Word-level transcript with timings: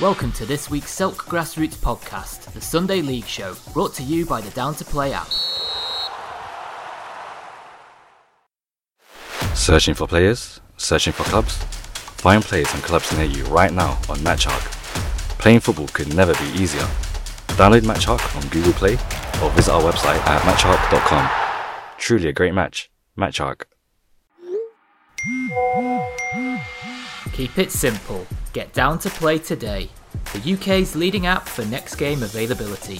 Welcome 0.00 0.32
to 0.32 0.46
this 0.46 0.70
week's 0.70 0.92
Silk 0.92 1.26
Grassroots 1.26 1.76
podcast, 1.76 2.50
the 2.54 2.60
Sunday 2.62 3.02
League 3.02 3.26
show, 3.26 3.54
brought 3.74 3.92
to 3.96 4.02
you 4.02 4.24
by 4.24 4.40
the 4.40 4.48
Down 4.52 4.74
to 4.76 4.84
Play 4.86 5.12
app. 5.12 5.28
Searching 9.54 9.92
for 9.92 10.06
players? 10.06 10.62
Searching 10.78 11.12
for 11.12 11.24
clubs? 11.24 11.58
Find 12.16 12.42
players 12.42 12.72
and 12.72 12.82
clubs 12.82 13.14
near 13.14 13.26
you 13.26 13.44
right 13.44 13.74
now 13.74 13.90
on 14.08 14.16
MatchHawk. 14.20 14.72
Playing 15.38 15.60
football 15.60 15.88
could 15.88 16.14
never 16.14 16.32
be 16.32 16.48
easier. 16.58 16.88
Download 17.58 17.82
MatchHawk 17.82 18.36
on 18.42 18.48
Google 18.48 18.72
Play 18.72 18.94
or 19.42 19.50
visit 19.50 19.70
our 19.70 19.82
website 19.82 20.20
at 20.26 20.40
matchhawk.com. 20.40 21.28
Truly 21.98 22.28
a 22.28 22.32
great 22.32 22.54
match. 22.54 22.90
MatchHawk. 23.18 23.64
Keep 27.34 27.58
it 27.58 27.70
simple. 27.70 28.26
Get 28.52 28.72
Down 28.72 28.98
to 29.00 29.10
Play 29.10 29.38
today, 29.38 29.88
the 30.32 30.54
UK's 30.54 30.96
leading 30.96 31.24
app 31.24 31.48
for 31.48 31.64
next 31.66 31.94
game 31.94 32.24
availability. 32.24 32.96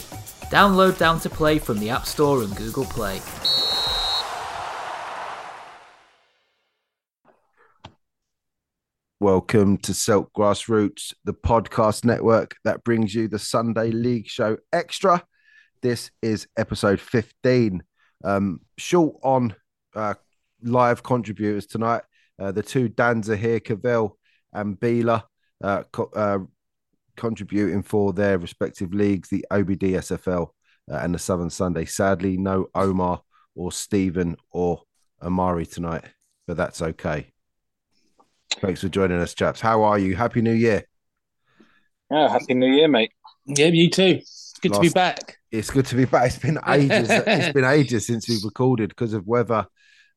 Download 0.47 0.97
Down 0.97 1.19
to 1.21 1.29
Play 1.29 1.59
from 1.59 1.81
the 1.81 1.91
App 1.91 2.07
Store 2.07 2.45
and 2.45 2.55
Google 2.55 2.85
Play. 2.85 3.21
Welcome 9.19 9.79
to 9.79 9.93
Silk 9.93 10.33
Grassroots, 10.33 11.15
the 11.25 11.35
podcast 11.35 12.05
network 12.05 12.55
that 12.63 12.85
brings 12.85 13.13
you 13.13 13.27
the 13.27 13.41
Sunday 13.41 13.91
League 13.91 14.29
Show 14.29 14.57
Extra. 14.73 15.21
This 15.83 16.13
is 16.23 16.47
episode 16.57 17.01
15. 17.01 17.83
Um, 18.23 18.61
short 18.79 19.17
on 19.25 19.57
uh, 19.97 20.15
live 20.63 21.03
contributors 21.03 21.67
tonight. 21.67 22.03
Uh, 22.39 22.53
the 22.53 22.63
two 22.63 22.89
Dans 22.89 23.29
are 23.29 23.35
here, 23.37 23.59
Cavell 23.59 24.17
and 24.53 24.79
Beeler, 24.79 25.25
uh, 25.63 25.83
co- 25.93 26.11
uh, 26.15 26.39
contributing 27.17 27.83
for 27.83 28.13
their 28.13 28.39
respective 28.39 28.95
leagues, 28.95 29.29
the 29.29 29.45
OBD 29.51 29.93
SFL 29.93 30.49
uh, 30.91 30.97
and 30.97 31.15
the 31.15 31.19
Southern 31.19 31.51
Sunday. 31.51 31.85
Sadly, 31.85 32.37
no 32.37 32.69
Omar 32.75 33.23
or 33.55 33.73
Stephen 33.73 34.37
or 34.51 34.83
Amari 35.23 35.67
tonight, 35.67 36.05
but 36.47 36.57
that's 36.57 36.83
okay. 36.83 37.33
Thanks 38.57 38.81
for 38.81 38.89
joining 38.89 39.21
us, 39.21 39.35
chaps. 39.35 39.61
How 39.61 39.83
are 39.83 39.99
you? 39.99 40.17
Happy 40.17 40.43
New 40.43 40.53
Year. 40.53 40.85
Oh, 42.11 42.29
happy 42.29 42.55
New 42.55 42.73
Year, 42.73 42.89
mate. 42.89 43.13
Yeah, 43.47 43.67
you 43.67 43.89
too. 43.89 44.19
It's 44.21 44.55
good 44.61 44.75
to 44.75 44.81
be 44.81 44.89
back. 44.89 45.39
It's 45.51 45.71
good 45.71 45.87
to 45.87 45.97
be 45.97 46.05
back. 46.05 46.27
It's 46.27 46.39
been 46.39 46.59
ages. 46.67 47.09
it's 47.11 47.53
been 47.53 47.65
ages 47.65 48.07
since 48.07 48.29
we've 48.29 48.45
recorded 48.45 48.89
because 48.91 49.15
of 49.15 49.27
weather 49.27 49.67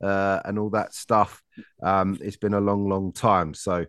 uh, 0.04 0.42
and 0.46 0.60
all 0.60 0.72
that 0.72 0.94
stuff. 0.94 1.42
Um, 1.82 2.18
it's 2.22 2.38
been 2.38 2.54
a 2.54 2.60
long, 2.60 2.90
long 2.90 3.14
time. 3.14 3.54
So, 3.54 3.86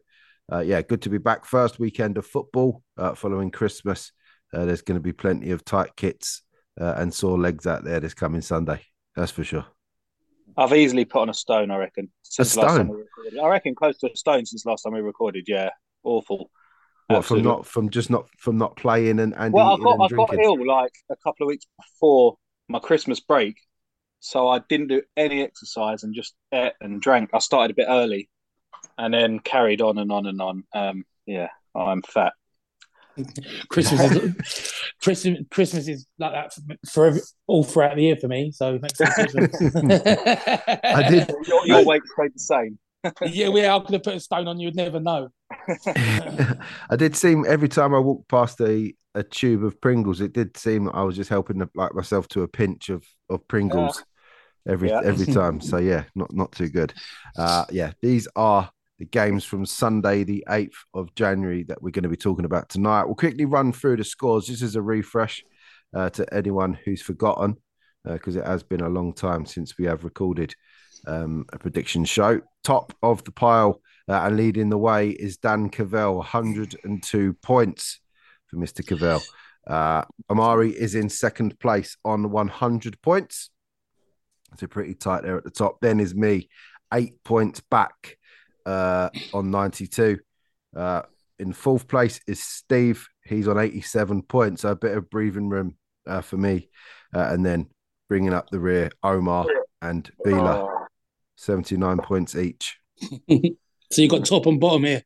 uh, 0.52 0.60
yeah, 0.60 0.82
good 0.82 1.02
to 1.02 1.10
be 1.10 1.18
back. 1.18 1.44
First 1.44 1.78
weekend 1.78 2.18
of 2.18 2.26
football 2.26 2.82
uh, 2.96 3.14
following 3.14 3.50
Christmas. 3.50 4.12
Uh, 4.52 4.64
there's 4.64 4.82
going 4.82 4.96
to 4.96 5.02
be 5.02 5.12
plenty 5.12 5.50
of 5.50 5.64
tight 5.64 5.96
kits 5.96 6.42
uh, 6.80 6.94
and 6.96 7.12
sore 7.12 7.38
legs 7.38 7.66
out 7.66 7.84
there 7.84 8.00
this 8.00 8.14
coming 8.14 8.40
Sunday. 8.40 8.80
That's 9.16 9.32
for 9.32 9.44
sure. 9.44 9.66
I've 10.56 10.72
easily 10.72 11.04
put 11.04 11.22
on 11.22 11.30
a 11.30 11.34
stone, 11.34 11.70
I 11.70 11.76
reckon. 11.78 12.10
Since 12.22 12.56
last 12.56 12.76
time 12.76 12.86
stone? 12.86 13.04
we. 13.32 13.38
I 13.40 13.48
reckon 13.48 13.74
close 13.74 13.98
to 13.98 14.12
a 14.12 14.16
stone 14.16 14.46
since 14.46 14.64
last 14.66 14.82
time 14.82 14.92
we 14.92 15.00
recorded. 15.00 15.44
Yeah, 15.48 15.70
awful. 16.04 16.50
What 17.08 17.18
Absolutely. 17.18 17.42
from 17.42 17.52
not 17.58 17.66
from 17.66 17.90
just 17.90 18.10
not 18.10 18.26
from 18.38 18.58
not 18.58 18.76
playing 18.76 19.20
and, 19.20 19.34
and 19.36 19.52
Well, 19.52 19.74
I 19.74 19.76
got 19.76 20.00
I 20.00 20.08
got 20.08 20.08
drinking? 20.08 20.40
ill 20.44 20.66
like 20.66 20.92
a 21.10 21.16
couple 21.16 21.44
of 21.44 21.48
weeks 21.48 21.66
before 21.78 22.36
my 22.68 22.78
Christmas 22.78 23.20
break, 23.20 23.56
so 24.20 24.48
I 24.48 24.60
didn't 24.68 24.88
do 24.88 25.02
any 25.16 25.42
exercise 25.42 26.02
and 26.02 26.14
just 26.14 26.34
ate 26.52 26.72
and 26.80 27.00
drank. 27.02 27.30
I 27.34 27.40
started 27.40 27.72
a 27.72 27.74
bit 27.74 27.86
early, 27.88 28.30
and 28.98 29.12
then 29.14 29.38
carried 29.38 29.80
on 29.80 29.98
and 29.98 30.10
on 30.12 30.27
and 30.27 30.40
on. 30.40 30.64
Um, 30.74 31.04
yeah, 31.27 31.48
I'm 31.74 32.02
fat. 32.02 32.32
Christmas 33.68 34.00
is 34.12 34.72
Christmas. 35.02 35.44
Christmas 35.50 35.88
is 35.88 36.06
like 36.18 36.32
that 36.32 36.52
for, 36.52 36.62
for 36.90 37.06
every, 37.06 37.20
all 37.46 37.62
throughout 37.62 37.94
the 37.96 38.02
year 38.02 38.16
for 38.16 38.27
me. 38.28 38.50
So 38.50 38.78
thanks 38.78 38.96
for 38.96 39.06
Christmas. 39.06 39.55
I 40.84 41.08
did. 41.08 41.30
Your, 41.46 41.67
your 41.67 41.84
weight 41.84 42.02
stayed 42.06 42.33
the 42.34 42.39
same. 42.39 42.78
yeah, 43.22 43.48
yeah. 43.48 43.77
I 43.77 43.80
could 43.80 43.92
have 43.92 44.02
put 44.02 44.14
a 44.14 44.20
stone 44.20 44.48
on 44.48 44.58
you. 44.58 44.67
Would 44.68 44.77
never 44.77 44.98
know. 44.98 45.28
I 45.86 46.96
did 46.96 47.14
seem 47.14 47.45
every 47.46 47.68
time 47.68 47.95
I 47.95 47.98
walked 47.98 48.28
past 48.28 48.61
a, 48.61 48.92
a 49.14 49.22
tube 49.22 49.62
of 49.64 49.80
Pringles, 49.80 50.20
it 50.20 50.33
did 50.33 50.56
seem 50.56 50.89
I 50.89 51.02
was 51.02 51.14
just 51.14 51.30
helping 51.30 51.62
like 51.74 51.95
myself 51.95 52.28
to 52.28 52.42
a 52.42 52.48
pinch 52.48 52.89
of 52.89 53.05
of 53.28 53.46
Pringles 53.46 54.02
every 54.68 54.89
Yeah. 54.89 55.02
every 55.05 55.27
time. 55.27 55.61
So 55.61 55.77
yeah, 55.77 56.05
not 56.14 56.33
not 56.33 56.51
too 56.52 56.68
good. 56.68 56.95
Uh, 57.36 57.64
yeah, 57.70 57.92
these 58.02 58.27
are 58.34 58.70
the 58.98 59.05
games 59.05 59.44
from 59.44 59.66
Sunday, 59.66 60.24
the 60.24 60.44
eighth 60.48 60.84
of 60.94 61.14
January, 61.14 61.64
that 61.64 61.82
we're 61.82 61.90
going 61.90 62.05
to 62.05 62.08
be 62.08 62.16
talking 62.16 62.44
about 62.44 62.68
tonight. 62.68 63.05
We'll 63.05 63.16
quickly 63.16 63.44
run 63.44 63.72
through 63.72 63.96
the 63.96 64.05
scores. 64.05 64.46
This 64.46 64.62
is 64.62 64.77
a 64.77 64.82
refresh 64.82 65.44
uh, 65.94 66.10
to 66.10 66.32
anyone 66.34 66.78
who's 66.84 67.02
forgotten, 67.02 67.56
because 68.04 68.36
it 68.36 68.46
has 68.46 68.62
been 68.62 68.83
a 68.83 68.88
long 68.88 69.12
time 69.12 69.46
since 69.46 69.77
we 69.78 69.86
have 69.86 70.04
recorded 70.04 70.54
um, 71.06 71.44
a 71.52 71.58
prediction 71.58 72.04
show. 72.04 72.40
Top 72.62 72.92
of 73.02 73.24
the 73.24 73.33
pile 73.33 73.80
uh, 74.08 74.20
and 74.24 74.36
leading 74.36 74.68
the 74.68 74.78
way 74.78 75.10
is 75.10 75.38
Dan 75.38 75.70
Cavell, 75.70 76.16
102 76.16 77.34
points 77.42 78.00
for 78.46 78.56
Mr. 78.56 78.86
Cavell. 78.86 79.22
Uh, 79.66 80.04
Amari 80.30 80.70
is 80.70 80.94
in 80.94 81.08
second 81.08 81.58
place 81.58 81.96
on 82.04 82.30
100 82.30 83.00
points. 83.00 83.50
So 84.58 84.66
pretty 84.66 84.94
tight 84.94 85.22
there 85.22 85.36
at 85.36 85.44
the 85.44 85.50
top. 85.50 85.80
Then 85.80 86.00
is 86.00 86.14
me, 86.14 86.48
eight 86.92 87.22
points 87.24 87.60
back 87.60 88.18
uh, 88.67 89.11
on 89.33 89.51
92. 89.51 90.19
Uh, 90.77 91.02
in 91.39 91.52
fourth 91.52 91.89
place 91.89 92.20
is 92.27 92.42
Steve. 92.42 93.07
He's 93.25 93.48
on 93.48 93.58
87 93.58 94.23
points. 94.23 94.63
So 94.63 94.70
a 94.70 94.77
bit 94.77 94.97
of 94.97 95.11
breathing 95.11 95.48
room 95.48 95.77
uh, 96.07 96.20
for 96.20 96.36
me. 96.36 96.69
Uh, 97.14 97.29
and 97.30 97.45
then 97.45 97.67
bringing 98.08 98.33
up 98.33 98.51
the 98.51 98.61
rear, 98.61 98.91
Omar 99.02 99.47
and 99.83 100.11
Bila, 100.27 100.69
Oh, 100.69 100.86
79 101.36 101.98
points 101.98 102.36
each. 102.36 102.79
So 103.92 104.02
you've 104.02 104.11
got 104.11 104.25
top 104.25 104.47
and 104.47 104.58
bottom 104.58 104.85
here. 104.85 105.02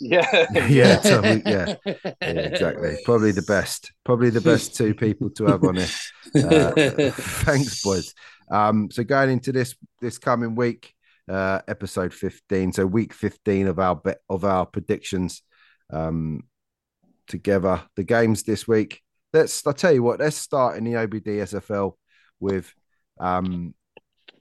yeah, 0.00 0.46
yeah, 0.68 0.96
totally, 0.96 1.40
yeah, 1.46 1.76
yeah, 1.86 1.94
exactly. 2.20 2.98
Probably 3.04 3.30
the 3.30 3.42
best. 3.42 3.92
Probably 4.04 4.28
the 4.28 4.40
best 4.42 4.74
two 4.74 4.92
people 4.92 5.30
to 5.30 5.46
have 5.46 5.64
on 5.64 5.78
it. 5.78 5.94
Uh, 6.34 7.10
thanks, 7.12 7.82
boys. 7.82 8.12
Um, 8.50 8.90
so 8.90 9.02
going 9.02 9.30
into 9.30 9.50
this 9.52 9.76
this 10.02 10.18
coming 10.18 10.56
week, 10.56 10.94
uh, 11.28 11.60
episode 11.68 12.12
fifteen, 12.14 12.72
so 12.72 12.86
week 12.86 13.12
fifteen 13.12 13.66
of 13.66 13.78
our 13.78 13.96
bet 13.96 14.20
of 14.28 14.44
our 14.44 14.66
predictions, 14.66 15.42
um, 15.90 16.44
together. 17.26 17.82
The 17.96 18.04
games 18.04 18.42
this 18.42 18.66
week. 18.66 19.02
Let's. 19.32 19.66
I 19.66 19.72
tell 19.72 19.92
you 19.92 20.02
what. 20.02 20.20
Let's 20.20 20.36
start 20.36 20.76
in 20.76 20.84
the 20.84 20.92
OBD 20.92 21.26
SFL 21.26 21.92
with, 22.40 22.72
um, 23.20 23.74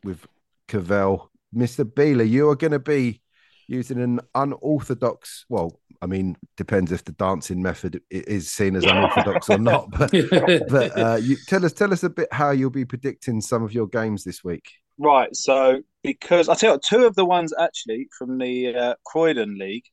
with 0.04 0.26
Cavell, 0.68 1.30
Mister 1.54 1.86
Beeler. 1.86 2.28
You 2.28 2.50
are 2.50 2.56
going 2.56 2.72
to 2.72 2.80
be 2.80 3.22
using 3.68 4.02
an 4.02 4.22
unorthodox. 4.34 5.46
Well, 5.50 5.80
I 6.02 6.06
mean, 6.06 6.38
depends 6.56 6.92
if 6.92 7.04
the 7.04 7.12
dancing 7.14 7.62
method 7.62 8.02
is 8.10 8.50
seen 8.50 8.76
as 8.76 8.86
unorthodox 8.86 9.50
or 9.50 9.58
not. 9.58 9.92
But 9.92 10.12
but 10.70 10.98
uh, 10.98 11.20
you 11.22 11.38
tell 11.48 11.66
us 11.66 11.74
tell 11.74 11.92
us 11.92 12.04
a 12.04 12.10
bit 12.10 12.30
how 12.32 12.52
you'll 12.52 12.70
be 12.70 12.86
predicting 12.86 13.42
some 13.42 13.64
of 13.64 13.74
your 13.74 13.88
games 13.88 14.24
this 14.24 14.44
week. 14.44 14.72
Right, 15.00 15.36
so 15.36 15.82
because 16.04 16.50
I 16.50 16.56
tell 16.56 16.70
you, 16.70 16.74
what, 16.76 16.84
two 16.84 17.06
of 17.06 17.16
the 17.16 17.26
ones 17.26 17.54
actually 17.58 18.08
from 18.18 18.38
the 18.38 18.76
uh, 18.76 18.96
Croydon 19.06 19.58
League, 19.58 19.86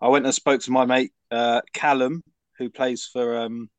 I 0.00 0.08
went 0.08 0.24
and 0.24 0.34
spoke 0.34 0.60
to 0.62 0.70
my 0.70 0.84
mate 0.84 1.12
uh, 1.30 1.62
Callum, 1.72 2.22
who 2.58 2.68
plays 2.68 3.08
for 3.10 3.38
um, 3.38 3.70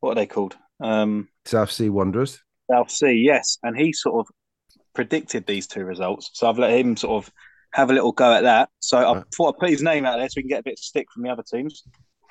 what 0.00 0.12
are 0.12 0.14
they 0.14 0.26
called? 0.26 0.56
Um, 0.80 1.28
South 1.44 1.70
Sea 1.70 1.90
Wanderers. 1.90 2.40
South 2.70 2.90
Sea, 2.90 3.12
yes, 3.12 3.58
and 3.62 3.76
he 3.76 3.92
sort 3.92 4.20
of 4.20 4.34
predicted 4.94 5.46
these 5.46 5.66
two 5.66 5.84
results. 5.84 6.30
So 6.32 6.48
I've 6.48 6.58
let 6.58 6.78
him 6.78 6.96
sort 6.96 7.24
of 7.24 7.32
have 7.72 7.90
a 7.90 7.92
little 7.92 8.12
go 8.12 8.32
at 8.32 8.42
that. 8.42 8.70
So 8.80 8.98
I 8.98 9.22
thought 9.36 9.54
I'd 9.54 9.60
put 9.60 9.70
his 9.70 9.82
name 9.82 10.06
out 10.06 10.18
there 10.18 10.28
so 10.28 10.34
we 10.36 10.42
can 10.42 10.48
get 10.48 10.60
a 10.60 10.64
bit 10.64 10.74
of 10.74 10.78
stick 10.78 11.06
from 11.12 11.24
the 11.24 11.30
other 11.30 11.42
teams. 11.42 11.82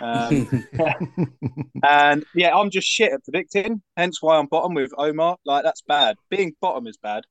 Um, 0.02 0.66
and 1.84 2.26
yeah, 2.34 2.56
I'm 2.56 2.70
just 2.70 2.88
shit 2.88 3.14
at 3.14 3.24
predicting. 3.24 3.82
Hence 3.96 4.22
why 4.22 4.38
I'm 4.38 4.48
bottom 4.48 4.74
with 4.74 4.92
Omar. 4.98 5.38
Like 5.46 5.64
that's 5.64 5.84
bad. 5.88 6.18
Being 6.30 6.54
bottom 6.60 6.88
is 6.88 6.98
bad, 6.98 7.24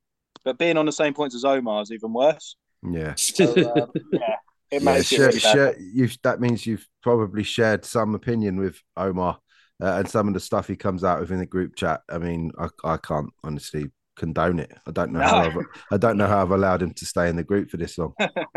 but 0.45 0.57
being 0.59 0.77
on 0.77 0.85
the 0.87 0.91
same 0.93 1.13
points 1.13 1.35
as 1.35 1.45
Omar 1.45 1.81
is 1.83 1.91
even 1.91 2.13
worse. 2.13 2.55
yeah. 2.83 3.15
So, 3.31 3.71
um, 3.83 3.93
yeah, 4.11 4.37
it 4.71 4.83
Yeah, 4.83 4.83
makes 4.83 5.11
share, 5.11 5.31
it 5.31 5.35
really 5.35 5.39
bad. 5.41 5.59
share, 5.59 5.75
you've, 5.79 6.17
that 6.23 6.41
means 6.41 6.65
you've 6.65 6.87
probably 7.01 7.43
shared 7.43 7.85
some 7.85 8.15
opinion 8.15 8.57
with 8.59 8.77
Omar 8.97 9.39
uh, 9.81 9.93
and 9.99 10.09
some 10.09 10.27
of 10.27 10.33
the 10.33 10.39
stuff 10.41 10.67
he 10.67 10.75
comes 10.75 11.03
out 11.03 11.19
with 11.21 11.31
in 11.31 11.39
the 11.39 11.45
group 11.45 11.75
chat. 11.75 12.01
I 12.09 12.17
mean, 12.19 12.51
I, 12.59 12.69
I 12.83 12.97
can't 12.97 13.31
honestly 13.43 13.91
condone 14.17 14.59
it. 14.59 14.71
I 14.87 14.91
don't 14.91 15.13
know 15.13 15.21
how 15.21 15.47
I've, 15.47 15.57
I 15.91 15.97
don't 15.97 16.17
know 16.17 16.27
how 16.27 16.41
I've 16.43 16.51
allowed 16.51 16.81
him 16.83 16.93
to 16.95 17.05
stay 17.05 17.29
in 17.29 17.37
the 17.37 17.43
group 17.43 17.69
for 17.71 17.77
this 17.77 17.97
long. 17.97 18.15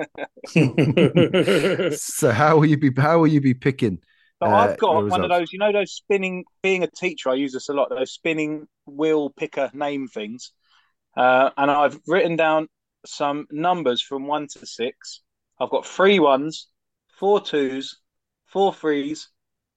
so 1.90 2.30
how 2.32 2.56
will 2.56 2.66
you 2.66 2.76
be 2.78 2.90
how 3.00 3.18
will 3.20 3.26
you 3.26 3.40
be 3.40 3.54
picking? 3.54 3.98
So 4.42 4.46
uh, 4.46 4.52
I've 4.52 4.76
got 4.76 5.04
your 5.04 5.08
one 5.08 5.24
of 5.24 5.30
those, 5.30 5.52
you 5.52 5.58
know, 5.58 5.72
those 5.72 5.92
spinning. 5.92 6.44
Being 6.62 6.82
a 6.84 6.88
teacher, 6.90 7.28
I 7.30 7.34
use 7.34 7.52
this 7.52 7.68
a 7.68 7.72
lot. 7.72 7.90
Those 7.90 8.12
spinning 8.12 8.68
wheel 8.86 9.30
picker 9.30 9.70
name 9.74 10.06
things, 10.08 10.52
uh, 11.18 11.50
and 11.56 11.70
I've 11.70 12.00
written 12.06 12.36
down 12.36 12.68
some 13.06 13.46
numbers 13.50 14.00
from 14.02 14.26
one 14.26 14.46
to 14.48 14.66
six. 14.66 15.22
I've 15.60 15.70
got 15.70 15.86
three 15.86 16.18
ones, 16.20 16.68
four 17.18 17.40
twos, 17.40 17.98
four 18.46 18.72
threes, 18.72 19.28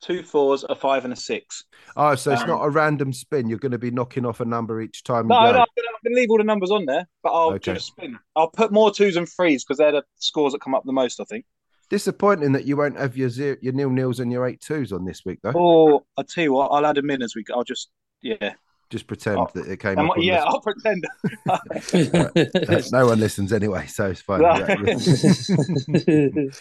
two 0.02 0.24
fours, 0.24 0.64
a 0.70 0.76
five, 0.76 1.04
and 1.06 1.14
a 1.14 1.18
six. 1.18 1.66
Oh, 1.96 2.16
so 2.16 2.32
it's 2.32 2.42
Um, 2.42 2.48
not 2.48 2.64
a 2.64 2.70
random 2.70 3.14
spin. 3.14 3.48
You're 3.50 3.60
going 3.60 3.72
to 3.74 3.78
be 3.78 3.92
knocking 3.92 4.26
off 4.26 4.40
a 4.40 4.46
number 4.46 4.82
each 4.82 5.04
time 5.04 5.28
No, 5.30 5.36
no. 5.52 5.60
I'm 5.60 5.62
I'm 5.62 5.66
gonna 6.04 6.16
leave 6.16 6.30
all 6.30 6.38
the 6.38 6.44
numbers 6.44 6.72
on 6.72 6.86
there, 6.86 7.08
but 7.24 7.30
I'll 7.32 7.54
Okay. 7.56 7.74
just 7.74 7.88
spin. 7.88 8.20
I'll 8.36 8.50
put 8.50 8.72
more 8.72 8.92
twos 8.92 9.16
and 9.16 9.28
threes 9.30 9.64
because 9.64 9.78
they're 9.78 9.92
the 9.92 10.04
scores 10.18 10.54
that 10.54 10.62
come 10.62 10.76
up 10.76 10.84
the 10.86 10.94
most. 10.94 11.20
I 11.20 11.26
think. 11.26 11.46
Disappointing 11.90 12.54
that 12.54 12.66
you 12.66 12.78
won't 12.78 12.98
have 12.98 13.18
your 13.18 13.30
zero, 13.30 13.58
your 13.62 13.74
nil 13.74 13.90
nils 13.92 14.20
and 14.20 14.32
your 14.32 14.48
eight 14.48 14.62
twos 14.62 14.92
on 14.92 15.06
this 15.06 15.26
week 15.26 15.40
though. 15.44 15.56
Oh, 15.56 16.06
I'll 16.18 16.24
tell 16.24 16.44
you 16.44 16.54
what, 16.54 16.68
I'll 16.70 16.86
add 16.86 16.96
them 16.96 17.10
in 17.10 17.22
as 17.22 17.36
we. 17.36 17.44
go. 17.44 17.56
I'll 17.56 17.64
just 17.64 17.90
yeah. 18.22 18.54
Just 18.92 19.08
pretend 19.08 19.38
Oh. 19.40 19.50
that 19.56 19.66
it 19.68 19.80
came 19.80 19.98
And 19.98 20.02
up. 20.02 20.08
what- 20.10 20.18
on 20.18 20.24
yeah, 20.24 20.44
this- 20.44 20.46
I'll 20.48 20.62
pretend. 20.62 21.06
no 22.92 23.06
one 23.08 23.20
listens 23.20 23.52
anyway, 23.54 23.88
so 23.88 24.10
it's 24.12 24.22
fine. 24.22 24.42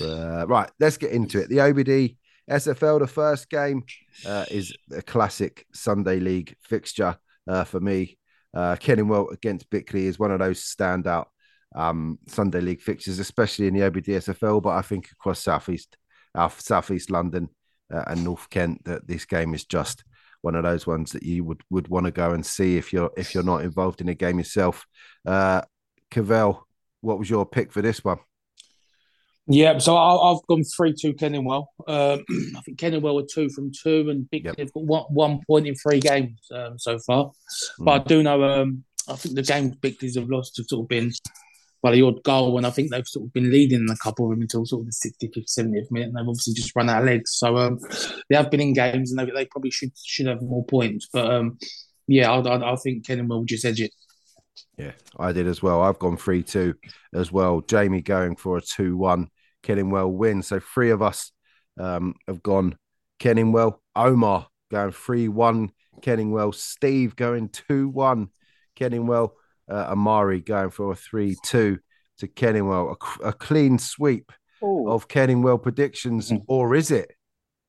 Uh, 0.00 0.46
right, 0.46 0.70
let's 0.80 0.96
get 0.96 1.12
into 1.12 1.40
it. 1.40 1.48
The 1.48 1.56
OBD 1.60 2.16
SFL, 2.50 3.00
the 3.00 3.06
first 3.06 3.50
game 3.50 3.84
uh, 4.26 4.44
is 4.50 4.74
a 4.94 5.02
classic 5.02 5.66
Sunday 5.74 6.20
League 6.20 6.54
fixture 6.62 7.16
uh, 7.48 7.64
for 7.64 7.80
me. 7.80 8.18
Uh, 8.54 8.76
Kenningwell 8.76 9.32
against 9.32 9.68
Bickley 9.70 10.06
is 10.06 10.18
one 10.18 10.30
of 10.30 10.38
those 10.38 10.60
standout 10.62 11.26
um, 11.74 12.18
Sunday 12.28 12.60
League 12.60 12.80
fixtures, 12.80 13.18
especially 13.18 13.66
in 13.66 13.74
the 13.74 13.80
OBD 13.80 14.06
SFL, 14.08 14.62
but 14.62 14.70
I 14.70 14.82
think 14.82 15.10
across 15.12 15.40
Southeast, 15.40 15.96
uh, 16.34 16.48
Southeast 16.48 17.10
London 17.10 17.48
uh, 17.92 18.04
and 18.06 18.24
North 18.24 18.48
Kent, 18.50 18.84
that 18.84 19.06
this 19.06 19.24
game 19.26 19.52
is 19.54 19.64
just 19.64 20.04
one 20.42 20.54
of 20.54 20.62
those 20.62 20.86
ones 20.86 21.12
that 21.12 21.22
you 21.22 21.44
would, 21.44 21.62
would 21.70 21.88
want 21.88 22.06
to 22.06 22.12
go 22.12 22.32
and 22.32 22.44
see 22.44 22.76
if 22.76 22.92
you're 22.92 23.10
if 23.16 23.34
you're 23.34 23.42
not 23.42 23.62
involved 23.62 24.00
in 24.00 24.08
a 24.08 24.14
game 24.14 24.38
yourself. 24.38 24.86
Uh, 25.26 25.62
Cavell, 26.10 26.66
what 27.00 27.18
was 27.18 27.28
your 27.28 27.44
pick 27.44 27.72
for 27.72 27.82
this 27.82 28.04
one? 28.04 28.18
Yeah, 29.50 29.78
so 29.78 29.96
I, 29.96 30.32
I've 30.32 30.46
gone 30.46 30.62
three 30.62 30.92
two 30.92 31.14
Kenningwell. 31.14 31.66
Um, 31.86 32.24
I 32.56 32.60
think 32.60 32.78
Kenningwell 32.78 33.14
were 33.14 33.26
two 33.30 33.48
from 33.48 33.72
two, 33.72 34.10
and 34.10 34.28
Big 34.30 34.44
Yep. 34.44 34.56
they've 34.56 34.72
got 34.72 34.84
one, 34.84 35.04
one 35.08 35.40
point 35.46 35.66
in 35.66 35.74
three 35.74 36.00
games 36.00 36.38
um, 36.52 36.78
so 36.78 36.98
far. 36.98 37.32
But 37.78 37.90
I 37.90 38.04
do 38.04 38.22
know, 38.22 38.44
um, 38.44 38.84
I 39.08 39.16
think 39.16 39.34
the 39.34 39.42
games 39.42 39.74
Bickley's 39.76 40.16
have 40.16 40.28
lost 40.28 40.58
have 40.58 40.66
sort 40.66 40.84
of 40.84 40.88
been 40.88 41.12
by 41.82 41.92
the 41.92 42.02
odd 42.02 42.22
goal, 42.24 42.56
and 42.56 42.66
I 42.66 42.70
think 42.70 42.90
they've 42.90 43.06
sort 43.06 43.26
of 43.26 43.32
been 43.32 43.50
leading 43.50 43.86
a 43.90 43.96
couple 43.96 44.26
of 44.26 44.32
them 44.32 44.42
until 44.42 44.66
sort 44.66 44.82
of 44.82 44.86
the 44.86 45.28
65th, 45.28 45.56
70th 45.56 45.90
minute, 45.90 46.08
and 46.08 46.16
they've 46.16 46.28
obviously 46.28 46.54
just 46.54 46.74
run 46.74 46.88
out 46.88 47.02
of 47.02 47.06
legs. 47.06 47.32
So 47.34 47.56
um, 47.56 47.78
they 48.28 48.36
have 48.36 48.50
been 48.50 48.60
in 48.60 48.72
games, 48.72 49.10
and 49.10 49.18
they, 49.18 49.30
they 49.30 49.46
probably 49.46 49.70
should 49.70 49.92
should 50.04 50.26
have 50.26 50.42
more 50.42 50.64
points. 50.64 51.08
But 51.12 51.30
um, 51.30 51.58
yeah, 52.06 52.32
I, 52.32 52.40
I, 52.40 52.72
I 52.72 52.76
think 52.76 53.06
Kenningwell 53.06 53.28
will 53.28 53.44
just 53.44 53.64
edge 53.64 53.80
it. 53.80 53.92
Yeah, 54.76 54.92
I 55.18 55.32
did 55.32 55.46
as 55.46 55.62
well. 55.62 55.82
I've 55.82 55.98
gone 55.98 56.16
3 56.16 56.42
2 56.42 56.74
as 57.14 57.32
well. 57.32 57.60
Jamie 57.60 58.02
going 58.02 58.36
for 58.36 58.58
a 58.58 58.62
2 58.62 58.96
1. 58.96 59.28
Kenningwell 59.62 60.12
win. 60.12 60.42
So 60.42 60.60
three 60.60 60.90
of 60.90 61.02
us 61.02 61.32
um, 61.78 62.14
have 62.26 62.42
gone 62.42 62.76
Kenningwell. 63.20 63.78
Omar 63.96 64.48
going 64.70 64.92
3 64.92 65.28
1. 65.28 65.70
Kenningwell. 66.00 66.54
Steve 66.54 67.16
going 67.16 67.48
2 67.48 67.88
1. 67.88 68.28
Kenningwell. 68.78 69.32
Uh, 69.70 69.86
Amari 69.90 70.40
going 70.40 70.70
for 70.70 70.92
a 70.92 70.96
3 70.96 71.36
2 71.44 71.78
to 72.18 72.26
Kenningwell. 72.28 72.96
A, 73.22 73.28
a 73.28 73.32
clean 73.32 73.78
sweep 73.78 74.32
Ooh, 74.62 74.90
of 74.90 75.08
Kenningwell 75.08 75.62
predictions, 75.62 76.32
or 76.46 76.74
is 76.74 76.90
it? 76.90 77.12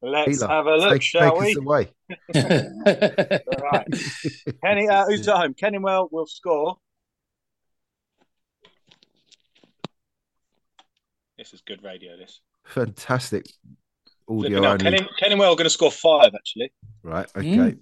let's 0.02 0.30
Peter, 0.30 0.48
have 0.48 0.66
a 0.66 0.76
look, 0.76 0.94
take, 0.94 1.02
shall 1.02 1.32
take 1.32 1.42
we? 1.42 1.52
us 1.52 1.58
away. 1.58 1.92
Right. 3.62 3.88
Kenny, 4.64 4.88
uh, 4.88 5.06
who's 5.06 5.28
at 5.28 5.36
home? 5.36 5.54
Kenningwell 5.54 6.12
will 6.12 6.26
score. 6.26 6.78
This 11.38 11.54
is 11.54 11.62
good 11.62 11.84
radio. 11.84 12.18
This. 12.18 12.42
Fantastic 12.66 13.46
audio 14.28 14.62
hell, 14.62 14.72
only. 14.74 14.86
Kenning, 14.86 15.08
Kenningwell 15.22 15.52
are 15.52 15.56
going 15.56 15.66
to 15.66 15.70
score 15.70 15.92
five 15.92 16.32
actually. 16.36 16.72
Right. 17.04 17.28
Okay. 17.36 17.76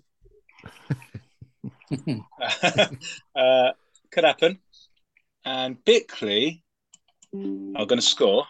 Mm. 1.91 2.21
uh, 3.35 3.71
could 4.12 4.24
happen. 4.24 4.59
And 5.45 5.83
Bickley 5.86 6.63
are 7.33 7.86
going 7.86 8.00
to 8.00 8.01
score. 8.01 8.45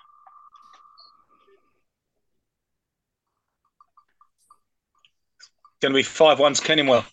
Going 5.82 5.94
to 5.94 5.98
be 5.98 6.04
five 6.04 6.40
ones 6.40 6.60
Kenningwell. 6.60 7.06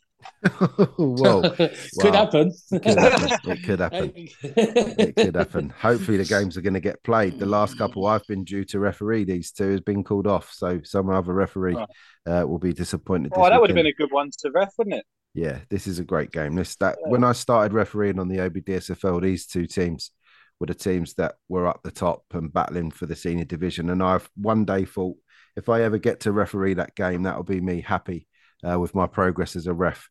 Whoa. 0.96 1.43
Could 2.00 2.14
happen. 2.14 2.52
It 2.70 2.82
could 2.82 2.99
happen. 2.99 3.50
It 3.50 3.62
could 3.62 3.81
happen. 3.81 4.12
it 4.43 5.17
could 5.17 5.35
happen. 5.35 5.70
Hopefully, 5.70 6.17
the 6.17 6.25
games 6.25 6.56
are 6.56 6.62
going 6.62 6.75
to 6.75 6.81
get 6.81 7.02
played. 7.02 7.38
The 7.38 7.46
last 7.46 7.79
couple 7.79 8.06
I've 8.06 8.26
been 8.26 8.44
due 8.44 8.64
to 8.67 8.79
referee 8.79 9.25
these 9.25 9.52
two 9.52 9.70
has 9.70 9.81
been 9.81 10.05
called 10.05 10.26
off, 10.26 10.50
so 10.52 10.81
some 10.82 11.11
other 11.11 11.32
referee 11.32 11.75
Right. 11.75 11.88
uh, 12.26 12.46
will 12.46 12.58
be 12.58 12.73
disappointed. 12.73 13.32
Oh, 13.35 13.43
this 13.43 13.50
that 13.50 13.61
would 13.61 13.70
have 13.70 13.75
been 13.75 13.87
a 13.87 13.93
good 13.93 14.12
one 14.12 14.31
to 14.38 14.50
ref, 14.50 14.73
wouldn't 14.79 14.96
it? 14.96 15.06
Yeah, 15.34 15.58
this 15.69 15.86
is 15.86 15.98
a 15.98 16.04
great 16.04 16.31
game. 16.31 16.54
This 16.54 16.76
that 16.76 16.96
Yeah. 17.02 17.10
when 17.10 17.25
I 17.25 17.32
started 17.32 17.72
refereeing 17.72 18.19
on 18.20 18.28
the 18.28 18.38
OBDSFL, 18.38 19.20
these 19.20 19.46
two 19.46 19.66
teams 19.66 20.10
were 20.60 20.66
the 20.66 20.75
teams 20.75 21.14
that 21.14 21.34
were 21.48 21.66
up 21.66 21.82
the 21.82 21.90
top 21.90 22.22
and 22.32 22.52
battling 22.52 22.92
for 22.92 23.06
the 23.06 23.16
senior 23.16 23.44
division. 23.44 23.90
And 23.90 24.02
I've 24.02 24.28
one 24.36 24.64
day 24.64 24.84
thought 24.84 25.16
if 25.56 25.69
I 25.69 25.82
ever 25.82 25.98
get 25.98 26.20
to 26.20 26.32
referee 26.32 26.75
that 26.75 26.94
game, 26.94 27.25
that'll 27.25 27.42
be 27.42 27.60
me 27.60 27.81
happy 27.81 28.28
uh, 28.62 28.78
with 28.78 28.94
my 28.94 29.06
progress 29.06 29.56
as 29.56 29.66
a 29.66 29.75
ref. 29.75 30.08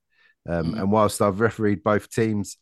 Um, 0.47 0.73
Mhm. 0.73 0.79
And 0.81 0.91
whilst 0.91 1.21
I've 1.21 1.39
refereed 1.39 1.83
both 1.83 2.09
teams 2.09 2.57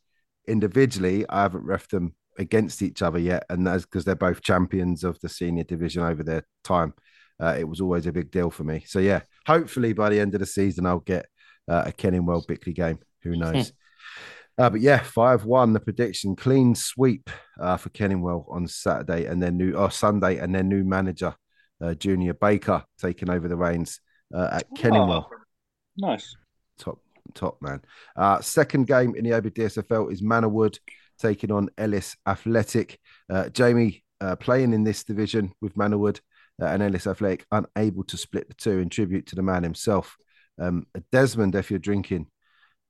individually, 0.48 1.26
I 1.30 1.42
haven't 1.42 1.66
refed 1.66 1.90
them 1.90 2.16
against 2.38 2.82
each 2.82 3.02
other 3.02 3.20
yet, 3.20 3.46
and 3.50 3.66
that's 3.68 3.84
because 3.86 4.06
they're 4.06 4.16
both 4.16 4.42
champions 4.42 5.04
of 5.04 5.20
the 5.20 5.30
senior 5.30 5.64
division 5.64 6.04
over 6.04 6.24
their 6.24 6.44
time. 6.64 6.94
Uh, 7.40 7.56
it 7.60 7.68
was 7.68 7.82
always 7.82 8.06
a 8.08 8.12
big 8.12 8.32
deal 8.32 8.50
for 8.52 8.64
me. 8.64 8.84
So 8.88 9.00
yeah, 9.00 9.22
hopefully 9.48 9.94
by 9.94 10.10
the 10.10 10.20
end 10.20 10.34
of 10.36 10.40
the 10.40 10.46
season, 10.46 10.86
I'll 10.86 11.00
get 11.00 11.26
uh, 11.72 11.84
a 11.88 11.92
Kenningwell 11.92 12.46
Bickley 12.46 12.74
game. 12.74 13.00
Who 13.24 13.36
knows? 13.36 13.72
uh, 14.58 14.70
but 14.70 14.82
yeah, 14.82 15.00
five 15.00 15.46
one. 15.46 15.74
The 15.74 15.80
prediction: 15.80 16.36
clean 16.36 16.76
sweep 16.76 17.30
uh, 17.60 17.78
for 17.78 17.90
Kenningwell 17.90 18.46
on 18.50 18.68
Saturday, 18.68 19.26
and 19.26 19.42
then 19.42 19.58
new 19.58 19.74
or 19.74 19.90
Sunday, 19.90 20.38
and 20.38 20.54
then 20.54 20.68
new 20.68 20.84
manager 20.84 21.36
uh, 21.82 21.94
Junior 21.94 22.34
Baker 22.34 22.84
taking 23.00 23.30
over 23.30 23.48
the 23.48 23.56
reins 23.56 24.00
uh, 24.34 24.50
at 24.54 24.70
Kenningwell. 24.76 25.28
Oh, 25.32 25.38
nice. 25.98 26.36
Top 26.78 27.00
top 27.34 27.58
man. 27.62 27.82
Uh, 28.16 28.42
second 28.42 28.88
game 28.88 29.16
in 29.16 29.24
the 29.24 29.32
OBDSFL 29.32 30.12
is 30.12 30.22
Manorwood 30.22 30.78
taking 31.20 31.52
on 31.52 31.70
Ellis 31.78 32.16
Athletic. 32.28 33.00
Uh, 33.30 33.50
Jamie 33.50 34.04
uh, 34.20 34.36
playing 34.36 34.74
in 34.74 34.84
this 34.84 35.04
division 35.04 35.54
with 35.62 35.76
Manorwood 35.76 36.20
uh, 36.62 36.66
and 36.66 36.84
Ellis 36.84 37.08
Athletic, 37.08 37.46
unable 37.52 38.04
to 38.06 38.18
split 38.18 38.48
the 38.48 38.54
two 38.54 38.80
in 38.80 38.90
tribute 38.90 39.28
to 39.28 39.36
the 39.36 39.42
man 39.42 39.64
himself. 39.64 40.16
Um, 40.62 40.86
Desmond, 41.12 41.56
if 41.56 41.72
you're 41.72 41.80
drinking, 41.80 42.28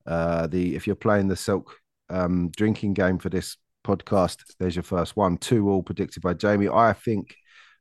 uh, 0.06 0.46
the 0.46 0.76
if 0.76 0.86
you're 0.86 0.96
playing 0.96 1.28
the 1.28 1.36
Silk 1.36 1.78
um, 2.10 2.50
drinking 2.54 2.94
game 2.94 3.18
for 3.18 3.30
this 3.30 3.56
podcast, 3.84 4.42
there's 4.58 4.76
your 4.76 4.82
first 4.82 5.16
one. 5.16 5.38
Two 5.38 5.70
all 5.70 5.82
predicted 5.82 6.22
by 6.22 6.34
Jamie. 6.34 6.68
I 6.68 6.92
think 6.92 7.34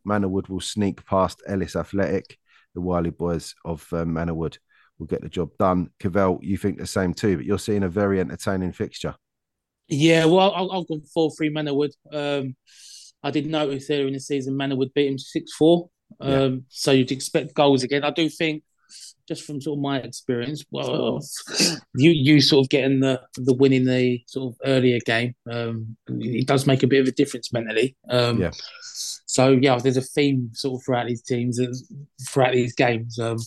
Manorwood 0.07 0.49
will 0.49 0.61
sneak 0.61 1.05
past 1.05 1.41
Ellis 1.45 1.75
Athletic. 1.75 2.37
The 2.73 2.81
Wiley 2.81 3.09
boys 3.09 3.53
of 3.65 3.85
uh, 3.91 4.05
Manorwood 4.05 4.57
will 4.97 5.07
get 5.07 5.21
the 5.21 5.29
job 5.29 5.49
done. 5.59 5.89
Cavell, 5.99 6.39
you 6.41 6.57
think 6.57 6.77
the 6.77 6.87
same 6.87 7.13
too, 7.13 7.35
but 7.35 7.45
you're 7.45 7.59
seeing 7.59 7.83
a 7.83 7.89
very 7.89 8.19
entertaining 8.19 8.71
fixture. 8.71 9.15
Yeah, 9.89 10.23
well, 10.25 10.53
I'll, 10.53 10.71
I'll 10.71 10.83
go 10.85 11.01
four 11.13 11.31
three 11.35 11.53
Manorwood. 11.53 11.91
Um, 12.13 12.55
I 13.21 13.29
did 13.29 13.45
notice 13.45 13.89
earlier 13.89 14.07
in 14.07 14.13
the 14.13 14.19
season 14.19 14.55
Manorwood 14.55 14.93
beat 14.93 15.11
him 15.11 15.19
six 15.19 15.51
four. 15.53 15.89
Yeah. 16.21 16.43
Um, 16.43 16.65
so 16.69 16.91
you'd 16.91 17.11
expect 17.11 17.53
goals 17.53 17.83
again. 17.83 18.03
I 18.03 18.11
do 18.11 18.29
think, 18.29 18.63
just 19.27 19.43
from 19.43 19.61
sort 19.61 19.77
of 19.77 19.81
my 19.81 19.99
experience, 19.99 20.63
well, 20.71 21.21
you 21.95 22.11
you 22.11 22.41
sort 22.41 22.65
of 22.65 22.69
getting 22.69 22.99
the 22.99 23.21
the 23.35 23.53
win 23.53 23.73
in 23.73 23.85
the 23.85 24.21
sort 24.27 24.53
of 24.53 24.59
earlier 24.65 24.99
game. 25.05 25.35
Um, 25.49 25.97
it 26.07 26.47
does 26.47 26.67
make 26.67 26.83
a 26.83 26.87
bit 26.87 27.01
of 27.01 27.07
a 27.07 27.11
difference 27.11 27.51
mentally. 27.53 27.95
Um, 28.09 28.41
Yeah. 28.41 28.51
So 29.25 29.51
yeah, 29.51 29.77
there's 29.77 29.97
a 29.97 30.01
theme 30.01 30.51
sort 30.53 30.79
of 30.79 30.85
throughout 30.85 31.07
these 31.07 31.21
teams, 31.21 31.59
uh, 31.59 31.73
throughout 32.29 32.53
these 32.53 32.75
games. 32.75 33.17
Um, 33.17 33.37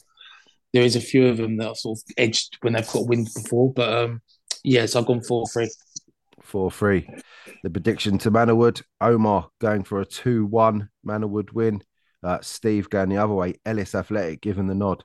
there 0.72 0.82
is 0.82 0.96
a 0.96 1.00
few 1.00 1.28
of 1.28 1.36
them 1.36 1.56
that 1.58 1.68
are 1.68 1.74
sort 1.74 1.98
of 1.98 2.02
edged 2.16 2.58
when 2.62 2.72
they've 2.72 2.90
got 2.90 3.06
wins 3.06 3.32
before, 3.34 3.72
but 3.72 3.92
um, 3.92 4.22
yes, 4.62 4.96
I've 4.96 5.06
gone 5.06 5.22
four 5.22 5.46
three. 5.46 5.70
4 6.44 6.70
3. 6.70 7.08
The 7.62 7.70
prediction 7.70 8.18
to 8.18 8.30
Manorwood 8.30 8.82
Omar 9.00 9.48
going 9.60 9.82
for 9.82 10.00
a 10.00 10.04
2 10.04 10.46
1 10.46 10.88
Manorwood 11.06 11.52
win. 11.52 11.82
Uh, 12.22 12.38
Steve 12.42 12.88
going 12.90 13.08
the 13.08 13.16
other 13.16 13.34
way. 13.34 13.54
Ellis 13.64 13.94
Athletic 13.94 14.40
given 14.40 14.66
the 14.66 14.74
nod 14.74 15.04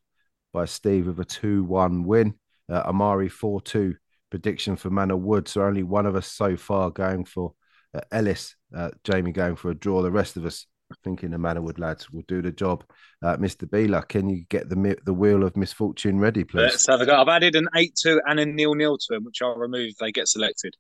by 0.53 0.65
Steve 0.65 1.07
with 1.07 1.19
a 1.19 1.25
2 1.25 1.63
1 1.63 2.03
win. 2.03 2.33
Uh, 2.71 2.83
Amari 2.85 3.29
4 3.29 3.61
2 3.61 3.95
prediction 4.29 4.75
for 4.75 4.89
Manor 4.89 5.15
Manorwood. 5.15 5.47
So 5.47 5.63
only 5.63 5.83
one 5.83 6.05
of 6.05 6.15
us 6.15 6.27
so 6.27 6.55
far 6.55 6.89
going 6.89 7.25
for 7.25 7.53
uh, 7.93 8.01
Ellis. 8.11 8.55
Uh, 8.75 8.91
Jamie 9.03 9.31
going 9.31 9.55
for 9.55 9.71
a 9.71 9.75
draw. 9.75 10.01
The 10.01 10.11
rest 10.11 10.37
of 10.37 10.45
us 10.45 10.65
thinking 11.03 11.31
the 11.31 11.37
Manorwood 11.37 11.79
lads 11.79 12.09
will 12.11 12.23
do 12.27 12.41
the 12.41 12.51
job. 12.51 12.83
Uh, 13.23 13.37
Mr. 13.37 13.67
Beeler, 13.67 14.07
can 14.07 14.29
you 14.29 14.45
get 14.49 14.69
the 14.69 14.97
the 15.05 15.13
wheel 15.13 15.43
of 15.43 15.55
misfortune 15.55 16.19
ready, 16.19 16.43
please? 16.43 16.61
Let's 16.61 16.87
have 16.87 17.01
a 17.01 17.05
go. 17.05 17.15
I've 17.15 17.27
added 17.27 17.55
an 17.55 17.67
8 17.75 17.95
2 18.01 18.21
and 18.27 18.39
a 18.39 18.45
nil 18.45 18.75
nil 18.75 18.97
to 18.97 19.15
him, 19.15 19.23
which 19.23 19.41
I'll 19.41 19.55
remove 19.55 19.89
if 19.89 19.97
they 19.97 20.11
get 20.11 20.27
selected. 20.27 20.75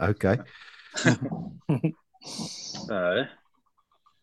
Okay. 0.00 0.38
So, 0.96 1.16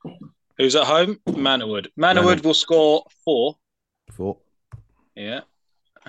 who's 0.58 0.76
at 0.76 0.84
home? 0.84 1.20
Manorwood. 1.28 1.88
Manorwood 2.00 2.44
will 2.44 2.54
score 2.54 3.04
four. 3.24 3.56
Four. 4.12 4.38
Yeah. 5.18 5.42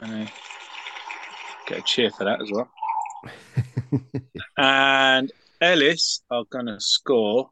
And 0.03 0.31
get 1.67 1.79
a 1.79 1.83
cheer 1.83 2.11
for 2.11 2.25
that 2.25 2.43
as 2.43 2.53
well. 2.53 2.71
and 4.59 5.33
Ellis 5.61 6.23
are 6.31 6.45
going 6.51 6.67
to 6.67 6.79
score. 6.79 7.51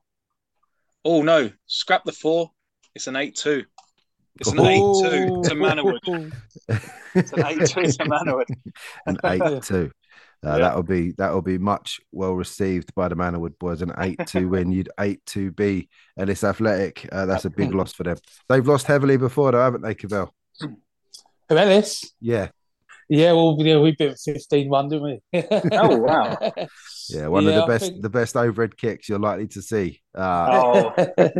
Oh, 1.04 1.22
no. 1.22 1.50
Scrap 1.66 2.04
the 2.04 2.12
four. 2.12 2.50
It's 2.94 3.06
an 3.06 3.16
8 3.16 3.34
2. 3.34 3.64
It's 4.38 4.52
an 4.52 4.60
8 4.60 4.76
2 4.76 5.42
to 5.44 5.54
Manorwood. 5.54 6.32
It's 7.14 7.32
an 7.32 7.46
8 7.46 7.58
2 7.58 7.64
to 7.64 8.04
Manorwood. 8.04 8.46
An 9.06 9.16
eight 9.24 9.62
two. 9.62 9.90
Uh, 10.44 10.50
Yeah. 10.50 10.58
That'll 10.58 10.82
be 10.82 11.12
that'll 11.12 11.40
be 11.42 11.56
much 11.56 11.98
well 12.12 12.34
received 12.34 12.94
by 12.94 13.08
the 13.08 13.16
Manorwood 13.16 13.58
boys. 13.58 13.80
An 13.80 13.92
eight 13.98 14.20
two 14.26 14.50
win. 14.50 14.70
You'd 14.70 14.90
eight 15.00 15.24
two 15.24 15.50
B 15.50 15.88
Ellis 16.18 16.44
Athletic. 16.44 17.08
Uh, 17.10 17.24
that's 17.24 17.46
a 17.46 17.50
big 17.50 17.72
loss 17.74 17.94
for 17.94 18.02
them. 18.04 18.18
They've 18.46 18.64
lost 18.64 18.86
heavily 18.86 19.16
before, 19.16 19.52
though, 19.52 19.62
haven't 19.62 19.80
they, 19.80 19.94
Cavell? 19.94 20.34
Who 21.48 21.56
Ellis? 21.56 22.12
Yeah, 22.20 22.48
Yeah, 23.08 23.32
well, 23.32 23.56
yeah, 23.60 23.78
we 23.78 23.92
beat 23.96 24.18
15 24.18 24.68
1, 24.68 24.88
didn't 24.88 25.02
we? 25.32 25.42
Oh, 25.72 25.96
wow. 25.96 26.36
yeah. 27.08 27.28
One 27.28 27.44
Yeah, 27.44 27.50
of 27.50 27.54
the 27.56 27.62
I 27.64 27.66
best 27.68 27.84
think- 27.86 28.02
the 28.02 28.10
best 28.10 28.36
overhead 28.36 28.76
kicks 28.76 29.08
you're 29.08 29.18
likely 29.20 29.46
to 29.48 29.62
see. 29.62 30.00
Uh, 30.14 30.92
Oh, 30.98 31.06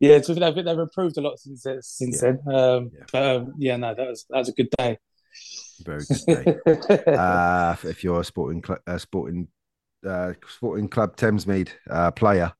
yeah, 0.00 0.20
so 0.20 0.34
they've, 0.34 0.54
they've 0.54 0.78
improved 0.78 1.16
a 1.16 1.20
lot 1.22 1.38
since 1.38 1.62
then- 1.62 1.82
since 1.82 2.22
Yeah. 2.22 2.32
then. 2.44 2.54
Um, 2.54 2.90
Yeah. 2.92 3.04
But 3.12 3.22
um, 3.36 3.52
yeah, 3.58 3.76
no, 3.76 3.94
that 3.94 4.06
was 4.06 4.26
that 4.30 4.38
was 4.38 4.48
a 4.48 4.52
good 4.52 4.68
day. 4.78 4.98
very 5.84 6.02
good 6.26 6.82
day. 6.82 7.04
uh, 7.06 7.76
if 7.84 8.04
you're 8.04 8.20
a 8.20 8.24
sporting 8.24 8.62
cl- 8.64 8.80
uh, 8.86 8.98
sporting 8.98 9.48
uh, 10.06 10.32
sporting 10.48 10.88
club 10.88 11.16
Thamesmead 11.16 11.70
uh, 11.88 12.10
player, 12.10 12.52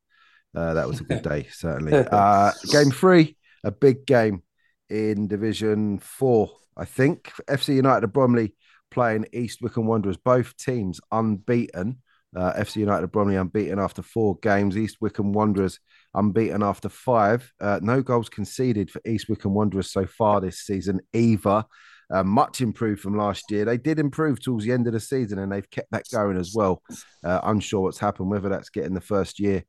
uh, 0.55 0.75
that 0.75 0.89
was 0.89 1.01
a 1.01 1.05
good 1.05 1.23
day 1.23 1.47
certainly. 1.53 1.93
Uh, 1.93 2.53
game 2.73 2.91
three, 2.91 3.37
a 3.65 3.71
big 3.71 4.07
game 4.07 4.43
in 4.89 5.29
Division 5.29 5.99
Four, 5.99 6.51
I 6.81 6.87
think. 6.87 7.31
FC 7.49 7.77
United 7.77 8.05
of 8.05 8.13
Bromley 8.13 8.55
playing 8.91 9.27
East 9.33 9.61
Wickham 9.61 9.87
Wanderers. 9.87 10.17
Both 10.17 10.57
teams 10.57 11.01
unbeaten. 11.13 11.99
Uh, 12.35 12.55
FC 12.55 12.77
United 12.77 13.05
of 13.05 13.13
Bromley 13.13 13.37
unbeaten 13.37 13.79
after 13.79 14.03
four 14.03 14.39
games. 14.39 14.77
East 14.77 14.97
Wickham 15.01 15.33
Wanderers 15.33 15.79
unbeaten 16.15 16.63
after 16.63 16.89
five. 16.89 17.53
Uh, 17.61 17.81
no 17.83 18.03
goals 18.03 18.29
conceded 18.29 18.91
for 18.91 19.01
East 19.07 19.29
Wickham 19.29 19.53
Wanderers 19.53 19.93
so 19.93 20.07
far 20.07 20.41
this 20.41 20.61
season 20.61 21.01
either. 21.13 21.65
Uh, 22.13 22.25
much 22.25 22.61
improved 22.61 23.01
from 23.01 23.17
last 23.17 23.51
year. 23.51 23.65
They 23.65 23.77
did 23.77 24.01
improve 24.01 24.43
towards 24.43 24.65
the 24.65 24.73
end 24.73 24.89
of 24.89 24.95
the 24.95 25.01
season, 25.01 25.39
and 25.39 25.53
they've 25.53 25.71
kept 25.71 25.93
that 25.93 26.07
going 26.13 26.37
as 26.37 26.53
well. 26.55 26.83
Uh, 27.23 27.41
unsure 27.45 27.83
what's 27.83 27.99
happened, 27.99 28.31
whether 28.31 28.49
that's 28.49 28.71
getting 28.71 28.95
the 28.95 29.01
first 29.01 29.39
year 29.39 29.65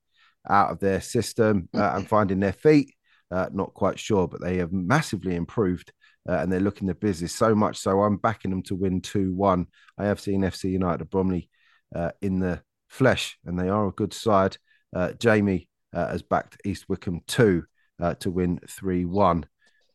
out 0.50 0.72
of 0.72 0.80
their 0.80 1.02
system 1.02 1.70
uh, 1.76 1.94
and 1.96 2.08
finding 2.08 2.40
their 2.40 2.54
feet. 2.54 2.96
Uh, 3.30 3.48
not 3.54 3.74
quite 3.74 4.00
sure, 4.00 4.28
but 4.28 4.42
they 4.42 4.58
have 4.58 4.74
massively 4.74 5.36
improved, 5.36 5.94
uh, 6.28 6.34
and 6.34 6.52
they're 6.52 6.60
looking 6.60 6.88
the 6.88 6.94
business 6.94 7.34
so 7.34 7.56
much 7.56 7.78
so. 7.78 8.02
I'm 8.02 8.18
backing 8.18 8.52
them 8.52 8.64
to 8.64 8.76
win 8.76 9.02
two 9.02 9.34
one. 9.34 9.68
I 9.98 10.06
have 10.06 10.20
seen 10.20 10.42
FC 10.42 10.66
United 10.66 11.02
of 11.02 11.10
Bromley 11.10 11.50
uh, 11.96 12.12
in 12.22 12.40
the 12.40 12.62
flesh, 12.90 13.38
and 13.46 13.60
they 13.60 13.70
are 13.70 13.88
a 13.88 13.92
good 13.92 14.14
side. 14.14 14.58
Uh, 14.96 15.14
Jamie 15.14 15.68
uh, 15.94 16.08
has 16.10 16.22
backed 16.22 16.62
East 16.66 16.88
Wickham 16.88 17.22
two 17.28 17.64
uh, 18.00 18.16
to 18.16 18.30
win 18.30 18.60
three 18.68 19.06
one. 19.06 19.46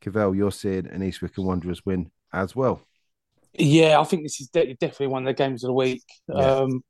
Cavell, 0.00 0.35
you're 0.35 0.52
seeing 0.52 0.87
an 0.87 1.02
East 1.02 1.23
Wickham 1.23 1.47
Wanderers 1.47 1.85
win 1.85 2.11
as 2.33 2.54
well. 2.54 2.83
Yeah, 3.59 3.99
I 4.00 4.04
think 4.04 4.23
this 4.23 4.40
is 4.40 4.49
de- 4.49 4.75
definitely 4.75 5.06
one 5.09 5.26
of 5.26 5.35
the 5.35 5.42
games 5.42 5.64
of 5.64 5.68
the 5.68 5.75
week. 5.75 6.02
Yeah. 6.28 6.37
Um, 6.37 6.83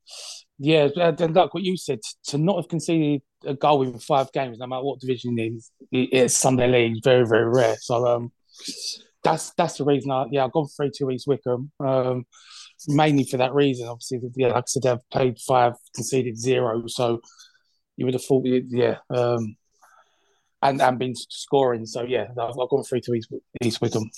yeah, 0.58 0.88
and 0.96 1.20
and 1.20 1.34
like 1.34 1.54
what 1.54 1.62
you 1.62 1.76
said, 1.76 2.00
to 2.28 2.38
not 2.38 2.56
have 2.56 2.68
conceded 2.68 3.22
a 3.44 3.54
goal 3.54 3.82
in 3.82 3.98
five 3.98 4.32
games, 4.32 4.58
no 4.58 4.66
matter 4.66 4.82
what 4.82 5.00
division 5.00 5.38
it 5.38 5.52
is, 5.52 5.70
it's 5.92 6.34
Sunday 6.34 6.68
League, 6.68 7.04
very 7.04 7.26
very 7.26 7.48
rare. 7.48 7.76
So 7.78 8.06
um, 8.06 8.32
that's 9.26 9.50
that's 9.56 9.78
the 9.78 9.84
reason. 9.84 10.10
I 10.10 10.26
yeah, 10.30 10.44
I've 10.44 10.52
gone 10.52 10.68
three 10.68 10.90
two 10.96 11.10
East 11.10 11.26
Wickham, 11.26 11.72
um, 11.80 12.24
mainly 12.86 13.24
for 13.24 13.38
that 13.38 13.54
reason. 13.54 13.88
Obviously, 13.88 14.20
yeah, 14.36 14.48
like 14.48 14.56
I 14.56 14.62
said, 14.66 14.84
they've 14.84 15.10
played 15.10 15.38
five, 15.40 15.72
conceded 15.94 16.38
zero. 16.38 16.84
So 16.86 17.20
you 17.96 18.04
would 18.04 18.14
have 18.14 18.24
thought, 18.24 18.44
yeah, 18.46 18.98
um, 19.10 19.56
and 20.62 20.80
and 20.80 20.98
been 20.98 21.14
scoring. 21.16 21.86
So 21.86 22.02
yeah, 22.02 22.28
I've, 22.30 22.58
I've 22.58 22.68
gone 22.68 22.84
three 22.84 23.00
two 23.00 23.14
East, 23.14 23.32
East 23.62 23.80
Wickham. 23.80 24.08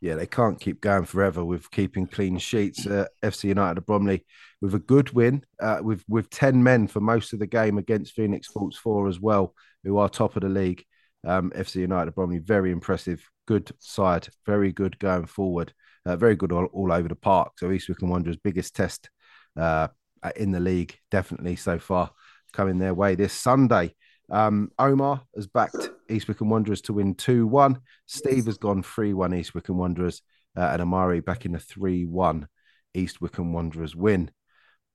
yeah, 0.00 0.14
they 0.14 0.26
can't 0.26 0.58
keep 0.58 0.80
going 0.80 1.04
forever 1.04 1.44
with 1.44 1.70
keeping 1.70 2.06
clean 2.06 2.38
sheets. 2.38 2.86
Uh, 2.86 3.06
FC 3.22 3.44
United 3.44 3.78
of 3.78 3.86
Bromley 3.86 4.24
with 4.62 4.74
a 4.74 4.78
good 4.78 5.10
win, 5.10 5.44
uh, 5.60 5.80
with 5.82 6.04
with 6.08 6.30
ten 6.30 6.62
men 6.62 6.86
for 6.86 7.00
most 7.00 7.34
of 7.34 7.38
the 7.38 7.46
game 7.46 7.76
against 7.76 8.14
Phoenix 8.14 8.48
Sports 8.48 8.78
Four 8.78 9.08
as 9.08 9.20
well, 9.20 9.54
who 9.82 9.98
are 9.98 10.08
top 10.08 10.36
of 10.36 10.42
the 10.42 10.48
league. 10.48 10.84
Um, 11.26 11.52
FC 11.52 11.76
United 11.76 12.08
of 12.08 12.14
Bromley, 12.14 12.38
very 12.38 12.70
impressive, 12.70 13.26
good 13.46 13.72
side, 13.78 14.28
very 14.46 14.72
good 14.72 14.98
going 14.98 15.26
forward, 15.26 15.72
uh, 16.06 16.16
very 16.16 16.36
good 16.36 16.52
all, 16.52 16.66
all 16.66 16.92
over 16.92 17.08
the 17.08 17.16
park. 17.16 17.52
So 17.58 17.70
East 17.70 17.88
Wickham 17.88 18.08
Wanderers' 18.08 18.36
biggest 18.36 18.74
test 18.74 19.10
uh, 19.56 19.88
in 20.36 20.52
the 20.52 20.60
league, 20.60 20.98
definitely 21.10 21.56
so 21.56 21.78
far, 21.78 22.10
coming 22.52 22.78
their 22.78 22.94
way 22.94 23.14
this 23.14 23.32
Sunday. 23.32 23.94
Um, 24.30 24.70
Omar 24.78 25.22
has 25.34 25.46
backed 25.46 25.90
East 26.08 26.28
Wickham 26.28 26.48
Wanderers 26.48 26.80
to 26.82 26.94
win 26.94 27.14
2 27.14 27.46
1. 27.46 27.78
Steve 28.06 28.46
has 28.46 28.58
gone 28.58 28.82
3 28.82 29.12
1 29.12 29.34
East 29.34 29.54
Wickham 29.54 29.76
Wanderers, 29.76 30.22
uh, 30.56 30.70
and 30.72 30.82
Amari 30.82 31.20
back 31.20 31.44
in 31.44 31.54
a 31.54 31.58
3 31.58 32.06
1 32.06 32.48
East 32.94 33.20
Wickham 33.20 33.52
Wanderers 33.52 33.94
win. 33.94 34.30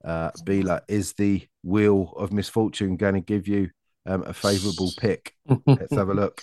Uh, 0.04 0.32
Bila, 0.46 0.82
is 0.88 1.14
the 1.14 1.46
wheel 1.64 2.14
of 2.16 2.32
misfortune 2.32 2.96
going 2.96 3.16
to 3.16 3.22
give 3.22 3.48
you 3.48 3.70
um, 4.06 4.24
a 4.24 4.34
favourable 4.34 4.92
pick? 4.98 5.34
Let's 5.66 5.94
have 5.94 6.10
a 6.10 6.14
look. 6.14 6.42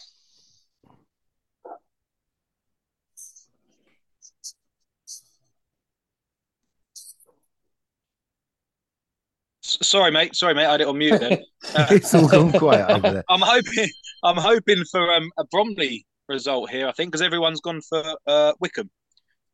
Sorry, 9.82 10.10
mate. 10.10 10.34
Sorry, 10.34 10.54
mate. 10.54 10.66
I 10.66 10.72
had 10.72 10.80
it 10.80 10.86
on 10.88 10.98
mute 10.98 11.20
then. 11.20 11.38
Uh, 11.74 11.86
It's 11.90 12.14
all 12.14 12.28
gone 12.28 12.52
quiet 12.52 12.88
over 12.90 13.10
there. 13.10 13.24
I'm 13.28 13.40
hoping. 13.40 13.88
I'm 14.22 14.36
hoping 14.36 14.84
for 14.90 15.12
um, 15.12 15.30
a 15.36 15.44
Bromley 15.46 16.06
result 16.28 16.70
here. 16.70 16.86
I 16.86 16.92
think 16.92 17.10
because 17.10 17.22
everyone's 17.22 17.60
gone 17.60 17.80
for 17.82 18.02
uh, 18.26 18.52
Wickham, 18.60 18.88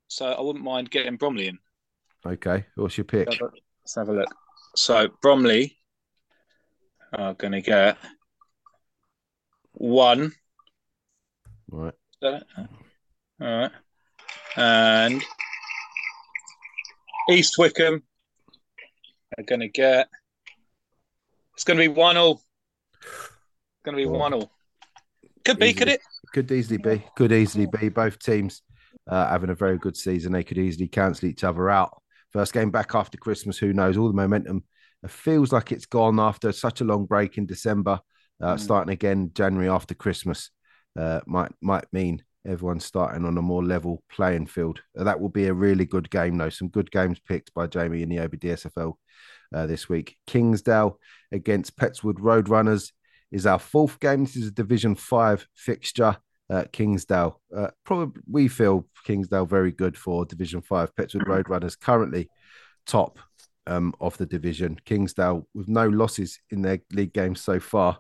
so 0.08 0.26
I 0.26 0.40
wouldn't 0.40 0.64
mind 0.64 0.90
getting 0.90 1.16
Bromley 1.16 1.48
in. 1.48 1.58
Okay, 2.24 2.66
what's 2.74 2.96
your 2.98 3.04
pick? 3.04 3.28
Let's 3.28 3.94
have 3.96 4.08
a 4.08 4.12
look. 4.12 4.34
So 4.76 5.08
Bromley 5.22 5.78
are 7.12 7.34
going 7.34 7.52
to 7.52 7.60
get 7.62 7.96
one. 9.72 10.32
Right. 11.70 11.94
All 12.22 12.40
right. 13.40 13.70
And 14.56 15.22
East 17.30 17.56
Wickham 17.58 18.02
are 19.38 19.44
going 19.44 19.60
to 19.60 19.68
get. 19.68 20.08
It's 21.54 21.64
going 21.64 21.76
to 21.78 21.82
be 21.82 21.88
one 21.88 22.16
all. 22.16 22.40
Going 23.84 23.96
to 23.96 24.02
be 24.02 24.06
Oh. 24.06 24.10
one 24.18 24.32
all. 24.34 24.50
Could 25.44 25.58
be, 25.58 25.72
could 25.72 25.88
Easily. 25.88 25.94
it? 25.94 26.00
Could 26.32 26.52
easily 26.52 26.78
be. 26.78 27.04
Could 27.16 27.32
easily 27.32 27.66
be. 27.66 27.88
Both 27.88 28.18
teams 28.20 28.62
uh, 29.08 29.28
having 29.28 29.50
a 29.50 29.54
very 29.54 29.76
good 29.76 29.96
season. 29.96 30.32
They 30.32 30.44
could 30.44 30.58
easily 30.58 30.86
cancel 30.88 31.28
each 31.28 31.42
other 31.44 31.68
out. 31.68 32.00
First 32.32 32.52
game 32.52 32.70
back 32.70 32.94
after 32.94 33.18
Christmas. 33.18 33.58
Who 33.58 33.72
knows? 33.72 33.96
All 33.96 34.06
the 34.08 34.14
momentum 34.14 34.64
it 35.02 35.10
feels 35.10 35.52
like 35.52 35.72
it's 35.72 35.86
gone 35.86 36.20
after 36.20 36.52
such 36.52 36.80
a 36.80 36.84
long 36.84 37.06
break 37.06 37.36
in 37.38 37.46
December. 37.46 37.98
Uh, 38.40 38.54
Mm. 38.54 38.60
Starting 38.60 38.92
again 38.92 39.30
January 39.34 39.68
after 39.68 39.94
Christmas 39.94 40.50
uh, 40.98 41.20
might 41.26 41.52
might 41.60 41.84
mean 41.92 42.22
everyone's 42.46 42.84
starting 42.84 43.24
on 43.24 43.38
a 43.38 43.42
more 43.42 43.64
level 43.64 44.02
playing 44.10 44.46
field. 44.46 44.80
Uh, 44.98 45.04
that 45.04 45.20
will 45.20 45.28
be 45.28 45.46
a 45.46 45.54
really 45.54 45.84
good 45.84 46.10
game, 46.10 46.36
though. 46.36 46.48
Some 46.48 46.68
good 46.68 46.90
games 46.90 47.20
picked 47.20 47.54
by 47.54 47.66
Jamie 47.66 48.02
in 48.02 48.08
the 48.08 48.16
OBDSFL 48.16 48.94
uh, 49.54 49.66
this 49.66 49.88
week. 49.88 50.16
Kingsdale 50.26 50.98
against 51.30 51.76
Petts 51.76 52.02
Wood 52.02 52.16
Roadrunners 52.16 52.92
is 53.30 53.46
our 53.46 53.58
fourth 53.58 54.00
game. 54.00 54.24
This 54.24 54.36
is 54.36 54.48
a 54.48 54.52
Division 54.52 54.94
Five 54.94 55.46
fixture. 55.54 56.16
Uh, 56.50 56.64
Kingsdale, 56.70 57.40
uh, 57.56 57.68
probably 57.84 58.20
we 58.30 58.46
feel 58.46 58.86
Kingsdale 59.04 59.46
very 59.46 59.72
good 59.72 59.96
for 59.96 60.26
Division 60.26 60.60
Five. 60.60 60.94
Petts 60.96 61.14
Wood 61.14 61.24
Roadrunners 61.24 61.78
currently 61.78 62.28
top 62.86 63.18
um, 63.66 63.94
of 64.00 64.16
the 64.18 64.26
division. 64.26 64.78
Kingsdale 64.84 65.46
with 65.54 65.68
no 65.68 65.88
losses 65.88 66.40
in 66.50 66.62
their 66.62 66.80
league 66.92 67.12
games 67.12 67.40
so 67.40 67.60
far. 67.60 67.98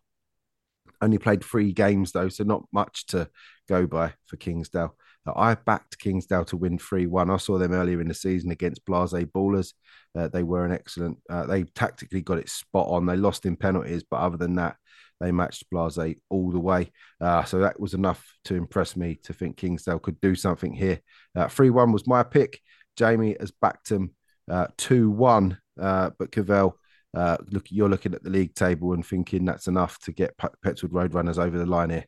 Only 1.02 1.18
played 1.18 1.44
three 1.44 1.72
games 1.72 2.12
though, 2.12 2.28
so 2.28 2.44
not 2.44 2.62
much 2.72 3.06
to 3.06 3.28
go 3.68 3.86
by 3.86 4.14
for 4.26 4.36
Kingsdale. 4.36 4.96
Uh, 5.26 5.32
I 5.36 5.54
backed 5.54 5.98
Kingsdale 5.98 6.44
to 6.46 6.56
win 6.56 6.78
3 6.78 7.06
1. 7.06 7.30
I 7.30 7.36
saw 7.36 7.58
them 7.58 7.72
earlier 7.72 8.00
in 8.00 8.08
the 8.08 8.14
season 8.14 8.50
against 8.50 8.84
Blase 8.84 9.12
Ballers. 9.12 9.72
Uh, 10.16 10.28
they 10.28 10.42
were 10.42 10.64
an 10.64 10.72
excellent, 10.72 11.18
uh, 11.28 11.46
they 11.46 11.64
tactically 11.64 12.20
got 12.20 12.38
it 12.38 12.48
spot 12.48 12.88
on. 12.88 13.06
They 13.06 13.16
lost 13.16 13.46
in 13.46 13.56
penalties, 13.56 14.04
but 14.08 14.20
other 14.20 14.36
than 14.36 14.54
that, 14.56 14.76
they 15.20 15.32
matched 15.32 15.70
Blase 15.70 16.16
all 16.30 16.50
the 16.50 16.60
way. 16.60 16.90
Uh, 17.20 17.44
so 17.44 17.58
that 17.58 17.78
was 17.78 17.94
enough 17.94 18.24
to 18.44 18.54
impress 18.54 18.96
me 18.96 19.18
to 19.24 19.32
think 19.32 19.56
Kingsdale 19.56 19.98
could 19.98 20.20
do 20.20 20.34
something 20.34 20.72
here. 20.72 21.00
3 21.48 21.70
1 21.70 21.92
was 21.92 22.06
my 22.06 22.22
pick. 22.22 22.60
Jamie 22.96 23.36
has 23.40 23.50
backed 23.50 23.88
them 23.88 24.14
uh, 24.50 24.68
2 24.78 25.10
1. 25.10 25.58
Uh, 25.80 26.10
but 26.18 26.30
Cavell, 26.30 26.76
uh, 27.14 27.36
look, 27.50 27.66
you're 27.70 27.88
looking 27.88 28.14
at 28.14 28.22
the 28.22 28.30
league 28.30 28.54
table 28.54 28.94
and 28.94 29.04
thinking 29.04 29.44
that's 29.44 29.66
enough 29.66 29.98
to 30.00 30.12
get 30.12 30.36
Pe- 30.38 30.48
Petts 30.62 30.82
Wood 30.82 30.92
Roadrunners 30.92 31.38
over 31.38 31.58
the 31.58 31.66
line 31.66 31.90
here. 31.90 32.04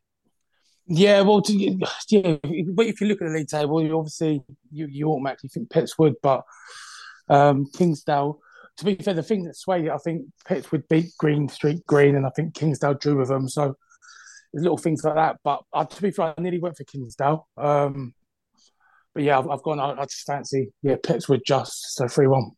Yeah, 0.86 1.22
well, 1.22 1.40
to, 1.42 1.52
yeah, 1.52 1.74
but 1.78 2.86
if 2.86 3.00
you 3.00 3.06
look 3.06 3.22
at 3.22 3.28
the 3.28 3.34
league 3.34 3.48
table, 3.48 3.82
you 3.82 3.96
obviously 3.96 4.42
you, 4.70 4.86
you 4.86 5.08
automatically 5.08 5.48
think 5.48 5.70
Petts 5.70 5.98
Wood, 5.98 6.14
but 6.22 6.42
um, 7.28 7.66
Kingsdale. 7.74 8.40
To 8.78 8.84
be 8.84 8.96
fair, 8.96 9.14
the 9.14 9.22
thing 9.22 9.44
that 9.44 9.56
swayed 9.56 9.84
it, 9.84 9.92
I 9.92 9.98
think 9.98 10.26
Petts 10.46 10.72
Wood 10.72 10.84
beat 10.88 11.12
Green 11.18 11.48
Street 11.48 11.86
Green, 11.86 12.16
and 12.16 12.26
I 12.26 12.30
think 12.30 12.54
Kingsdale 12.54 12.94
drew 12.94 13.18
with 13.18 13.28
them. 13.28 13.48
So 13.48 13.76
there's 14.52 14.64
little 14.64 14.76
things 14.76 15.04
like 15.04 15.14
that. 15.14 15.36
But 15.44 15.62
uh, 15.72 15.84
to 15.84 16.02
be 16.02 16.10
fair, 16.10 16.34
I 16.36 16.40
nearly 16.40 16.58
went 16.58 16.76
for 16.76 16.84
Kingsdale. 16.84 17.48
Um, 17.56 18.14
but 19.14 19.22
yeah, 19.22 19.38
I've, 19.38 19.48
I've 19.48 19.62
gone. 19.62 19.78
I, 19.78 19.92
I, 19.92 20.04
just 20.04 20.26
fancy 20.26 20.72
yeah, 20.82 20.96
Petts 21.02 21.28
Wood 21.28 21.42
just 21.46 21.94
so 21.94 22.08
three 22.08 22.26
one. 22.26 22.50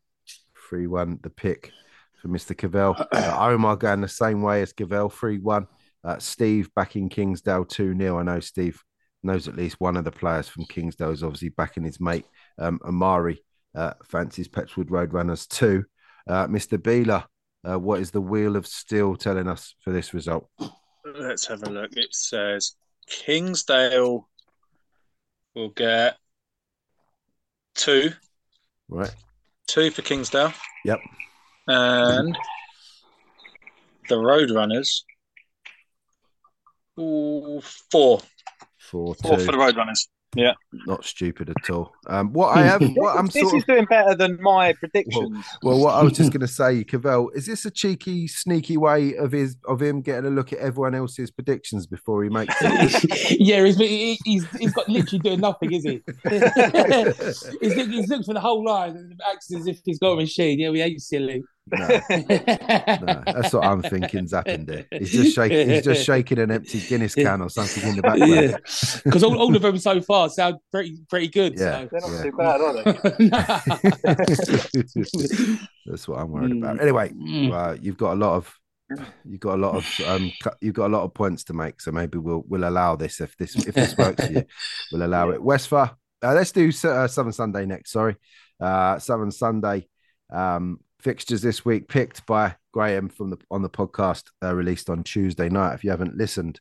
Three 0.69 0.87
one, 0.87 1.21
the 1.23 1.31
pick 1.31 1.71
for 2.21 2.29
Mr. 2.29 2.57
Cavell. 2.57 2.97
Uh, 3.13 3.37
Omar 3.39 3.77
going 3.77 4.01
the 4.01 4.09
same 4.09 4.43
way 4.43 4.63
as 4.63 4.73
Cavell, 4.73 5.09
three 5.09 5.39
one. 5.39 5.67
Uh, 6.05 6.19
Steve 6.19 6.71
backing 6.77 7.09
Kingsdale 7.09 7.65
2 7.65 7.97
0. 7.99 8.19
I 8.19 8.23
know 8.23 8.39
Steve 8.39 8.81
knows 9.25 9.49
at 9.49 9.57
least 9.57 9.81
one 9.81 9.97
of 9.97 10.05
the 10.05 10.13
players 10.13 10.47
from 10.47 10.65
Kingsdale 10.67 11.11
is 11.11 11.25
obviously 11.25 11.49
backing 11.49 11.83
his 11.83 12.01
mate, 12.01 12.25
um, 12.59 12.79
Amari, 12.85 13.43
uh, 13.75 13.95
fancies 14.05 14.47
Petts 14.47 14.77
Wood 14.77 14.89
Roadrunners 14.89 15.49
2. 15.49 15.85
Uh, 16.29 16.47
Mr. 16.47 16.79
Beeler, 16.79 17.25
uh, 17.69 17.79
what 17.79 18.01
is 18.01 18.13
the 18.13 18.21
Wheel 18.21 18.55
of 18.55 18.69
Steel 18.69 19.17
telling 19.17 19.49
us 19.49 19.75
for 19.81 19.91
this 19.93 20.15
result? 20.15 20.49
Let's 21.05 21.47
have 21.47 21.65
a 21.65 21.71
look. 21.71 21.91
It 21.97 22.15
says 22.15 22.77
Kingsdale 23.09 24.29
will 25.55 25.71
get 25.71 26.17
two. 27.75 28.11
Right. 28.89 29.15
Two 29.67 29.91
for 29.91 30.03
Kingsdale. 30.03 30.53
Yep. 30.85 31.01
And 31.69 32.37
the 34.09 34.15
Roadrunners 34.15 35.03
Ooh, 36.99 37.61
four. 37.91 38.21
Four, 38.79 39.15
four 39.17 39.39
for 39.39 39.53
the 39.53 39.59
Roadrunners. 39.59 40.09
Yeah, 40.35 40.53
not 40.87 41.05
stupid 41.05 41.49
at 41.49 41.71
all. 41.71 41.95
Um, 42.09 42.33
what 42.33 42.57
I 42.57 42.63
have, 42.63 42.83
what 42.95 43.17
I'm 43.17 43.27
this 43.27 43.41
sort 43.41 43.57
is 43.57 43.63
of, 43.63 43.67
doing 43.67 43.85
better 43.87 44.15
than 44.15 44.39
my 44.43 44.75
predictions. 44.75 45.47
Well, 45.63 45.79
well 45.79 45.85
what 45.85 45.95
I 45.95 46.03
was 46.03 46.13
just 46.13 46.31
going 46.33 46.43
to 46.43 46.49
say, 46.49 46.85
Cavell, 46.85 47.31
is 47.31 47.47
this 47.47 47.65
a 47.65 47.71
cheeky, 47.71 48.27
sneaky 48.27 48.77
way 48.77 49.17
of 49.17 49.33
his 49.33 49.57
of 49.67 49.81
him 49.81 50.03
getting 50.03 50.27
a 50.27 50.31
look 50.35 50.53
at 50.53 50.59
everyone 50.59 50.95
else's 50.95 51.31
predictions 51.31 51.87
before 51.87 52.23
he 52.23 52.29
makes 52.29 52.55
it? 52.61 53.41
yeah, 53.41 53.65
he's, 53.65 53.79
he's 54.25 54.47
he's 54.59 54.73
got 54.73 54.89
literally 54.89 55.21
doing 55.21 55.41
nothing, 55.41 55.73
is 55.73 55.85
he? 55.85 56.03
he's, 56.29 57.73
he's 57.73 58.09
looking 58.09 58.25
for 58.25 58.35
the 58.35 58.41
whole 58.41 58.65
line 58.65 58.97
and 58.97 59.21
acts 59.31 59.53
as 59.55 59.67
if 59.67 59.81
he's 59.85 59.99
got 59.99 60.13
a 60.13 60.17
machine. 60.17 60.59
Yeah, 60.59 60.71
we 60.71 60.83
ain't 60.83 61.01
silly. 61.01 61.45
No. 61.69 61.79
no, 61.89 63.23
that's 63.27 63.53
what 63.53 63.65
I'm 63.65 63.83
thinking's 63.83 64.33
happened 64.33 64.69
there. 64.69 64.87
He's 64.93 65.11
just 65.11 65.35
shaking. 65.35 65.69
He's 65.69 65.83
just 65.85 66.05
shaking 66.07 66.39
an 66.39 66.53
empty 66.53 66.81
Guinness 66.81 67.17
can 67.17 67.43
or 67.43 67.51
something 67.51 67.89
in 67.89 67.97
the 67.97 68.03
background. 68.03 68.59
Because 69.05 69.23
yeah. 69.23 69.29
all, 69.29 69.39
all 69.39 69.57
of 69.57 69.63
them 69.63 69.79
so 69.79 70.01
far 70.01 70.29
sound 70.29 70.59
pretty 70.71 70.97
pretty 71.11 71.27
good. 71.27 71.59
Yeah, 71.59 71.83
so. 71.83 71.89
they're 71.91 72.01
not 72.01 72.11
yeah. 72.13 72.23
too 72.23 72.33
bad, 72.37 72.61
are 72.61 72.73
they? 72.73 72.93
that's 75.87 76.07
what 76.07 76.21
I'm 76.21 76.31
worried 76.31 76.53
mm. 76.53 76.59
about. 76.59 76.81
Anyway, 76.81 77.09
mm. 77.11 77.53
uh, 77.53 77.77
you've 77.81 77.99
got 77.99 78.13
a 78.13 78.17
lot 78.17 78.37
of 78.37 78.55
you've 79.25 79.41
got 79.41 79.57
a 79.57 79.61
lot 79.61 79.75
of 79.75 80.01
um, 80.07 80.31
you've 80.61 80.75
got 80.75 80.87
a 80.87 80.95
lot 80.95 81.03
of 81.03 81.15
points 81.15 81.43
to 81.45 81.53
make. 81.53 81.81
So 81.81 81.91
maybe 81.91 82.19
we'll 82.19 82.45
we'll 82.47 82.69
allow 82.69 82.95
this 82.95 83.21
if 83.21 83.37
this 83.37 83.57
if 83.57 83.75
this 83.75 83.97
works 83.97 84.25
for 84.25 84.33
you, 84.33 84.45
we'll 84.93 85.05
allow 85.05 85.31
it. 85.31 85.43
Westphal, 85.43 85.91
uh, 86.23 86.35
let's 86.35 86.53
do 86.53 86.69
uh, 86.69 87.09
Southern 87.09 87.33
Sunday 87.33 87.67
next. 87.67 87.91
Sorry, 87.91 88.15
uh, 88.61 89.01
Southern 89.01 89.33
Sunday. 89.33 89.89
Um, 90.31 90.79
fixtures 91.01 91.43
this 91.43 91.65
week 91.65 91.89
picked 91.89 92.27
by 92.27 92.55
Graham 92.73 93.09
from 93.09 93.31
the 93.31 93.39
on 93.51 93.63
the 93.63 93.71
podcast 93.71 94.25
uh, 94.43 94.55
released 94.55 94.91
on 94.91 95.03
Tuesday 95.03 95.49
night. 95.49 95.75
If 95.75 95.85
you 95.85 95.91
haven't 95.91 96.17
listened, 96.17 96.61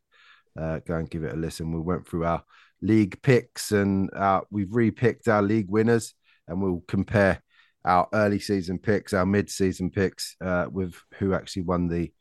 uh, 0.60 0.80
go 0.86 0.96
and 0.96 1.10
give 1.10 1.24
it 1.24 1.34
a 1.34 1.38
listen. 1.38 1.72
We 1.72 1.80
went 1.80 2.08
through 2.08 2.26
our 2.26 2.44
league 2.82 3.22
picks 3.22 3.72
and 3.72 4.14
uh, 4.14 4.42
we've 4.52 4.68
repicked 4.70 5.28
our 5.28 5.42
league 5.42 5.70
winners, 5.70 6.14
and 6.48 6.62
we'll 6.62 6.84
compare 6.88 7.42
our 7.84 8.08
early 8.14 8.40
season 8.40 8.80
picks, 8.80 9.14
our 9.14 9.26
mid 9.26 9.50
season 9.50 9.90
picks, 9.90 10.36
uh, 10.42 10.68
with 10.72 10.96
who 11.20 11.34
actually 11.34 11.64
won 11.64 11.88
the 11.88 12.12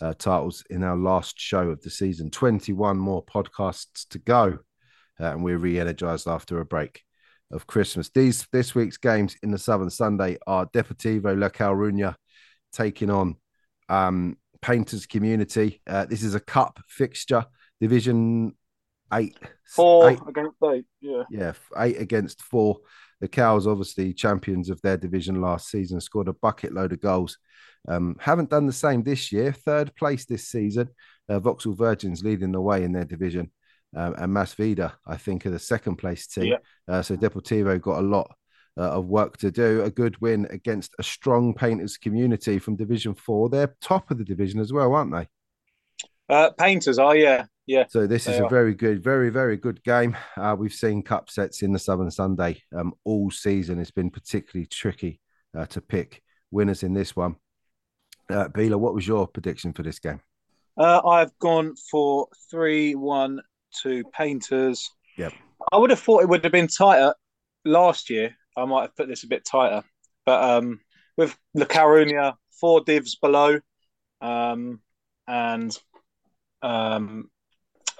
uh, 0.00 0.12
titles 0.14 0.64
in 0.70 0.82
our 0.82 0.96
last 0.96 1.38
show 1.38 1.70
of 1.70 1.80
the 1.82 1.90
season. 1.90 2.30
Twenty 2.30 2.72
one 2.72 2.98
more 2.98 3.24
podcasts 3.24 4.08
to 4.10 4.18
go, 4.18 4.58
uh, 5.20 5.32
and 5.32 5.44
we're 5.44 5.58
re-energized 5.58 6.28
after 6.28 6.60
a 6.60 6.64
break 6.64 7.02
of 7.50 7.66
Christmas. 7.66 8.10
These 8.14 8.46
this 8.52 8.74
week's 8.74 8.96
games 8.96 9.36
in 9.42 9.50
the 9.50 9.58
Southern 9.58 9.90
Sunday 9.90 10.38
are 10.46 10.66
Deportivo 10.66 11.38
La 11.38 11.48
Coruña 11.48 12.14
taking 12.72 13.10
on 13.10 13.36
um, 13.88 14.36
Painters 14.60 15.06
Community. 15.06 15.80
Uh, 15.86 16.06
this 16.06 16.22
is 16.22 16.34
a 16.34 16.40
cup 16.40 16.80
fixture, 16.88 17.44
Division 17.80 18.54
Eight, 19.12 19.38
four 19.64 20.10
eight, 20.10 20.18
against 20.26 20.56
eight. 20.64 20.84
Yeah, 21.00 21.22
yeah, 21.30 21.52
eight 21.76 22.00
against 22.00 22.42
four. 22.42 22.78
The 23.20 23.28
Cows, 23.28 23.66
obviously 23.66 24.12
champions 24.12 24.70
of 24.70 24.80
their 24.82 24.96
division 24.96 25.40
last 25.40 25.70
season, 25.70 26.00
scored 26.00 26.28
a 26.28 26.32
bucket 26.32 26.72
load 26.72 26.92
of 26.92 27.00
goals. 27.00 27.38
Um, 27.86 28.16
haven't 28.18 28.50
done 28.50 28.66
the 28.66 28.72
same 28.72 29.02
this 29.02 29.30
year. 29.30 29.52
Third 29.52 29.94
place 29.94 30.24
this 30.24 30.48
season. 30.48 30.88
Uh, 31.28 31.38
Vauxhall 31.38 31.74
Virgins 31.74 32.24
leading 32.24 32.52
the 32.52 32.60
way 32.60 32.82
in 32.82 32.92
their 32.92 33.04
division 33.04 33.50
um, 33.94 34.14
and 34.18 34.32
Masvida, 34.32 34.92
I 35.06 35.16
think, 35.16 35.46
are 35.46 35.50
the 35.50 35.58
second 35.58 35.96
place 35.96 36.26
team. 36.26 36.52
Yeah. 36.52 36.58
Uh, 36.88 37.02
so 37.02 37.16
Deportivo 37.16 37.80
got 37.80 38.00
a 38.00 38.06
lot 38.06 38.34
uh, 38.76 38.90
of 38.90 39.06
work 39.06 39.36
to 39.38 39.50
do. 39.50 39.82
A 39.82 39.90
good 39.90 40.20
win 40.20 40.46
against 40.50 40.94
a 40.98 41.02
strong 41.02 41.54
painters 41.54 41.96
community 41.96 42.58
from 42.58 42.76
Division 42.76 43.14
Four. 43.14 43.48
They're 43.48 43.74
top 43.80 44.10
of 44.10 44.18
the 44.18 44.24
division 44.24 44.60
as 44.60 44.72
well, 44.72 44.94
aren't 44.94 45.12
they? 45.12 45.28
Uh, 46.28 46.50
painters 46.50 46.98
are, 46.98 47.16
yeah, 47.16 47.44
yeah. 47.66 47.84
So 47.88 48.06
this 48.06 48.26
is 48.26 48.38
a 48.38 48.48
very 48.48 48.74
good, 48.74 49.02
very, 49.04 49.30
very 49.30 49.56
good 49.56 49.82
game. 49.84 50.16
Uh, 50.36 50.56
we've 50.58 50.72
seen 50.72 51.02
cup 51.02 51.28
sets 51.28 51.62
in 51.62 51.72
the 51.72 51.78
Southern 51.78 52.10
Sunday 52.10 52.62
um, 52.74 52.94
all 53.04 53.30
season. 53.30 53.78
It's 53.78 53.90
been 53.90 54.10
particularly 54.10 54.66
tricky 54.66 55.20
uh, 55.56 55.66
to 55.66 55.80
pick 55.80 56.22
winners 56.50 56.82
in 56.82 56.94
this 56.94 57.14
one. 57.14 57.36
Uh, 58.30 58.48
Bila, 58.48 58.76
what 58.76 58.94
was 58.94 59.06
your 59.06 59.26
prediction 59.26 59.74
for 59.74 59.82
this 59.82 59.98
game? 59.98 60.20
Uh, 60.78 61.06
I've 61.06 61.38
gone 61.38 61.74
for 61.90 62.28
three 62.50 62.94
one 62.94 63.42
to 63.82 64.04
painters. 64.16 64.90
Yep. 65.16 65.32
I 65.72 65.76
would 65.76 65.90
have 65.90 66.00
thought 66.00 66.22
it 66.22 66.28
would 66.28 66.44
have 66.44 66.52
been 66.52 66.68
tighter 66.68 67.14
last 67.64 68.10
year. 68.10 68.36
I 68.56 68.64
might 68.64 68.82
have 68.82 68.96
put 68.96 69.08
this 69.08 69.24
a 69.24 69.28
bit 69.28 69.44
tighter, 69.44 69.82
but 70.24 70.42
um, 70.42 70.80
with 71.16 71.36
La 71.54 71.66
Coruña, 71.66 72.34
four 72.60 72.82
divs 72.82 73.16
below, 73.16 73.58
um, 74.20 74.80
and 75.26 75.76
um, 76.62 77.30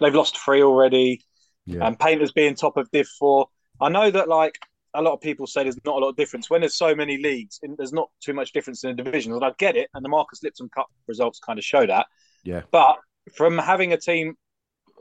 they've 0.00 0.14
lost 0.14 0.38
three 0.38 0.62
already. 0.62 1.24
Yeah. 1.66 1.86
And 1.86 1.98
Painters 1.98 2.32
being 2.32 2.54
top 2.54 2.76
of 2.76 2.90
Div 2.90 3.08
four, 3.18 3.48
I 3.80 3.88
know 3.88 4.10
that 4.10 4.28
like 4.28 4.58
a 4.92 5.02
lot 5.02 5.14
of 5.14 5.20
people 5.20 5.46
say 5.46 5.62
there's 5.62 5.78
not 5.84 5.96
a 5.96 5.98
lot 5.98 6.10
of 6.10 6.16
difference 6.16 6.48
when 6.50 6.60
there's 6.60 6.76
so 6.76 6.94
many 6.94 7.16
leagues. 7.16 7.58
There's 7.76 7.92
not 7.92 8.10
too 8.20 8.32
much 8.32 8.52
difference 8.52 8.84
in 8.84 8.94
the 8.94 9.02
divisions, 9.02 9.34
and 9.34 9.44
I 9.44 9.52
get 9.58 9.76
it. 9.76 9.88
And 9.94 10.04
the 10.04 10.08
Marcus 10.08 10.42
Lipton 10.42 10.68
Cup 10.68 10.86
results 11.08 11.40
kind 11.40 11.58
of 11.58 11.64
show 11.64 11.86
that. 11.86 12.06
Yeah. 12.44 12.62
But 12.70 12.96
from 13.34 13.58
having 13.58 13.92
a 13.92 13.96
team 13.96 14.36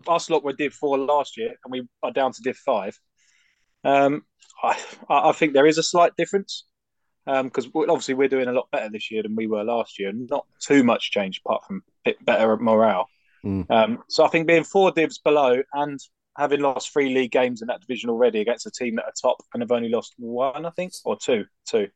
us 0.07 0.29
lot 0.29 0.43
were 0.43 0.53
Div 0.53 0.73
four 0.73 0.97
last 0.97 1.37
year, 1.37 1.55
and 1.63 1.71
we 1.71 1.87
are 2.01 2.11
down 2.11 2.31
to 2.33 2.41
Div 2.41 2.57
five. 2.57 2.97
Um, 3.83 4.23
I, 4.63 4.77
I 5.09 5.31
think 5.33 5.53
there 5.53 5.65
is 5.65 5.77
a 5.77 5.83
slight 5.83 6.15
difference 6.15 6.65
because 7.25 7.65
um, 7.65 7.71
obviously 7.89 8.13
we're 8.13 8.27
doing 8.27 8.47
a 8.47 8.53
lot 8.53 8.69
better 8.71 8.89
this 8.89 9.11
year 9.11 9.23
than 9.23 9.35
we 9.35 9.47
were 9.47 9.63
last 9.63 9.99
year. 9.99 10.11
Not 10.13 10.45
too 10.59 10.83
much 10.83 11.11
change 11.11 11.41
apart 11.43 11.65
from 11.65 11.77
a 11.77 12.09
bit 12.09 12.25
better 12.25 12.55
morale. 12.57 13.07
Mm. 13.45 13.69
Um, 13.69 14.03
so 14.09 14.23
I 14.23 14.29
think 14.29 14.47
being 14.47 14.63
four 14.63 14.91
divs 14.91 15.19
below 15.19 15.61
and 15.73 15.99
having 16.37 16.61
lost 16.61 16.91
three 16.91 17.13
league 17.13 17.31
games 17.31 17.61
in 17.61 17.67
that 17.67 17.81
division 17.81 18.09
already 18.09 18.41
against 18.41 18.65
a 18.65 18.71
team 18.71 18.95
that 18.95 19.05
are 19.05 19.13
top 19.21 19.37
and 19.53 19.61
have 19.61 19.71
only 19.71 19.89
lost 19.89 20.13
one, 20.17 20.65
I 20.65 20.69
think, 20.71 20.93
or 21.05 21.17
two, 21.17 21.45
two. 21.67 21.87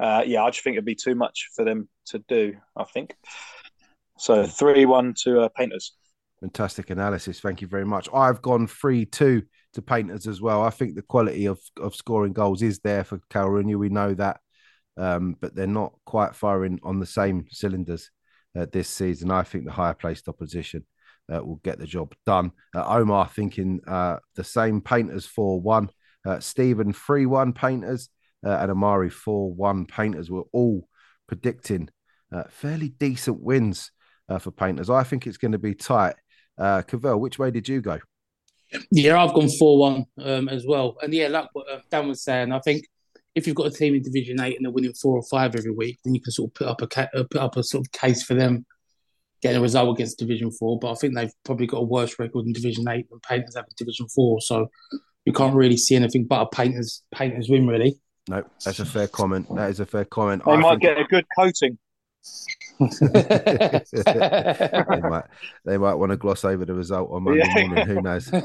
Uh, 0.00 0.22
yeah, 0.26 0.42
I 0.44 0.50
just 0.50 0.64
think 0.64 0.74
it'd 0.74 0.84
be 0.84 0.94
too 0.94 1.14
much 1.14 1.48
for 1.54 1.64
them 1.64 1.88
to 2.06 2.18
do. 2.28 2.56
I 2.76 2.84
think 2.84 3.14
so. 4.18 4.46
Three 4.46 4.84
one 4.84 5.14
to 5.24 5.42
uh, 5.42 5.48
Painters. 5.48 5.94
Fantastic 6.40 6.90
analysis. 6.90 7.40
Thank 7.40 7.60
you 7.60 7.68
very 7.68 7.84
much. 7.84 8.08
I've 8.14 8.40
gone 8.42 8.66
3 8.66 9.06
2 9.06 9.42
to 9.74 9.82
painters 9.82 10.26
as 10.26 10.40
well. 10.40 10.62
I 10.62 10.70
think 10.70 10.94
the 10.94 11.02
quality 11.02 11.46
of, 11.46 11.58
of 11.80 11.96
scoring 11.96 12.32
goals 12.32 12.62
is 12.62 12.78
there 12.80 13.04
for 13.04 13.18
Coruña. 13.30 13.76
We 13.76 13.88
know 13.88 14.14
that. 14.14 14.40
Um, 14.96 15.36
but 15.40 15.54
they're 15.54 15.66
not 15.66 15.94
quite 16.04 16.34
firing 16.34 16.80
on 16.82 16.98
the 16.98 17.06
same 17.06 17.46
cylinders 17.50 18.10
uh, 18.56 18.66
this 18.72 18.88
season. 18.88 19.30
I 19.30 19.42
think 19.42 19.64
the 19.64 19.72
higher 19.72 19.94
placed 19.94 20.28
opposition 20.28 20.84
uh, 21.32 21.44
will 21.44 21.60
get 21.62 21.78
the 21.78 21.86
job 21.86 22.14
done. 22.26 22.52
Uh, 22.74 22.84
Omar 22.86 23.28
thinking 23.28 23.80
uh, 23.86 24.18
the 24.34 24.44
same 24.44 24.80
painters 24.80 25.26
4 25.26 25.60
1. 25.60 25.90
Uh, 26.26 26.40
Stephen 26.40 26.92
3 26.92 27.26
1 27.26 27.52
painters 27.52 28.08
uh, 28.44 28.50
and 28.60 28.70
Amari 28.70 29.10
4 29.10 29.52
1 29.52 29.86
painters. 29.86 30.30
We're 30.30 30.42
all 30.52 30.88
predicting 31.26 31.90
fairly 32.50 32.90
decent 32.90 33.40
wins 33.40 33.90
for 34.40 34.50
painters. 34.50 34.90
I 34.90 35.02
think 35.02 35.26
it's 35.26 35.38
going 35.38 35.52
to 35.52 35.58
be 35.58 35.74
tight. 35.74 36.14
Uh, 36.58 36.82
Cavell, 36.82 37.20
which 37.20 37.38
way 37.38 37.50
did 37.50 37.68
you 37.68 37.80
go? 37.80 37.98
Yeah, 38.90 39.22
I've 39.22 39.32
gone 39.32 39.48
4 39.48 39.78
1 39.78 40.06
um, 40.24 40.48
as 40.48 40.66
well. 40.66 40.96
And 41.02 41.14
yeah, 41.14 41.28
like 41.28 41.48
what 41.52 41.70
uh, 41.70 41.80
Dan 41.90 42.08
was 42.08 42.22
saying, 42.22 42.52
I 42.52 42.58
think 42.60 42.84
if 43.34 43.46
you've 43.46 43.56
got 43.56 43.66
a 43.68 43.70
team 43.70 43.94
in 43.94 44.02
Division 44.02 44.40
8 44.40 44.56
and 44.56 44.64
they're 44.64 44.72
winning 44.72 44.92
four 44.92 45.16
or 45.16 45.22
five 45.30 45.54
every 45.54 45.70
week, 45.70 45.98
then 46.04 46.14
you 46.14 46.20
can 46.20 46.32
sort 46.32 46.50
of 46.50 46.54
put 46.54 46.66
up 46.66 46.82
a, 46.82 46.86
ca- 46.86 47.08
uh, 47.14 47.22
put 47.30 47.40
up 47.40 47.56
a 47.56 47.62
sort 47.62 47.86
of 47.86 47.92
case 47.92 48.22
for 48.22 48.34
them 48.34 48.66
getting 49.40 49.58
a 49.58 49.62
result 49.62 49.96
against 49.96 50.18
Division 50.18 50.50
Four, 50.50 50.80
but 50.80 50.90
I 50.90 50.94
think 50.96 51.14
they've 51.14 51.30
probably 51.44 51.66
got 51.68 51.78
a 51.78 51.84
worse 51.84 52.18
record 52.18 52.44
in 52.46 52.52
Division 52.52 52.88
Eight 52.88 53.08
than 53.08 53.20
Painters 53.20 53.54
have 53.54 53.66
in 53.66 53.74
Division 53.76 54.08
Four. 54.08 54.40
So 54.40 54.68
you 55.24 55.32
can't 55.32 55.54
really 55.54 55.76
see 55.76 55.94
anything 55.94 56.24
but 56.24 56.40
a 56.42 56.46
Painters 56.48 57.04
Painters 57.14 57.48
win, 57.48 57.66
really. 57.68 58.00
No, 58.28 58.42
that's 58.64 58.80
a 58.80 58.84
fair 58.84 59.06
comment. 59.06 59.46
That 59.54 59.70
is 59.70 59.78
a 59.80 59.86
fair 59.86 60.04
comment. 60.04 60.42
They 60.44 60.50
I 60.52 60.56
might 60.56 60.70
think- 60.70 60.82
get 60.82 60.98
a 60.98 61.04
good 61.04 61.24
coating. 61.38 61.78
They 62.78 62.90
might 65.00 65.24
they 65.64 65.78
might 65.78 65.94
want 65.94 66.10
to 66.10 66.16
gloss 66.16 66.44
over 66.44 66.64
the 66.64 66.74
result 66.74 67.10
on 67.10 67.24
Monday 67.24 67.44
Yeah. 67.46 67.68
morning. 67.68 67.86
Who 67.86 68.02
knows? 68.02 68.32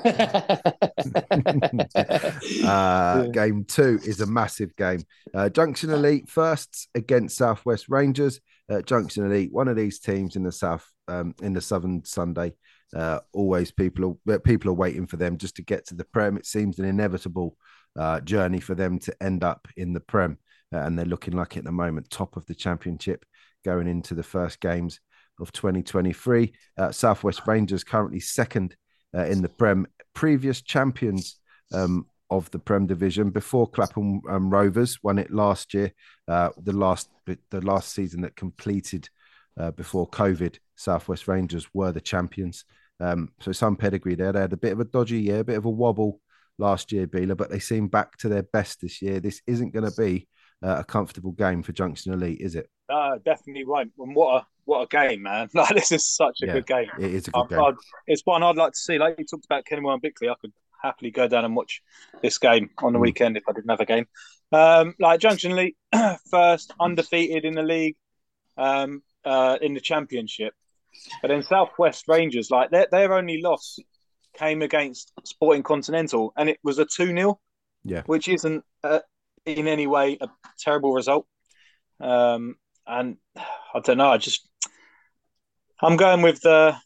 uh, 2.64 3.24
game 3.28 3.66
two 3.66 4.00
is 4.06 4.22
a 4.22 4.26
massive 4.26 4.76
game. 4.76 5.04
Uh, 5.34 5.50
Junction 5.50 5.90
Elite 5.92 6.30
firsts 6.30 6.88
against 6.96 7.38
Southwest 7.38 7.90
Rangers. 7.90 8.40
Uh, 8.70 8.82
Junction 8.82 9.26
Elite, 9.26 9.52
one 9.52 9.68
of 9.68 9.76
these 9.76 10.00
teams 10.00 10.36
in 10.36 10.44
the 10.44 10.52
south, 10.52 10.88
um, 11.08 11.36
in 11.42 11.54
the 11.54 11.62
Southern 11.62 12.04
Sunday. 12.06 12.54
Uh, 12.96 13.20
always 13.34 13.72
people 13.72 14.20
are 14.30 14.40
people 14.40 14.70
are 14.70 14.74
waiting 14.76 15.08
for 15.08 15.18
them 15.18 15.38
just 15.38 15.56
to 15.56 15.64
get 15.64 15.86
to 15.88 15.96
the 15.96 16.06
Prem. 16.06 16.38
It 16.38 16.46
seems 16.46 16.80
an 16.80 16.86
inevitable 16.86 17.58
uh, 18.00 18.20
journey 18.22 18.60
for 18.60 18.76
them 18.76 19.00
to 19.00 19.16
end 19.22 19.44
up 19.44 19.68
in 19.76 19.94
the 19.94 20.00
Prem, 20.00 20.38
uh, 20.74 20.80
and 20.80 20.98
they're 20.98 21.06
looking 21.06 21.36
like 21.36 21.58
at 21.58 21.64
the 21.64 21.72
moment 21.72 22.10
top 22.10 22.38
of 22.38 22.46
the 22.46 22.56
Championship 22.56 23.26
going 23.64 23.88
into 23.88 24.14
the 24.14 24.24
first 24.24 24.60
games 24.60 25.00
of 25.40 25.52
2023. 25.52 26.54
Uh, 26.78 26.92
Southwest 26.92 27.42
Rangers 27.48 27.84
currently 27.84 28.20
second 28.20 28.76
uh, 29.16 29.26
in 29.26 29.42
the 29.42 29.50
Prem, 29.50 29.88
previous 30.14 30.62
champions 30.62 31.40
um, 31.74 32.06
of 32.30 32.50
the 32.52 32.60
Prem 32.60 32.88
division 32.88 33.30
before 33.30 33.68
Clapham 33.68 34.22
um, 34.30 34.50
Rovers 34.50 35.02
won 35.04 35.20
it 35.20 35.32
last 35.32 35.74
year. 35.74 35.92
Uh, 36.28 36.50
the 36.64 36.74
last 36.74 37.10
the 37.26 37.62
last 37.62 37.94
season 37.94 38.22
that 38.22 38.36
completed 38.36 39.08
uh, 39.60 39.72
before 39.72 40.10
COVID, 40.10 40.58
Southwest 40.76 41.28
Rangers 41.28 41.68
were 41.74 41.92
the 41.92 42.02
champions. 42.02 42.66
Um, 43.00 43.32
so 43.40 43.52
some 43.52 43.76
pedigree 43.76 44.16
there. 44.16 44.32
They 44.32 44.42
had 44.42 44.54
a 44.54 44.58
bit 44.58 44.74
of 44.74 44.80
a 44.80 44.86
dodgy 44.86 45.20
year, 45.22 45.40
a 45.40 45.44
bit 45.44 45.58
of 45.58 45.66
a 45.66 45.70
wobble 45.70 46.20
last 46.58 46.92
year, 46.92 47.08
Beeler, 47.08 47.38
but 47.38 47.50
they 47.50 47.60
seem 47.60 47.88
back 47.88 48.18
to 48.18 48.30
their 48.30 48.44
best 48.44 48.82
this 48.82 49.02
year. 49.02 49.20
This 49.20 49.42
isn't 49.48 49.74
going 49.74 49.90
to 49.90 50.02
be 50.02 50.28
uh, 50.64 50.78
a 50.80 50.84
comfortable 50.84 51.32
game 51.32 51.64
for 51.64 51.72
Junction 51.72 52.14
Elite, 52.14 52.42
is 52.42 52.56
it? 52.56 52.70
Uh, 52.90 53.18
definitely 53.24 53.66
won't. 53.66 53.92
And 53.98 54.16
what 54.16 54.42
a 54.44 54.48
what 54.66 54.82
a 54.84 54.88
game, 54.88 55.24
man! 55.24 55.50
Like 55.54 55.74
this 55.76 55.92
is 55.92 56.06
such 56.06 56.40
a 56.42 56.48
Yeah. 56.48 56.54
good 56.54 56.68
game. 56.68 56.90
It 57.00 57.14
is 57.14 57.28
a 57.28 57.32
good 57.32 57.40
I'd- 57.42 57.50
game. 57.56 57.60
I'd- 57.64 57.78
it's 58.08 58.22
one 58.26 58.44
I'd 58.44 58.56
like 58.56 58.74
to 58.74 58.78
see. 58.80 58.98
Like 58.98 59.16
you 59.18 59.26
talked 59.26 59.46
about 59.46 59.66
Kenmore 59.66 59.94
and 59.94 60.02
Bickley, 60.02 60.30
I 60.30 60.36
could 60.40 60.54
happily 60.82 61.12
go 61.12 61.28
down 61.28 61.46
and 61.46 61.56
watch 61.56 61.82
this 62.22 62.38
game 62.38 62.70
on 62.80 62.92
the 62.94 63.00
Mm. 63.00 63.04
weekend 63.04 63.38
if 63.38 63.44
I 63.48 63.54
didn't 63.54 63.70
have 63.70 63.80
a 63.80 63.86
game. 63.86 64.06
Um, 64.52 64.96
like 65.00 65.20
Junction 65.22 65.52
Elite, 65.54 65.78
first 66.30 66.74
undefeated 66.80 67.46
in 67.46 67.56
the 67.56 67.64
league, 67.64 67.96
um, 68.58 69.02
uh, 69.24 69.58
in 69.62 69.74
the 69.74 69.80
championship, 69.82 70.54
but 71.22 71.30
then 71.30 71.42
Southwest 71.42 72.08
Rangers, 72.10 72.52
like 72.52 72.70
their 72.70 72.88
their 72.92 73.14
only 73.14 73.42
loss 73.42 73.80
came 74.34 74.62
against 74.62 75.12
Sporting 75.24 75.64
Continental, 75.64 76.34
and 76.38 76.50
it 76.50 76.60
was 76.64 76.80
a 76.80 76.86
two 76.86 77.08
0 77.08 77.40
Yeah. 77.84 78.04
which 78.06 78.28
isn't 78.28 78.64
uh, 78.84 79.00
in 79.46 79.68
any 79.68 79.88
way 79.88 80.18
a 80.22 80.28
terrible 80.60 80.94
result. 80.94 81.26
Um, 82.00 82.58
and 82.88 83.18
I 83.38 83.80
don't 83.84 83.98
know, 83.98 84.10
I 84.10 84.18
just 84.18 84.48
I'm 85.82 85.98
going 85.98 86.22
with 86.22 86.42
the 86.42 86.78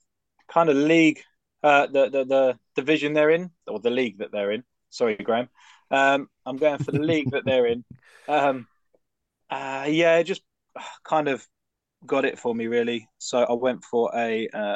kind 0.51 0.69
of 0.69 0.75
league, 0.75 1.21
uh, 1.63 1.88
the, 1.88 2.10
the 2.10 2.25
the 2.25 2.60
division 2.75 3.13
they're 3.13 3.29
in, 3.29 3.51
or 3.67 3.79
the 3.79 3.89
league 3.89 4.19
that 4.19 4.31
they're 4.31 4.51
in. 4.51 4.63
Sorry, 4.89 5.15
Graham. 5.15 5.49
Um, 5.91 6.27
I'm 6.45 6.57
going 6.57 6.79
for 6.79 6.91
the 6.91 6.99
league 6.99 7.31
that 7.31 7.45
they're 7.45 7.67
in. 7.67 7.83
Um, 8.29 8.67
uh, 9.49 9.86
yeah, 9.88 10.21
just 10.21 10.41
kind 11.05 11.29
of 11.29 11.47
got 12.05 12.25
it 12.25 12.38
for 12.38 12.53
me 12.53 12.67
really. 12.67 13.07
So 13.19 13.39
I 13.39 13.53
went 13.53 13.86
for 13.86 14.12
a 14.13 14.49
uh, 14.53 14.75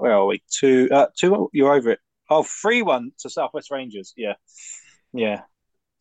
where 0.00 0.12
are 0.12 0.26
we? 0.26 0.42
Two, 0.50 0.88
uh, 0.92 1.06
two. 1.18 1.48
You're 1.54 1.72
over 1.72 1.92
it. 1.92 2.00
Oh, 2.28 2.42
three 2.42 2.82
one 2.82 3.12
to 3.20 3.30
Southwest 3.30 3.70
Rangers. 3.70 4.12
Yeah, 4.18 4.34
yeah. 5.14 5.42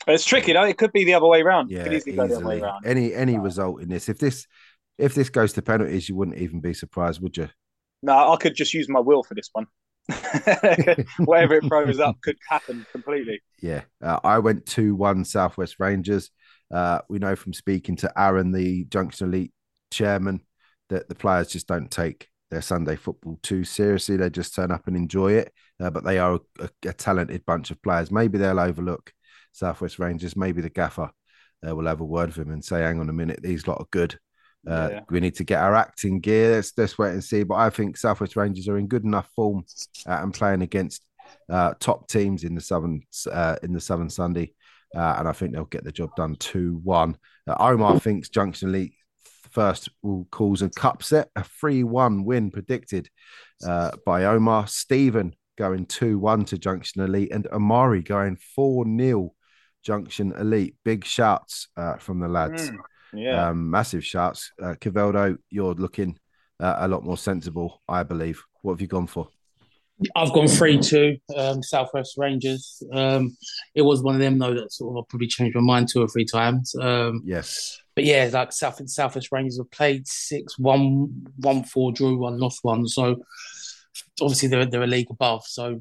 It's 0.08 0.26
tricky 0.26 0.54
though. 0.54 0.64
It 0.64 0.78
could 0.78 0.92
be 0.92 1.04
the 1.04 1.14
other 1.14 1.28
way 1.28 1.44
round. 1.44 1.70
Yeah, 1.70 1.82
it 1.82 1.84
could 1.84 1.94
easily 1.94 2.16
go 2.16 2.28
the 2.28 2.36
other 2.38 2.46
way 2.46 2.56
easily. 2.56 2.70
round. 2.70 2.86
Any 2.86 3.14
any 3.14 3.38
result 3.38 3.82
in 3.82 3.90
this, 3.90 4.10
if 4.10 4.18
this 4.18 4.48
if 4.98 5.14
this 5.16 5.30
goes 5.30 5.54
to 5.54 5.62
penalties, 5.62 6.10
you 6.10 6.16
wouldn't 6.16 6.38
even 6.38 6.60
be 6.60 6.74
surprised, 6.74 7.22
would 7.22 7.38
you? 7.38 7.50
No, 8.02 8.34
I 8.34 8.38
could 8.38 8.56
just 8.56 8.74
use 8.74 8.90
my 8.90 9.00
will 9.00 9.24
for 9.24 9.36
this 9.36 9.50
one. 9.54 9.68
Whatever 11.20 11.56
it 11.56 11.66
throws 11.68 12.00
up 12.00 12.20
could 12.22 12.38
happen 12.48 12.86
completely. 12.92 13.42
Yeah, 13.62 13.82
uh, 14.02 14.20
I 14.24 14.40
went 14.40 14.66
two 14.66 14.96
one 14.96 15.26
Southwest 15.26 15.76
Rangers. 15.80 16.32
Uh, 16.72 17.00
we 17.10 17.20
know 17.20 17.36
from 17.36 17.54
speaking 17.54 17.96
to 17.98 18.12
Aaron, 18.20 18.52
the 18.52 18.86
Junction 18.86 19.28
Elite 19.28 19.54
chairman, 19.92 20.42
that 20.90 21.10
the 21.10 21.16
players 21.16 21.50
just 21.50 21.68
don't 21.68 21.90
take 21.90 22.28
their 22.52 22.62
Sunday 22.62 22.96
football 22.96 23.40
too 23.44 23.64
seriously. 23.64 24.18
They 24.18 24.30
just 24.30 24.56
turn 24.56 24.72
up 24.72 24.88
and 24.88 24.96
enjoy 24.96 25.34
it. 25.34 25.54
Uh, 25.80 25.90
but 25.90 26.04
they 26.04 26.20
are 26.20 26.40
a, 26.60 26.70
a 26.86 26.94
talented 26.94 27.46
bunch 27.46 27.72
of 27.72 27.82
players. 27.82 28.12
Maybe 28.12 28.38
they'll 28.38 28.60
overlook 28.60 29.14
Southwest 29.52 30.00
Rangers. 30.00 30.36
Maybe 30.36 30.62
the 30.62 30.70
gaffer 30.70 31.10
uh, 31.68 31.76
will 31.76 31.88
have 31.88 32.02
a 32.02 32.06
word 32.06 32.30
with 32.30 32.38
him 32.48 32.52
and 32.52 32.64
say, 32.64 32.82
"Hang 32.82 33.00
on 33.00 33.10
a 33.10 33.14
minute, 33.14 33.42
these 33.42 33.68
lot 33.68 33.80
are 33.80 33.88
good. 33.92 34.18
Uh, 34.68 34.90
Yeah. 34.92 35.02
We 35.10 35.20
need 35.20 35.36
to 35.36 35.44
get 35.44 35.62
our 35.62 35.76
acting 35.76 36.20
gear. 36.20 36.52
Let's, 36.56 36.74
let's 36.78 36.98
wait 36.98 37.12
and 37.12 37.24
see." 37.24 37.44
But 37.44 37.56
I 37.56 37.70
think 37.70 37.98
Southwest 37.98 38.36
Rangers 38.36 38.68
are 38.68 38.78
in 38.78 38.88
good 38.88 39.04
enough 39.06 39.30
form 39.36 39.64
uh, 40.06 40.20
and 40.22 40.34
playing 40.34 40.62
against 40.62 41.04
uh, 41.50 41.74
top 41.80 42.08
teams 42.08 42.44
in 42.44 42.56
the 42.56 42.62
Southern 42.62 43.02
uh, 43.32 43.56
in 43.64 43.74
the 43.74 43.80
Southern 43.80 44.10
Sunday, 44.10 44.54
uh, 44.96 45.16
and 45.20 45.28
I 45.28 45.32
think 45.32 45.54
they'll 45.54 45.66
get 45.66 45.84
the 45.84 45.92
job 45.92 46.16
done 46.16 46.36
two 46.36 46.80
one. 46.84 47.18
Uh, 47.48 47.56
Omar 47.60 48.00
thinks 48.00 48.30
Junction 48.30 48.70
Elite 48.70 48.94
first 49.52 49.90
will 50.04 50.28
cause 50.32 50.62
a 50.62 50.70
cup 50.70 51.02
set, 51.04 51.30
a 51.36 51.44
three 51.44 51.84
one 51.84 52.24
win 52.24 52.52
predicted 52.52 53.10
uh, 53.66 53.92
by 54.06 54.26
Omar. 54.26 54.68
Stephen 54.68 55.36
going 55.58 55.86
two 55.86 56.20
one 56.20 56.46
to 56.46 56.58
Junction 56.58 57.02
Elite, 57.02 57.32
and 57.32 57.48
Amari 57.48 58.02
going 58.02 58.38
four 58.56 58.86
0 58.86 59.34
Junction 59.84 60.34
Elite. 60.38 60.76
Big 60.84 61.06
shouts 61.06 61.68
uh, 61.78 61.96
from 61.98 62.20
the 62.20 62.28
lads. 62.28 62.70
Mm, 62.70 62.78
yeah. 63.14 63.48
Um, 63.50 63.70
massive 63.70 64.06
shouts. 64.06 64.52
Uh, 64.62 64.76
Caveldo, 64.80 65.38
you're 65.50 65.74
looking 65.74 66.18
uh, 66.60 66.76
a 66.80 66.88
lot 66.88 67.04
more 67.04 67.18
sensible, 67.18 67.82
I 67.88 68.04
believe. 68.04 68.44
What 68.62 68.74
have 68.74 68.82
you 68.82 68.88
gone 68.88 69.08
for? 69.08 69.30
I've 70.16 70.32
gone 70.32 70.48
three 70.48 70.80
two 70.80 71.18
um, 71.36 71.62
Southwest 71.62 72.16
Rangers. 72.18 72.82
Um, 72.94 73.36
it 73.76 73.82
was 73.82 74.02
one 74.02 74.16
of 74.16 74.22
them 74.22 74.40
though 74.40 74.54
that 74.54 74.72
sort 74.72 74.96
of 74.98 75.04
I 75.04 75.06
probably 75.10 75.28
changed 75.28 75.56
my 75.56 75.62
mind 75.62 75.90
two 75.92 76.02
or 76.02 76.08
three 76.08 76.24
times. 76.24 76.74
Um, 76.80 77.22
Yes. 77.26 77.82
but 77.96 78.06
yeah, 78.06 78.30
like 78.32 78.54
South 78.54 78.80
and 78.80 78.90
Southwest 78.90 79.28
Rangers 79.34 79.58
have 79.58 79.70
played 79.72 80.08
six, 80.08 80.58
one, 80.58 81.26
one, 81.38 81.66
four, 81.66 81.92
drew 81.92 82.18
one, 82.18 82.40
lost 82.40 82.60
one. 82.64 82.88
So 82.88 83.18
obviously 84.22 84.48
they're 84.48 84.66
they're 84.66 84.84
a 84.84 84.88
league 84.88 85.10
above. 85.10 85.44
So 85.46 85.80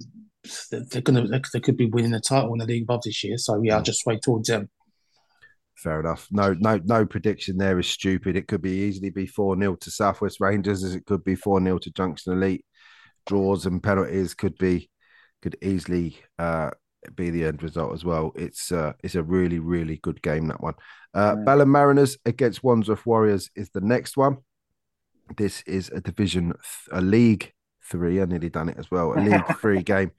they're, 0.70 1.02
gonna 1.02 1.26
they, 1.52 1.61
could 1.61 1.76
be 1.76 1.87
winning 1.87 2.11
the 2.11 2.20
title 2.20 2.52
in 2.52 2.58
the 2.58 2.66
league 2.66 2.84
above 2.84 3.02
this 3.02 3.22
year. 3.24 3.38
So 3.38 3.61
yeah, 3.62 3.76
I'll 3.76 3.82
just 3.82 4.00
sway 4.00 4.18
towards 4.18 4.48
them. 4.48 4.68
Fair 5.76 6.00
enough. 6.00 6.26
No, 6.30 6.54
no, 6.58 6.80
no 6.84 7.06
prediction 7.06 7.56
there 7.56 7.78
is 7.78 7.88
stupid. 7.88 8.37
It 8.37 8.48
could 8.48 8.62
be 8.62 8.72
easily 8.72 9.11
be 9.11 9.26
4 9.26 9.56
0 9.56 9.76
to 9.76 9.90
Southwest 9.90 10.40
Rangers 10.40 10.82
as 10.82 10.94
it 10.94 11.06
could 11.06 11.22
be 11.24 11.37
4 11.37 11.62
0 11.62 11.78
to 11.78 11.90
Junction 11.92 12.32
Elite. 12.32 12.64
Draws 13.26 13.66
and 13.66 13.82
penalties 13.82 14.34
could 14.34 14.58
be 14.58 14.90
could 15.40 15.56
easily 15.62 16.18
uh 16.38 16.70
be 17.14 17.30
the 17.30 17.44
end 17.44 17.62
result 17.62 17.94
as 17.94 18.04
well. 18.04 18.32
It's 18.34 18.72
uh 18.72 18.94
it's 19.04 19.14
a 19.14 19.22
really, 19.22 19.61
really 19.61 19.98
good 20.02 20.20
game, 20.20 20.48
that 20.48 20.61
one. 20.61 20.74
Uh 21.14 21.37
Mm. 21.37 21.44
Balham 21.44 21.70
Mariners 21.70 22.18
against 22.24 22.64
Wandsworth 22.64 23.06
Warriors 23.06 23.50
is 23.54 23.70
the 23.70 23.80
next 23.80 24.16
one. 24.16 24.38
This 25.37 25.62
is 25.62 25.90
a 25.90 26.00
division 26.00 26.54
a 26.90 27.00
league 27.00 27.52
three. 27.90 28.20
I 28.20 28.24
nearly 28.24 28.51
done 28.51 28.68
it 28.68 28.79
as 28.79 28.90
well. 28.90 29.12
A 29.12 29.20
league 29.20 29.57
three 29.61 29.83
game. 29.83 30.11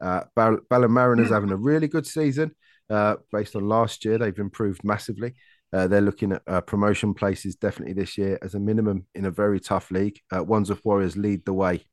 Uh 0.00 0.22
Bal- 0.36 0.60
Balham 0.70 0.92
Mariners 0.92 1.30
having 1.30 1.50
a 1.52 1.56
really 1.56 1.88
good 1.88 2.06
season. 2.06 2.54
Uh, 2.90 3.16
based 3.32 3.56
on 3.56 3.66
last 3.66 4.04
year, 4.04 4.18
they've 4.18 4.38
improved 4.38 4.84
massively. 4.84 5.34
Uh, 5.72 5.86
they're 5.88 6.02
looking 6.02 6.32
at 6.32 6.42
uh, 6.46 6.60
promotion 6.60 7.14
places 7.14 7.56
definitely 7.56 7.94
this 7.94 8.18
year 8.18 8.38
as 8.42 8.54
a 8.54 8.60
minimum 8.60 9.06
in 9.14 9.24
a 9.24 9.30
very 9.30 9.58
tough 9.58 9.90
league. 9.90 10.20
Uh, 10.30 10.44
Wandsworth 10.44 10.84
Warriors 10.84 11.16
lead 11.16 11.44
the 11.46 11.54
way 11.54 11.84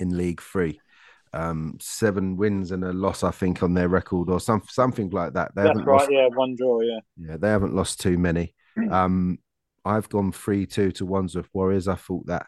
in 0.00 0.16
League 0.16 0.42
Three. 0.42 0.80
Um, 1.32 1.76
seven 1.80 2.36
wins 2.36 2.72
and 2.72 2.82
a 2.84 2.92
loss, 2.92 3.22
I 3.22 3.30
think, 3.30 3.62
on 3.62 3.74
their 3.74 3.88
record, 3.88 4.28
or 4.28 4.40
some 4.40 4.62
something 4.68 5.10
like 5.10 5.34
that. 5.34 5.54
They 5.54 5.62
That's 5.62 5.78
haven't 5.78 5.84
right. 5.86 6.00
lost, 6.00 6.10
Yeah, 6.10 6.28
one 6.34 6.56
draw. 6.56 6.80
Yeah. 6.80 7.00
yeah, 7.16 7.36
they 7.36 7.48
haven't 7.48 7.74
lost 7.74 8.00
too 8.00 8.18
many. 8.18 8.54
Um, 8.90 9.38
I've 9.84 10.08
gone 10.08 10.32
three 10.32 10.66
two 10.66 10.90
to 10.92 11.06
Wandsworth 11.06 11.48
Warriors. 11.54 11.88
I 11.88 11.94
thought 11.94 12.26
that 12.26 12.46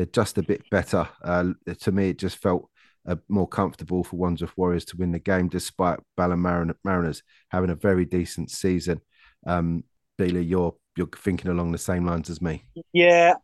they're 0.00 0.06
just 0.06 0.38
a 0.38 0.42
bit 0.42 0.62
better. 0.70 1.06
Uh, 1.22 1.52
to 1.78 1.92
me, 1.92 2.08
it 2.08 2.18
just 2.18 2.38
felt 2.38 2.70
uh, 3.06 3.16
more 3.28 3.46
comfortable 3.46 4.02
for 4.02 4.16
Wandsworth 4.16 4.56
Warriors 4.56 4.86
to 4.86 4.96
win 4.96 5.12
the 5.12 5.18
game, 5.18 5.48
despite 5.48 5.98
Balham 6.16 6.40
Mariners 6.40 7.22
having 7.50 7.68
a 7.68 7.74
very 7.74 8.06
decent 8.06 8.50
season. 8.50 9.02
Um, 9.46 9.84
Beeler, 10.18 10.48
you're 10.48 10.74
you're 10.96 11.06
thinking 11.06 11.50
along 11.50 11.72
the 11.72 11.78
same 11.78 12.06
lines 12.06 12.30
as 12.30 12.40
me. 12.40 12.64
Yeah, 12.94 13.34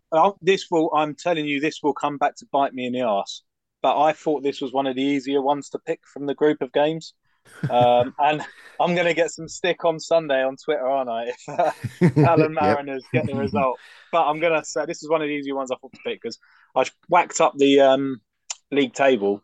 this 0.40 0.68
will. 0.70 0.90
I'm 0.94 1.14
telling 1.14 1.44
you, 1.44 1.60
this 1.60 1.82
will 1.82 1.92
come 1.92 2.16
back 2.16 2.36
to 2.36 2.46
bite 2.50 2.72
me 2.72 2.86
in 2.86 2.94
the 2.94 3.02
ass. 3.02 3.42
But 3.82 4.00
I 4.00 4.14
thought 4.14 4.42
this 4.42 4.62
was 4.62 4.72
one 4.72 4.86
of 4.86 4.96
the 4.96 5.02
easier 5.02 5.42
ones 5.42 5.68
to 5.70 5.78
pick 5.80 6.00
from 6.10 6.24
the 6.24 6.34
group 6.34 6.62
of 6.62 6.72
games, 6.72 7.12
um, 7.70 8.14
and 8.18 8.42
I'm 8.80 8.94
going 8.94 9.06
to 9.06 9.14
get 9.14 9.30
some 9.30 9.48
stick 9.48 9.84
on 9.84 9.98
Sunday 9.98 10.42
on 10.42 10.56
Twitter, 10.56 10.86
aren't 10.86 11.10
I? 11.10 11.24
If 11.26 11.48
uh, 11.48 11.70
Balham 12.22 12.52
Yep. 12.54 12.62
Mariners 12.62 13.04
get 13.12 13.26
the 13.26 13.34
result, 13.34 13.78
but 14.12 14.24
I'm 14.26 14.40
going 14.40 14.58
to 14.58 14.64
say 14.64 14.84
this 14.86 15.02
is 15.02 15.08
one 15.08 15.22
of 15.22 15.28
the 15.28 15.34
easier 15.34 15.54
ones 15.54 15.70
I 15.70 15.76
thought 15.76 15.92
to 15.92 16.00
pick 16.04 16.20
because 16.22 16.38
I 16.74 16.84
whacked 17.08 17.40
up 17.40 17.54
the 17.56 17.80
um, 17.80 18.20
league 18.70 18.94
table, 18.94 19.42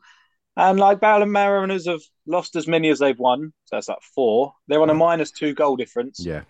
and 0.56 0.78
like 0.78 1.00
Balham 1.00 1.32
Mariners 1.32 1.86
have 1.86 2.02
lost 2.26 2.56
as 2.56 2.66
many 2.66 2.90
as 2.90 2.98
they've 2.98 3.18
won, 3.18 3.52
so 3.64 3.76
that's 3.76 3.88
like 3.88 4.02
four. 4.14 4.52
They're 4.68 4.82
on 4.82 4.90
a 4.90 4.94
minus 4.94 5.30
two 5.30 5.54
goal 5.54 5.76
difference. 5.76 6.24
Yeah. 6.24 6.42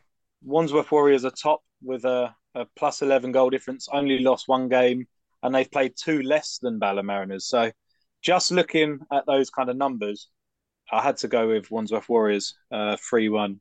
Wandsworth 0.43 0.91
Warriors 0.91 1.25
are 1.25 1.31
top 1.31 1.63
with 1.83 2.05
a, 2.05 2.35
a 2.55 2.67
plus 2.77 3.03
eleven 3.03 3.33
goal 3.33 3.51
difference. 3.51 3.89
Only 3.93 4.19
lost 4.19 4.49
one 4.49 4.69
game, 4.69 5.07
and 5.43 5.55
they've 5.55 5.71
played 5.71 5.95
two 5.97 6.23
less 6.23 6.59
than 6.61 6.81
Balham 6.81 7.07
Mariners. 7.07 7.47
So, 7.47 7.71
just 8.23 8.51
looking 8.51 9.01
at 9.13 9.25
those 9.27 9.51
kind 9.51 9.71
of 9.71 9.77
numbers, 9.77 10.29
I 10.93 11.01
had 11.01 11.17
to 11.19 11.29
go 11.29 11.49
with 11.49 11.71
Wandsworth 11.71 12.09
Warriors, 12.09 12.55
uh, 12.71 12.97
three 13.01 13.31
one. 13.31 13.61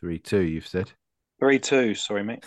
Three 0.00 0.18
two, 0.18 0.40
you've 0.40 0.66
said. 0.66 0.90
Three 1.38 1.58
two, 1.58 1.94
sorry, 1.94 2.24
mate. 2.24 2.44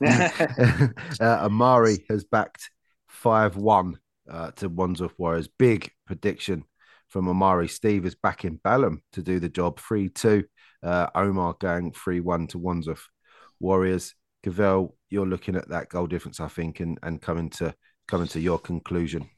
uh, 0.04 0.88
Amari 1.20 2.04
has 2.10 2.24
backed 2.24 2.70
five 3.06 3.56
one 3.56 3.98
uh, 4.28 4.50
to 4.56 4.68
Wandsworth 4.68 5.14
Warriors. 5.18 5.48
Big 5.56 5.92
prediction 6.04 6.64
from 7.08 7.28
Amari. 7.28 7.68
Steve 7.68 8.04
is 8.06 8.16
back 8.16 8.44
in 8.44 8.56
Balham 8.56 9.02
to 9.12 9.22
do 9.22 9.38
the 9.38 9.48
job. 9.48 9.78
Three 9.78 10.08
two. 10.08 10.44
Uh, 10.82 11.06
Omar 11.14 11.54
going 11.60 11.92
three 11.92 12.20
one 12.20 12.48
to 12.48 12.58
Wandsworth 12.58 13.06
Warriors. 13.60 14.14
Cavell, 14.42 14.96
you're 15.08 15.26
looking 15.26 15.56
at 15.56 15.68
that 15.68 15.88
goal 15.88 16.06
difference, 16.06 16.40
I 16.40 16.48
think, 16.48 16.80
and, 16.80 16.98
and 17.02 17.22
coming 17.22 17.50
to 17.50 17.72
coming 18.08 18.28
to 18.28 18.40
your 18.40 18.58
conclusion. 18.58 19.30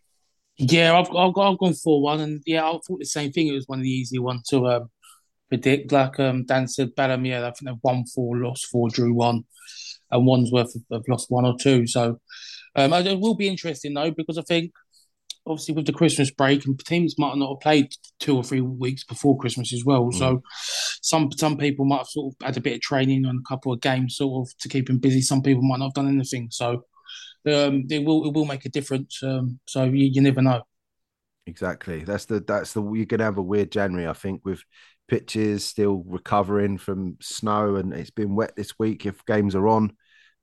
Yeah, 0.58 0.98
I've 0.98 1.10
I've, 1.14 1.36
I've 1.36 1.58
gone 1.58 1.74
four 1.74 2.02
one, 2.02 2.20
and 2.20 2.42
yeah, 2.46 2.64
I 2.64 2.72
thought 2.72 2.98
the 2.98 3.04
same 3.04 3.32
thing. 3.32 3.48
It 3.48 3.52
was 3.52 3.68
one 3.68 3.78
of 3.78 3.84
the 3.84 3.90
easy 3.90 4.18
ones 4.18 4.42
to 4.48 4.66
um, 4.68 4.90
predict. 5.48 5.92
Like 5.92 6.18
um, 6.18 6.44
Dan 6.44 6.68
said, 6.68 6.94
Balham, 6.94 7.26
yeah, 7.26 7.40
I 7.40 7.50
think 7.50 7.64
they've 7.64 7.76
won 7.82 8.04
four, 8.06 8.36
lost 8.38 8.66
four, 8.66 8.88
drew 8.88 9.12
one, 9.12 9.44
and 10.10 10.26
Wandsworth 10.26 10.72
have, 10.74 10.82
have 10.90 11.08
lost 11.08 11.30
one 11.30 11.44
or 11.44 11.56
two. 11.58 11.86
So 11.86 12.20
um, 12.74 12.92
it 12.92 13.20
will 13.20 13.34
be 13.34 13.48
interesting 13.48 13.94
though 13.94 14.10
because 14.10 14.38
I 14.38 14.42
think 14.42 14.72
obviously 15.46 15.74
with 15.74 15.86
the 15.86 15.92
Christmas 15.92 16.30
break 16.30 16.66
and 16.66 16.78
teams 16.84 17.18
might 17.18 17.36
not 17.36 17.50
have 17.50 17.60
played 17.60 17.88
two 18.18 18.36
or 18.36 18.42
three 18.42 18.60
weeks 18.60 19.04
before 19.04 19.38
Christmas 19.38 19.72
as 19.72 19.84
well. 19.84 20.06
Mm. 20.06 20.14
So 20.14 20.42
some 21.02 21.30
some 21.32 21.56
people 21.56 21.84
might 21.84 21.98
have 21.98 22.08
sort 22.08 22.34
of 22.34 22.46
had 22.46 22.56
a 22.56 22.60
bit 22.60 22.74
of 22.74 22.80
training 22.80 23.24
on 23.26 23.38
a 23.38 23.48
couple 23.48 23.72
of 23.72 23.80
games 23.80 24.16
sort 24.16 24.46
of 24.46 24.58
to 24.58 24.68
keep 24.68 24.86
them 24.86 24.98
busy. 24.98 25.20
Some 25.20 25.42
people 25.42 25.62
might 25.62 25.78
not 25.78 25.86
have 25.86 25.94
done 25.94 26.08
anything. 26.08 26.48
So 26.50 26.84
um, 27.48 27.86
it 27.90 28.04
will 28.04 28.26
it 28.26 28.34
will 28.34 28.44
make 28.44 28.64
a 28.64 28.70
difference. 28.70 29.22
Um, 29.22 29.60
so 29.66 29.84
you, 29.84 30.06
you 30.06 30.20
never 30.20 30.42
know. 30.42 30.62
Exactly. 31.46 32.04
That's 32.04 32.24
the 32.24 32.40
that's 32.40 32.72
the 32.72 32.82
you're 32.92 33.06
gonna 33.06 33.24
have 33.24 33.38
a 33.38 33.42
weird 33.42 33.70
January, 33.70 34.08
I 34.08 34.12
think, 34.12 34.42
with 34.44 34.62
pitches 35.08 35.64
still 35.64 36.02
recovering 36.06 36.78
from 36.78 37.16
snow 37.20 37.76
and 37.76 37.92
it's 37.92 38.10
been 38.10 38.34
wet 38.34 38.56
this 38.56 38.78
week. 38.78 39.06
If 39.06 39.24
games 39.24 39.54
are 39.54 39.68
on, 39.68 39.92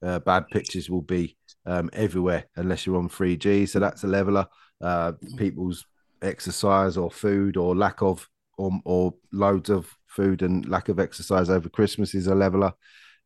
uh, 0.01 0.19
bad 0.19 0.47
pitches 0.47 0.89
will 0.89 1.01
be 1.01 1.37
um, 1.65 1.89
everywhere 1.93 2.45
unless 2.55 2.85
you're 2.85 2.97
on 2.97 3.09
3G. 3.09 3.67
So 3.67 3.79
that's 3.79 4.03
a 4.03 4.07
leveler. 4.07 4.47
Uh, 4.81 5.13
people's 5.37 5.85
exercise 6.21 6.97
or 6.97 7.11
food 7.11 7.57
or 7.57 7.75
lack 7.75 8.01
of 8.01 8.29
or, 8.57 8.71
or 8.85 9.13
loads 9.31 9.69
of 9.69 9.89
food 10.07 10.41
and 10.41 10.67
lack 10.69 10.89
of 10.89 10.99
exercise 10.99 11.49
over 11.49 11.69
Christmas 11.69 12.15
is 12.15 12.27
a 12.27 12.35
leveler. 12.35 12.73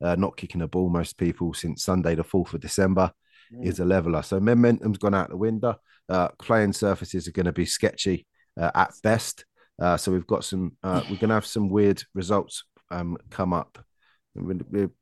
Uh, 0.01 0.15
not 0.15 0.37
kicking 0.37 0.61
a 0.61 0.67
ball, 0.67 0.89
most 0.89 1.17
people 1.17 1.53
since 1.53 1.83
Sunday, 1.83 2.13
the 2.15 2.23
4th 2.23 2.53
of 2.53 2.61
December, 2.61 3.11
mm. 3.53 3.65
is 3.65 3.79
a 3.79 3.85
leveler. 3.85 4.21
So 4.21 4.39
momentum's 4.39 4.97
gone 4.97 5.15
out 5.15 5.29
the 5.29 5.37
window. 5.37 5.75
Uh, 6.09 6.29
playing 6.39 6.73
surfaces 6.73 7.27
are 7.27 7.31
going 7.33 7.45
to 7.45 7.51
be 7.51 7.65
sketchy 7.65 8.25
uh, 8.59 8.71
at 8.73 8.93
best. 9.03 9.45
Uh, 9.79 9.97
so 9.97 10.11
we've 10.11 10.27
got 10.27 10.43
some, 10.43 10.75
uh, 10.83 11.01
we're 11.03 11.17
going 11.17 11.29
to 11.29 11.35
have 11.35 11.45
some 11.45 11.69
weird 11.69 12.01
results 12.13 12.63
um, 12.91 13.17
come 13.29 13.53
up. 13.53 13.77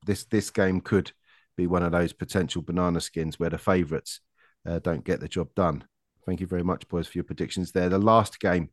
This 0.05 0.23
this 0.25 0.49
game 0.49 0.79
could 0.79 1.11
be 1.57 1.67
one 1.67 1.83
of 1.83 1.91
those 1.91 2.13
potential 2.13 2.61
banana 2.61 3.01
skins 3.01 3.37
where 3.37 3.49
the 3.49 3.57
favourites 3.57 4.21
uh, 4.67 4.79
don't 4.79 5.03
get 5.03 5.19
the 5.19 5.27
job 5.27 5.49
done. 5.55 5.83
Thank 6.25 6.39
you 6.39 6.47
very 6.47 6.63
much, 6.63 6.87
boys, 6.87 7.07
for 7.07 7.17
your 7.17 7.25
predictions 7.25 7.71
there. 7.71 7.89
The 7.89 7.99
last 7.99 8.39
game 8.39 8.69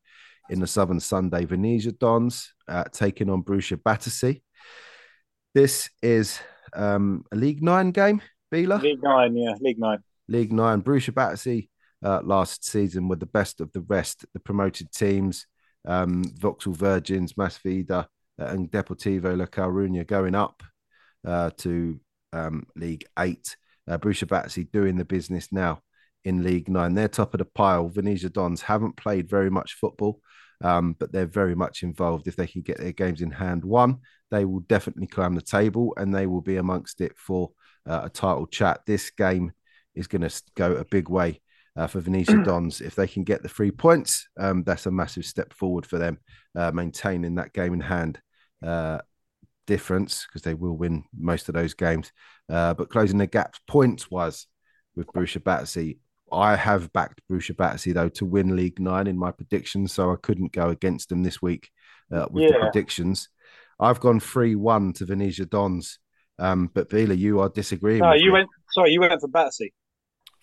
in 0.51 0.61
the 0.61 0.67
Southern 0.67 1.01
Sunday, 1.01 1.45
Venetia 1.45 1.93
Dons 1.93 2.53
uh, 2.69 2.85
taking 2.93 3.29
on 3.29 3.43
Borussia 3.43 3.83
Battersea. 3.83 4.43
This 5.55 5.91
is 6.03 6.41
um, 6.73 7.25
a 7.33 7.37
League 7.37 7.63
Nine 7.63 7.91
game, 7.91 8.23
League 8.53 9.03
Nine, 9.03 9.37
yeah, 9.37 9.55
League 9.61 9.79
Nine. 9.79 9.99
League 10.29 10.53
Nine. 10.53 10.83
Borussia 10.83 11.15
Battersea 11.15 11.69
uh, 12.05 12.21
last 12.23 12.65
season 12.65 13.09
were 13.09 13.17
the 13.17 13.27
best 13.27 13.61
of 13.61 13.73
the 13.73 13.81
rest, 13.81 14.25
the 14.35 14.41
promoted 14.41 14.93
teams, 14.93 15.47
um, 15.87 16.25
Vauxhall 16.39 16.75
Virgins, 16.75 17.35
Masvidal, 17.35 18.07
uh, 18.41 18.45
and 18.45 18.71
Deportivo 18.71 19.37
La 19.37 19.47
Coruña 19.47 20.07
going 20.07 20.35
up 20.35 20.63
uh, 21.27 21.51
to 21.59 22.01
um, 22.33 22.67
League 22.77 23.07
Eight. 23.19 23.57
Uh, 23.89 23.99
Borussia 23.99 24.29
Battersea 24.29 24.65
doing 24.65 24.97
the 24.97 25.05
business 25.05 25.51
now 25.51 25.81
in 26.25 26.45
League 26.45 26.69
Nine. 26.69 26.95
They're 26.95 27.09
top 27.09 27.35
of 27.35 27.39
the 27.39 27.45
pile. 27.45 27.89
Venetia 27.89 28.31
Dons 28.31 28.63
haven't 28.63 28.97
played 28.97 29.29
very 29.29 29.51
much 29.51 29.75
football, 29.75 30.21
um, 30.63 30.95
but 30.99 31.11
they're 31.11 31.27
very 31.27 31.57
much 31.57 31.83
involved. 31.83 32.29
If 32.29 32.37
they 32.37 32.47
can 32.47 32.63
get 32.63 32.79
their 32.79 32.93
games 32.93 33.23
in 33.23 33.31
hand 33.31 33.65
one, 33.65 33.99
they 34.31 34.45
will 34.45 34.61
definitely 34.61 35.09
climb 35.09 35.35
the 35.35 35.43
table 35.43 35.95
and 35.97 36.15
they 36.15 36.27
will 36.27 36.41
be 36.41 36.57
amongst 36.57 37.01
it 37.01 37.13
for 37.17 37.51
a 37.87 38.09
title 38.09 38.47
chat. 38.47 38.81
This 38.87 39.11
game 39.11 39.53
is 39.95 40.07
going 40.07 40.23
to 40.23 40.43
go 40.55 40.73
a 40.75 40.85
big 40.85 41.09
way 41.09 41.41
uh, 41.77 41.87
for 41.87 42.01
Venetia 42.01 42.43
Dons. 42.45 42.81
If 42.81 42.95
they 42.95 43.07
can 43.07 43.25
get 43.25 43.43
the 43.43 43.49
three 43.49 43.71
points, 43.71 44.29
um, 44.39 44.63
that's 44.65 44.87
a 44.87 44.91
massive 44.91 45.25
step 45.25 45.53
forward 45.53 45.87
for 45.87 45.99
them, 45.99 46.19
uh, 46.55 46.71
maintaining 46.71 47.35
that 47.37 47.53
game 47.53 47.75
in 47.75 47.81
hand 47.81 48.21
uh, 48.65 48.99
difference 49.67 50.27
because 50.27 50.43
they 50.43 50.55
will 50.55 50.77
win 50.77 51.05
most 51.17 51.49
of 51.49 51.55
those 51.55 51.75
games. 51.75 52.13
Uh, 52.49 52.75
but 52.75 52.91
closing 52.91 53.19
the 53.19 53.27
gaps 53.27 53.61
points 53.67 54.11
wise 54.11 54.47
with 54.95 55.07
Borussia 55.09 55.43
Battersea 55.43 55.99
I 56.33 56.57
have 56.57 56.93
backed 56.93 57.21
Borussia 57.31 57.57
Battersea 57.57 57.93
though 57.93 58.09
to 58.11 58.25
win 58.25 58.57
League 58.57 58.81
Nine 58.81 59.07
in 59.07 59.19
my 59.19 59.31
predictions, 59.31 59.93
so 59.93 60.13
I 60.13 60.17
couldn't 60.23 60.53
go 60.53 60.71
against 60.71 61.11
them 61.11 61.23
this 61.23 61.43
week 61.43 61.71
uh, 62.11 62.27
with 62.31 62.45
yeah. 62.45 62.53
the 62.53 62.59
predictions. 62.59 63.29
I've 63.79 64.01
gone 64.01 64.19
three 64.19 64.55
one 64.55 64.95
to 64.95 65.05
Venetia 65.05 65.45
Dons, 65.45 65.99
um, 66.43 66.71
but 66.75 66.91
Beela, 66.91 67.17
you 67.17 67.41
are 67.41 67.49
disagreeing. 67.49 68.01
No, 68.01 68.13
you 68.13 68.27
me. 68.27 68.31
went. 68.33 68.49
Sorry, 68.73 68.91
you 68.91 69.01
went 69.01 69.21
for 69.21 69.29
Battersea. 69.29 69.73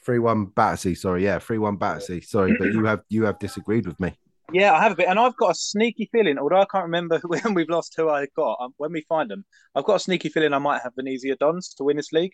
Three 0.05 0.19
one 0.19 0.45
Battersea. 0.45 0.95
Sorry, 0.95 1.25
yeah, 1.25 1.39
three 1.39 1.57
one 1.57 1.75
Battersea. 1.75 2.21
Sorry, 2.21 2.55
but 2.57 2.71
you 2.71 2.85
have 2.85 3.03
you 3.09 3.25
have 3.25 3.37
disagreed 3.37 3.85
with 3.85 3.99
me. 3.99 4.17
Yeah, 4.53 4.73
I 4.73 4.81
have 4.81 4.93
a 4.93 4.95
bit, 4.95 5.09
and 5.09 5.19
I've 5.19 5.35
got 5.35 5.51
a 5.51 5.55
sneaky 5.55 6.09
feeling. 6.09 6.37
Although 6.37 6.61
I 6.61 6.65
can't 6.71 6.85
remember 6.85 7.19
when 7.27 7.53
we've 7.53 7.69
lost 7.69 7.95
who 7.97 8.09
I 8.09 8.27
got, 8.33 8.57
um, 8.61 8.73
when 8.77 8.93
we 8.93 9.05
find 9.09 9.29
them, 9.29 9.43
I've 9.75 9.83
got 9.83 9.97
a 9.97 9.99
sneaky 9.99 10.29
feeling 10.29 10.53
I 10.53 10.59
might 10.59 10.81
have 10.81 10.93
Venetia 10.95 11.35
Dons 11.35 11.73
to 11.75 11.83
win 11.83 11.97
this 11.97 12.13
league. 12.13 12.33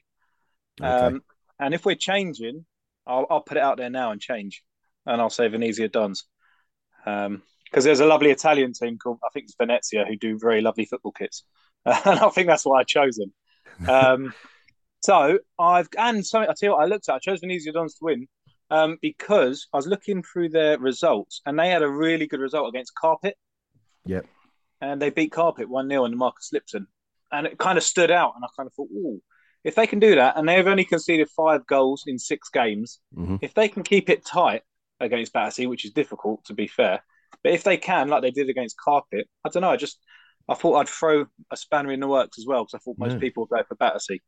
Okay. 0.80 0.88
Um, 0.88 1.24
and 1.60 1.74
if 1.74 1.86
we're 1.86 1.96
changing, 1.96 2.66
I'll, 3.08 3.26
I'll 3.32 3.42
put 3.42 3.58
it 3.58 3.64
out 3.64 3.78
there 3.78 3.90
now 3.90 4.12
and 4.12 4.22
change, 4.22 4.64
and 5.08 5.20
I'll 5.20 5.32
say 5.32 5.48
Venetia 5.48 5.88
Dons. 5.88 6.26
Um, 7.06 7.42
because 7.66 7.84
there's 7.84 8.00
a 8.00 8.06
lovely 8.06 8.30
Italian 8.30 8.74
team 8.74 8.98
called 9.00 9.20
I 9.26 9.30
think 9.34 9.46
it's 9.46 9.56
Venezia 9.60 10.06
who 10.08 10.16
do 10.16 10.38
very 10.40 10.62
lovely 10.62 10.86
football 10.86 11.12
kits, 11.12 11.44
and 11.86 12.20
I 12.20 12.30
think 12.30 12.48
that's 12.48 12.66
why 12.66 12.82
I 12.82 12.84
chose 12.84 13.16
them. 13.16 13.34
Um, 13.88 14.34
so 15.02 15.40
I've 15.60 15.88
and 15.98 16.26
so 16.26 16.40
I 16.40 16.46
tell 16.46 16.56
you 16.62 16.72
what 16.72 16.84
I 16.84 16.86
looked 16.86 17.10
at. 17.10 17.16
I 17.16 17.20
chose 17.20 17.40
Venetia 17.40 17.72
Dons 17.72 17.96
to 17.96 18.06
win 18.06 18.28
um, 18.72 18.98
because 19.02 19.68
I 19.74 19.78
was 19.78 19.88
looking 19.88 20.24
through 20.24 20.50
their 20.50 20.80
results 20.80 21.42
and 21.46 21.58
they 21.58 21.70
had 21.70 21.84
a 21.84 21.90
really 21.90 22.28
good 22.28 22.40
result 22.40 22.70
against 22.70 22.96
Carpet. 22.96 23.36
Yep. 24.06 24.26
And 24.82 25.02
they 25.02 25.10
beat 25.10 25.32
Carpet 25.32 25.70
one 25.70 25.90
0 25.90 26.06
and 26.06 26.18
Marcus 26.18 26.50
Lipton, 26.52 26.88
and 27.32 27.48
it 27.48 27.58
kind 27.58 27.78
of 27.78 27.84
stood 27.84 28.12
out. 28.12 28.34
And 28.36 28.44
I 28.44 28.48
kind 28.56 28.68
of 28.68 28.74
thought, 28.74 28.90
oh, 28.94 29.20
if 29.64 29.76
they 29.76 29.88
can 29.88 30.00
do 30.00 30.16
that, 30.16 30.38
and 30.38 30.48
they've 30.48 30.68
only 30.68 30.86
conceded 30.86 31.30
five 31.30 31.66
goals 31.66 32.04
in 32.06 32.20
six 32.20 32.50
games, 32.50 33.00
mm-hmm. 33.16 33.38
if 33.42 33.54
they 33.54 33.68
can 33.68 33.84
keep 33.84 34.10
it 34.10 34.26
tight 34.26 34.62
against 35.00 35.34
Battersea, 35.34 35.68
which 35.68 35.86
is 35.86 35.92
difficult 35.92 36.46
to 36.46 36.54
be 36.54 36.68
fair, 36.68 37.02
but 37.44 37.54
if 37.54 37.64
they 37.64 37.78
can, 37.78 38.10
like 38.10 38.22
they 38.22 38.32
did 38.32 38.50
against 38.50 38.78
Carpet, 38.78 39.28
I 39.44 39.50
don't 39.50 39.62
know. 39.62 39.70
I 39.70 39.78
just 39.78 40.00
I 40.48 40.54
thought 40.54 40.76
I'd 40.76 40.90
throw 40.90 41.26
a 41.52 41.58
spanner 41.58 41.92
in 41.92 42.00
the 42.00 42.08
works 42.08 42.38
as 42.38 42.46
well 42.46 42.64
because 42.64 42.76
I 42.76 42.80
thought 42.80 43.00
most 43.00 43.14
yeah. 43.14 43.20
people 43.20 43.44
would 43.44 43.58
go 43.58 43.64
for 43.68 43.76
Battersea. 43.76 44.22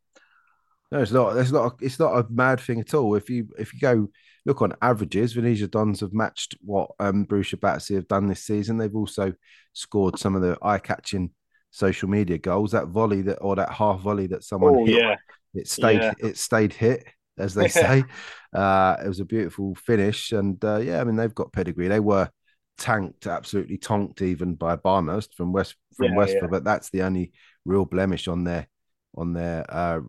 No, 0.92 1.00
it's 1.02 1.12
not. 1.12 1.38
It's 1.38 1.52
not. 1.52 1.74
A, 1.74 1.86
it's 1.86 2.00
not 2.00 2.18
a 2.18 2.26
mad 2.30 2.60
thing 2.60 2.80
at 2.80 2.94
all. 2.94 3.16
If 3.16 3.30
you 3.30 3.50
if 3.60 3.74
you 3.74 3.80
go 3.80 4.08
look 4.46 4.62
on 4.62 4.74
averages, 4.82 5.34
Venetia 5.34 5.68
Dons 5.68 6.00
have 6.00 6.14
matched 6.14 6.56
what 6.62 6.92
um, 7.00 7.26
Borussia 7.26 7.60
Battersea 7.60 7.96
have 7.96 8.08
done 8.08 8.28
this 8.28 8.44
season. 8.44 8.78
They've 8.78 8.96
also 8.96 9.34
scored 9.74 10.18
some 10.18 10.36
of 10.36 10.42
the 10.42 10.58
eye 10.62 10.80
catching 10.80 11.32
social 11.72 12.08
media 12.08 12.38
goals. 12.38 12.72
That 12.72 12.88
volley 12.88 13.22
that 13.24 13.38
or 13.40 13.58
that 13.58 13.72
half 13.72 14.00
volley 14.00 14.28
that 14.28 14.44
someone 14.44 14.76
oh, 14.76 14.86
hit, 14.86 14.98
yeah. 14.98 15.16
it 15.54 15.68
stayed 15.68 16.02
yeah. 16.02 16.14
it 16.20 16.38
stayed 16.38 16.72
hit, 16.72 17.06
as 17.38 17.54
they 17.54 17.68
say. 17.68 18.06
uh, 18.54 18.96
it 19.04 19.08
was 19.08 19.20
a 19.20 19.26
beautiful 19.26 19.76
finish, 19.76 20.32
and 20.32 20.64
uh, 20.64 20.78
yeah, 20.78 21.02
I 21.02 21.04
mean 21.04 21.18
they've 21.18 21.36
got 21.36 21.52
pedigree. 21.52 21.90
They 21.90 22.00
were 22.00 22.30
tanked, 22.78 23.28
absolutely 23.28 23.78
tonked 23.78 24.22
even 24.22 24.56
by 24.56 24.76
Barnhurst 24.76 25.34
from 25.36 25.52
West 25.54 25.76
from 25.96 26.12
yeah, 26.12 26.18
Westford, 26.18 26.52
but 26.52 26.64
that's 26.64 26.90
the 26.90 27.04
only 27.04 27.32
real 27.66 27.86
blemish 27.86 28.28
on 28.28 28.44
their 28.44 28.68
on 29.16 29.34
their 29.34 29.66
uh, 29.70 30.00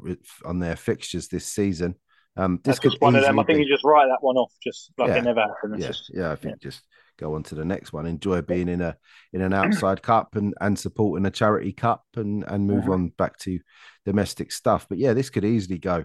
on 0.44 0.58
their 0.58 0.76
fixtures 0.76 1.28
this 1.28 1.46
season. 1.46 1.94
Um, 2.36 2.60
this 2.62 2.78
That's 2.78 2.94
could 2.94 3.00
one 3.00 3.16
of 3.16 3.22
them. 3.22 3.38
I 3.38 3.42
think 3.42 3.58
be... 3.58 3.64
you 3.64 3.70
just 3.70 3.84
write 3.84 4.06
that 4.06 4.18
one 4.20 4.36
off, 4.36 4.52
just 4.62 4.92
like 4.96 5.08
yeah, 5.08 5.16
it 5.16 5.24
never 5.24 5.40
happened. 5.40 5.80
yeah, 5.80 5.86
just, 5.88 6.10
yeah. 6.14 6.30
I 6.30 6.36
think 6.36 6.60
just 6.60 6.82
go 7.18 7.34
on 7.34 7.42
to 7.44 7.56
the 7.56 7.64
next 7.64 7.92
one. 7.92 8.06
Enjoy 8.06 8.42
being 8.42 8.68
in 8.68 8.80
a 8.80 8.96
in 9.32 9.40
an 9.40 9.52
outside 9.54 10.02
cup 10.02 10.36
and 10.36 10.54
and 10.60 10.78
supporting 10.78 11.26
a 11.26 11.30
charity 11.30 11.72
cup 11.72 12.04
and 12.14 12.44
and 12.46 12.66
move 12.66 12.84
mm-hmm. 12.84 12.92
on 12.92 13.08
back 13.18 13.38
to 13.38 13.58
domestic 14.06 14.52
stuff. 14.52 14.86
But 14.88 14.98
yeah, 14.98 15.14
this 15.14 15.30
could 15.30 15.44
easily 15.44 15.78
go 15.78 16.04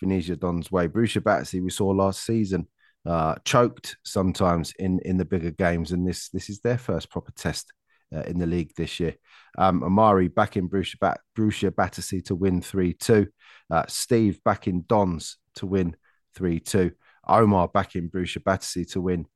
Venetia 0.00 0.36
Don's 0.36 0.72
way. 0.72 0.88
Borussia 0.88 1.22
Battersea 1.22 1.60
we 1.60 1.70
saw 1.70 1.88
last 1.88 2.24
season, 2.24 2.66
uh, 3.06 3.34
choked 3.44 3.96
sometimes 4.04 4.72
in 4.78 4.98
in 5.00 5.16
the 5.16 5.24
bigger 5.24 5.50
games, 5.50 5.92
and 5.92 6.06
this 6.06 6.28
this 6.30 6.48
is 6.48 6.60
their 6.60 6.78
first 6.78 7.10
proper 7.10 7.32
test 7.32 7.72
uh, 8.14 8.22
in 8.22 8.38
the 8.38 8.46
league 8.46 8.72
this 8.76 9.00
year. 9.00 9.16
Um, 9.58 9.82
Amari 9.82 10.28
back 10.28 10.56
in 10.56 10.68
Bat- 10.68 11.20
Borussia 11.36 11.74
Battersea 11.74 12.20
to 12.22 12.34
win 12.34 12.60
3 12.62 12.94
2. 12.94 13.26
Uh, 13.70 13.84
Steve 13.88 14.42
back 14.44 14.66
in 14.66 14.84
Dons 14.88 15.38
to 15.56 15.66
win 15.66 15.96
3 16.34 16.60
2. 16.60 16.90
Omar 17.26 17.68
back 17.68 17.94
in 17.96 18.10
Borussia 18.10 18.42
Battersea 18.42 18.84
to 18.86 19.00
win 19.00 19.26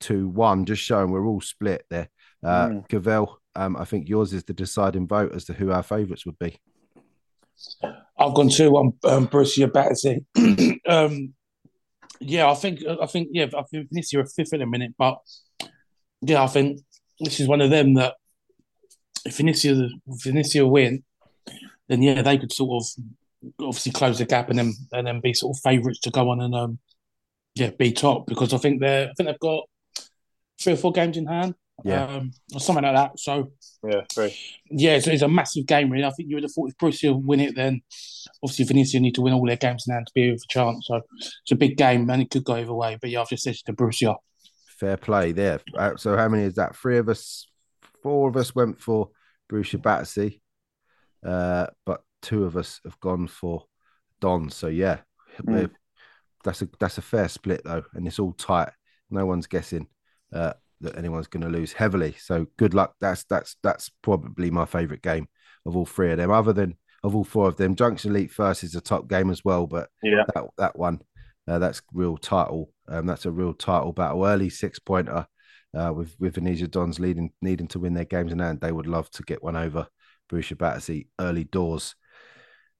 2 0.00 0.28
1, 0.28 0.64
just 0.64 0.82
showing 0.82 1.10
we're 1.10 1.26
all 1.26 1.40
split 1.40 1.84
there. 1.90 2.08
Uh, 2.42 2.68
Mm. 2.68 2.88
Cavell, 2.88 3.38
um, 3.56 3.76
I 3.76 3.84
think 3.84 4.08
yours 4.08 4.32
is 4.34 4.44
the 4.44 4.52
deciding 4.52 5.06
vote 5.08 5.32
as 5.34 5.44
to 5.46 5.54
who 5.54 5.70
our 5.70 5.82
favourites 5.82 6.26
would 6.26 6.38
be. 6.38 6.58
I've 8.18 8.34
gone 8.34 8.48
two 8.48 8.70
one 8.70 8.92
um, 9.04 9.28
Borussia 9.28 9.72
Battersea. 9.72 10.24
um, 10.88 11.34
yeah, 12.20 12.50
I 12.50 12.54
think 12.54 12.80
I 12.86 13.06
think 13.06 13.28
yeah, 13.32 13.46
I 13.56 13.62
think 13.62 13.88
Vinicius 13.88 14.14
are 14.14 14.34
fifth 14.34 14.52
in 14.52 14.62
a 14.62 14.66
minute, 14.66 14.94
but 14.98 15.18
yeah, 16.22 16.42
I 16.42 16.46
think 16.46 16.80
this 17.20 17.40
is 17.40 17.48
one 17.48 17.60
of 17.60 17.70
them 17.70 17.94
that 17.94 18.14
if 19.24 19.36
Vinicius 19.36 19.92
Vinicius 20.06 20.64
win, 20.64 21.04
then 21.88 22.02
yeah, 22.02 22.22
they 22.22 22.38
could 22.38 22.52
sort 22.52 22.82
of 22.82 23.04
obviously 23.60 23.92
close 23.92 24.18
the 24.18 24.24
gap 24.24 24.50
and 24.50 24.58
then 24.58 24.72
and 24.92 25.06
then 25.06 25.20
be 25.20 25.34
sort 25.34 25.56
of 25.56 25.62
favourites 25.62 26.00
to 26.00 26.10
go 26.10 26.30
on 26.30 26.40
and 26.40 26.54
um 26.54 26.78
yeah 27.54 27.70
be 27.78 27.92
top 27.92 28.26
because 28.26 28.54
I 28.54 28.58
think 28.58 28.80
they're 28.80 29.08
I 29.08 29.12
think 29.14 29.28
they've 29.28 29.38
got 29.38 29.64
three 30.60 30.72
or 30.72 30.76
four 30.76 30.92
games 30.92 31.16
in 31.16 31.26
hand. 31.26 31.54
Yeah. 31.82 32.04
Um, 32.06 32.30
or 32.54 32.60
something 32.60 32.84
like 32.84 32.94
that. 32.94 33.18
So 33.18 33.50
Yeah, 33.82 34.02
very. 34.14 34.34
yeah, 34.70 34.98
so 35.00 35.10
it's 35.10 35.22
a 35.22 35.28
massive 35.28 35.66
game, 35.66 35.90
really. 35.90 36.04
I 36.04 36.10
think 36.10 36.28
you 36.28 36.36
would 36.36 36.44
have 36.44 36.52
thought 36.52 36.70
if 36.70 36.76
Borussia 36.78 37.12
win 37.20 37.40
it, 37.40 37.56
then 37.56 37.82
obviously 38.42 38.64
Vinicius 38.66 39.00
need 39.02 39.14
to 39.16 39.22
win 39.22 39.34
all 39.34 39.44
their 39.46 39.56
games 39.56 39.84
now 39.88 39.98
to 39.98 40.12
be 40.14 40.30
with 40.30 40.42
a 40.44 40.52
chance. 40.52 40.86
So 40.86 41.00
it's 41.20 41.50
a 41.52 41.56
big 41.56 41.76
game, 41.76 42.08
and 42.08 42.22
it 42.22 42.30
could 42.30 42.44
go 42.44 42.54
either 42.54 42.72
way. 42.72 42.96
But 43.00 43.10
yeah, 43.10 43.20
I've 43.22 43.28
just 43.28 43.42
said 43.42 43.56
to 43.66 43.72
Borussia. 43.72 44.16
Fair 44.78 44.96
play 44.96 45.32
there. 45.32 45.60
Uh, 45.76 45.96
so 45.96 46.16
how 46.16 46.28
many 46.28 46.44
is 46.44 46.54
that? 46.54 46.76
Three 46.76 46.98
of 46.98 47.08
us, 47.08 47.46
four 48.02 48.28
of 48.28 48.36
us 48.36 48.54
went 48.54 48.80
for 48.80 49.10
Borussia 49.50 49.82
Battersea, 49.82 50.40
uh, 51.26 51.66
but 51.84 52.02
two 52.22 52.44
of 52.44 52.56
us 52.56 52.80
have 52.84 52.98
gone 53.00 53.26
for 53.26 53.64
Don. 54.20 54.48
So 54.50 54.68
yeah, 54.68 55.00
we're- 55.42 55.68
that's 56.44 56.60
a 56.62 56.68
that's 56.78 56.98
a 56.98 57.02
fair 57.02 57.28
split 57.28 57.62
though, 57.64 57.82
and 57.94 58.06
it's 58.06 58.18
all 58.18 58.32
tight. 58.32 58.70
No 59.10 59.24
one's 59.26 59.46
guessing 59.46 59.86
uh, 60.32 60.52
that 60.84 60.96
anyone's 60.96 61.26
going 61.26 61.42
to 61.42 61.48
lose 61.48 61.72
heavily. 61.72 62.14
So 62.18 62.46
good 62.56 62.74
luck. 62.74 62.94
That's 63.00 63.24
that's 63.24 63.56
that's 63.62 63.90
probably 64.02 64.50
my 64.50 64.64
favourite 64.64 65.02
game 65.02 65.26
of 65.66 65.76
all 65.76 65.86
three 65.86 66.10
of 66.12 66.18
them. 66.18 66.30
Other 66.30 66.52
than 66.52 66.76
of 67.02 67.14
all 67.14 67.24
four 67.24 67.48
of 67.48 67.56
them, 67.56 67.74
Junction 67.74 68.10
Elite 68.12 68.30
First 68.30 68.64
is 68.64 68.74
a 68.74 68.80
top 68.80 69.08
game 69.08 69.30
as 69.30 69.44
well, 69.44 69.66
but 69.66 69.88
Yeah. 70.02 70.24
that 70.34 70.44
that 70.58 70.78
one, 70.78 71.00
uh, 71.48 71.58
that's 71.58 71.82
real 71.92 72.16
title. 72.16 72.70
Um, 72.88 73.06
that's 73.06 73.26
a 73.26 73.30
real 73.30 73.52
title 73.54 73.92
battle. 73.92 74.24
Early 74.24 74.48
six 74.50 74.78
pointer 74.78 75.26
uh, 75.76 75.92
with 75.94 76.14
with 76.18 76.34
Venetia 76.36 76.68
Dons 76.68 76.98
leading 77.00 77.30
needing 77.42 77.68
to 77.68 77.78
win 77.78 77.94
their 77.94 78.04
games 78.04 78.32
in 78.32 78.38
hand. 78.38 78.60
They 78.60 78.72
would 78.72 78.86
love 78.86 79.10
to 79.10 79.22
get 79.22 79.42
one 79.42 79.56
over 79.56 79.86
Borussia 80.30 80.56
Battersea 80.56 81.06
early 81.20 81.44
doors. 81.44 81.94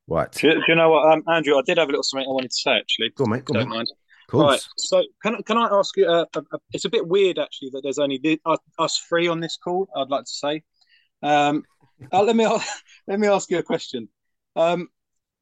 Right, 0.06 0.30
Do, 0.32 0.48
you- 0.48 0.54
do 0.56 0.60
you 0.68 0.74
know 0.74 0.90
what, 0.90 1.10
um, 1.12 1.22
Andrew? 1.28 1.56
I 1.56 1.62
did 1.62 1.78
have 1.78 1.88
a 1.88 1.90
little 1.92 2.02
something 2.02 2.28
I 2.28 2.32
wanted 2.32 2.50
to 2.50 2.56
say 2.56 2.72
actually. 2.72 3.10
go 3.16 3.24
on, 3.24 3.30
mate. 3.30 3.44
Go 3.46 3.54
Don't 3.54 3.62
on, 3.62 3.68
mate. 3.70 3.74
mind. 3.76 3.88
Cool. 3.88 3.96
Right. 4.32 4.60
So 4.76 5.02
can 5.22 5.42
can 5.42 5.56
I 5.58 5.68
ask 5.70 5.96
you? 5.96 6.06
Uh, 6.06 6.24
a, 6.34 6.38
a, 6.52 6.58
it's 6.72 6.84
a 6.84 6.90
bit 6.90 7.06
weird 7.06 7.38
actually 7.38 7.70
that 7.70 7.82
there's 7.82 7.98
only 7.98 8.18
the, 8.18 8.40
us, 8.46 8.58
us 8.78 8.98
three 8.98 9.28
on 9.28 9.40
this 9.40 9.56
call. 9.56 9.88
I'd 9.96 10.08
like 10.10 10.24
to 10.24 10.30
say. 10.30 10.62
Um, 11.22 11.64
uh, 12.12 12.22
let 12.22 12.36
me 12.36 12.46
let 13.06 13.20
me 13.20 13.28
ask 13.28 13.50
you 13.50 13.58
a 13.58 13.62
question. 13.62 14.08
Um, 14.56 14.88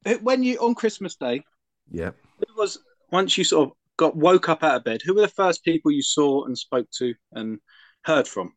it- 0.04 0.22
when 0.22 0.42
you 0.42 0.58
on 0.58 0.74
Christmas 0.74 1.16
Day, 1.16 1.42
Yeah. 1.90 2.10
who 2.38 2.54
was 2.56 2.78
once 3.10 3.36
you 3.38 3.44
sort 3.44 3.68
of 3.68 3.76
got 3.96 4.16
woke 4.16 4.48
up 4.48 4.62
out 4.64 4.76
of 4.76 4.84
bed? 4.84 5.00
Who 5.04 5.14
were 5.14 5.20
the 5.22 5.28
first 5.28 5.64
people 5.64 5.90
you 5.92 6.02
saw 6.02 6.44
and 6.44 6.56
spoke 6.58 6.88
to 6.98 7.14
and 7.32 7.58
heard 8.04 8.26
from? 8.26 8.54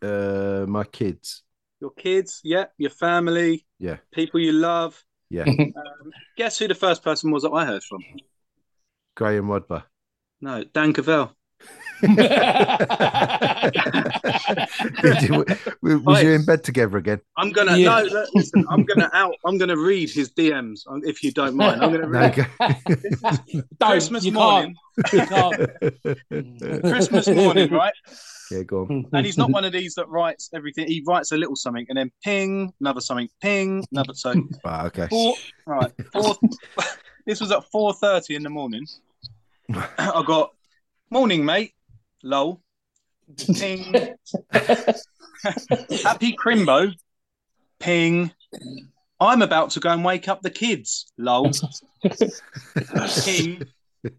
Uh, 0.00 0.64
my 0.68 0.84
kids. 0.84 1.42
Your 1.80 1.90
kids, 1.90 2.40
yeah, 2.44 2.66
your 2.78 2.90
family, 2.90 3.66
Yeah. 3.78 3.96
people 4.12 4.40
you 4.40 4.52
love. 4.52 5.02
Yeah. 5.28 5.44
Um, 5.44 6.12
guess 6.36 6.58
who 6.58 6.68
the 6.68 6.74
first 6.74 7.02
person 7.02 7.30
was 7.30 7.42
that 7.42 7.50
I 7.52 7.64
heard 7.66 7.82
from? 7.82 8.02
Graham 9.20 9.48
Rodber. 9.48 9.82
No, 10.40 10.64
Dan 10.64 10.94
Cavell. 10.94 11.36
Did 12.00 12.16
you, 15.22 15.44
was 15.82 16.00
Right. 16.06 16.24
you 16.24 16.30
in 16.32 16.46
bed 16.46 16.64
together 16.64 16.96
again? 16.96 17.20
I'm 17.36 17.50
gonna 17.50 17.76
Yeah. 17.76 18.00
no, 18.00 18.04
look, 18.04 18.30
listen. 18.34 18.64
I'm 18.70 18.84
gonna 18.86 19.10
out. 19.12 19.34
I'm 19.44 19.58
gonna 19.58 19.76
read 19.76 20.08
his 20.08 20.30
DMs 20.30 20.80
um, 20.88 21.02
if 21.04 21.22
you 21.22 21.32
don't 21.32 21.54
mind. 21.54 21.82
I'm 21.82 21.92
gonna 21.92 22.06
No, 22.06 22.18
read 22.18 22.34
go. 22.34 22.44
Christmas 23.90 24.24
you 24.24 24.32
morning. 24.32 24.74
Can't. 25.10 25.12
You 25.12 25.26
can't. 26.30 26.82
Christmas 26.84 27.28
morning, 27.28 27.70
right? 27.70 27.92
yeah, 28.50 28.62
go 28.62 28.84
on. 28.88 29.04
And 29.12 29.26
he's 29.26 29.36
not 29.36 29.50
one 29.50 29.66
of 29.66 29.72
these 29.74 29.94
that 29.96 30.08
writes 30.08 30.48
everything. 30.54 30.86
He 30.86 31.04
writes 31.06 31.32
a 31.32 31.36
little 31.36 31.56
something 31.56 31.84
and 31.90 31.98
then 31.98 32.10
ping, 32.24 32.72
another 32.80 33.02
something, 33.02 33.28
ping, 33.42 33.84
another. 33.92 34.14
So 34.14 34.32
Ah, 34.64 34.86
okay. 34.86 35.08
four. 35.08 35.34
Right, 35.66 35.92
four. 36.14 36.36
this 37.26 37.38
was 37.42 37.52
at 37.52 37.64
four 37.70 37.92
thirty 37.92 38.34
in 38.34 38.42
the 38.42 38.48
morning. 38.50 38.86
I 39.98 40.22
got 40.26 40.50
morning, 41.10 41.44
mate. 41.44 41.74
Lol. 42.22 42.60
Ping. 43.56 43.92
Happy 44.52 46.36
Crimbo. 46.36 46.92
Ping. 47.78 48.32
I'm 49.20 49.42
about 49.42 49.70
to 49.70 49.80
go 49.80 49.90
and 49.90 50.04
wake 50.04 50.28
up 50.28 50.42
the 50.42 50.50
kids. 50.50 51.12
Lol. 51.18 51.50
Ping. 53.24 53.62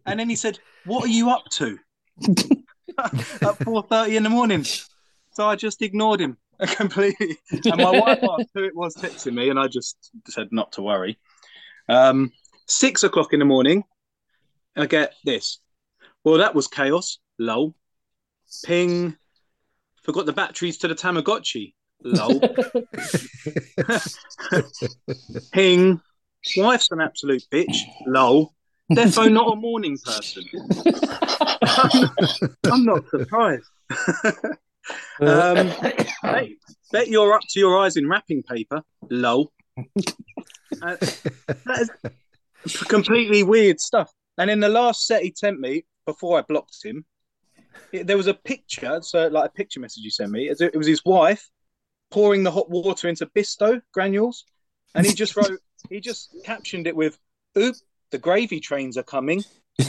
And 0.05 0.19
then 0.19 0.29
he 0.29 0.35
said, 0.35 0.59
What 0.85 1.05
are 1.05 1.11
you 1.11 1.29
up 1.29 1.43
to? 1.53 1.77
At 2.97 3.11
4.30 3.11 4.15
in 4.15 4.23
the 4.23 4.29
morning. 4.29 4.65
So 5.33 5.47
I 5.47 5.55
just 5.55 5.81
ignored 5.81 6.21
him 6.21 6.37
completely. 6.75 7.37
And 7.51 7.77
my 7.77 7.91
wife 7.91 8.19
asked 8.23 8.49
who 8.53 8.63
it 8.63 8.75
was 8.75 8.95
texting 8.95 9.33
me, 9.33 9.49
and 9.49 9.59
I 9.59 9.67
just 9.67 10.11
said 10.27 10.49
not 10.51 10.73
to 10.73 10.81
worry. 10.81 11.17
Um, 11.89 12.31
six 12.67 13.03
o'clock 13.03 13.33
in 13.33 13.39
the 13.39 13.45
morning, 13.45 13.83
I 14.75 14.85
get 14.85 15.13
this. 15.25 15.59
Well, 16.23 16.37
that 16.37 16.55
was 16.55 16.67
chaos. 16.67 17.17
Lol. 17.39 17.75
Ping. 18.65 19.15
Forgot 20.03 20.25
the 20.25 20.33
batteries 20.33 20.77
to 20.79 20.87
the 20.87 20.95
Tamagotchi. 20.95 21.73
Lol. 22.03 22.39
Ping. 25.51 26.01
Wife's 26.57 26.91
an 26.91 27.01
absolute 27.01 27.43
bitch. 27.51 27.75
Lol. 28.07 28.53
Defo 28.91 29.31
not 29.31 29.53
a 29.53 29.55
morning 29.55 29.97
person. 30.03 30.43
I'm 32.71 32.85
not 32.85 33.07
surprised. 33.09 33.69
um, 35.21 35.67
hey, 36.23 36.57
bet 36.91 37.07
you're 37.07 37.33
up 37.33 37.41
to 37.49 37.59
your 37.59 37.77
eyes 37.79 37.95
in 37.95 38.09
wrapping 38.09 38.43
paper. 38.43 38.81
Lol. 39.09 39.51
Uh, 40.81 40.95
that 41.01 41.89
is 42.65 42.77
completely 42.87 43.43
weird 43.43 43.79
stuff. 43.79 44.11
And 44.37 44.49
in 44.49 44.59
the 44.59 44.69
last 44.69 45.05
set 45.05 45.23
he 45.23 45.33
sent 45.35 45.59
me 45.59 45.85
before 46.05 46.37
I 46.39 46.41
blocked 46.41 46.83
him, 46.83 47.05
it- 47.91 48.07
there 48.07 48.17
was 48.17 48.27
a 48.27 48.33
picture, 48.33 48.99
so 49.01 49.27
like 49.27 49.49
a 49.49 49.53
picture 49.53 49.79
message 49.79 50.03
he 50.03 50.09
sent 50.09 50.31
me. 50.31 50.49
It 50.49 50.75
was 50.75 50.87
his 50.87 51.03
wife 51.05 51.49
pouring 52.09 52.43
the 52.43 52.51
hot 52.51 52.69
water 52.69 53.07
into 53.07 53.25
Bisto 53.27 53.81
granules, 53.93 54.45
and 54.95 55.05
he 55.05 55.13
just 55.13 55.35
wrote, 55.37 55.59
he 55.89 55.99
just 55.99 56.35
captioned 56.43 56.87
it 56.87 56.95
with, 56.95 57.17
"Oop, 57.57 57.75
the 58.11 58.17
gravy 58.17 58.59
trains 58.59 58.97
are 58.97 59.03
coming." 59.03 59.43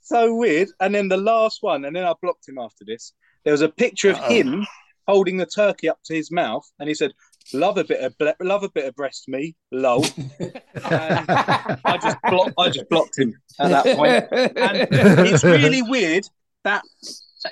so 0.00 0.34
weird. 0.34 0.68
And 0.80 0.94
then 0.94 1.08
the 1.08 1.16
last 1.16 1.62
one, 1.62 1.84
and 1.84 1.94
then 1.94 2.04
I 2.04 2.14
blocked 2.20 2.48
him 2.48 2.58
after 2.58 2.84
this. 2.84 3.12
There 3.44 3.52
was 3.52 3.62
a 3.62 3.68
picture 3.68 4.10
of 4.10 4.18
him 4.18 4.66
holding 5.06 5.36
the 5.36 5.46
turkey 5.46 5.88
up 5.88 6.00
to 6.04 6.14
his 6.14 6.30
mouth, 6.32 6.68
and 6.80 6.88
he 6.88 6.94
said, 6.94 7.12
"Love 7.52 7.78
a 7.78 7.84
bit 7.84 8.00
of 8.00 8.16
ble- 8.18 8.34
love 8.40 8.62
a 8.62 8.70
bit 8.70 8.86
of 8.86 8.94
breast 8.94 9.28
me, 9.28 9.54
lol." 9.72 10.04
I 10.84 11.98
just 12.02 12.18
blocked. 12.28 12.54
I 12.58 12.68
just 12.70 12.88
blocked 12.88 13.18
him 13.18 13.34
at 13.58 13.70
that 13.70 13.96
point. 13.96 14.24
And 14.56 14.88
it's 15.28 15.44
really 15.44 15.82
weird 15.82 16.24
that 16.64 16.82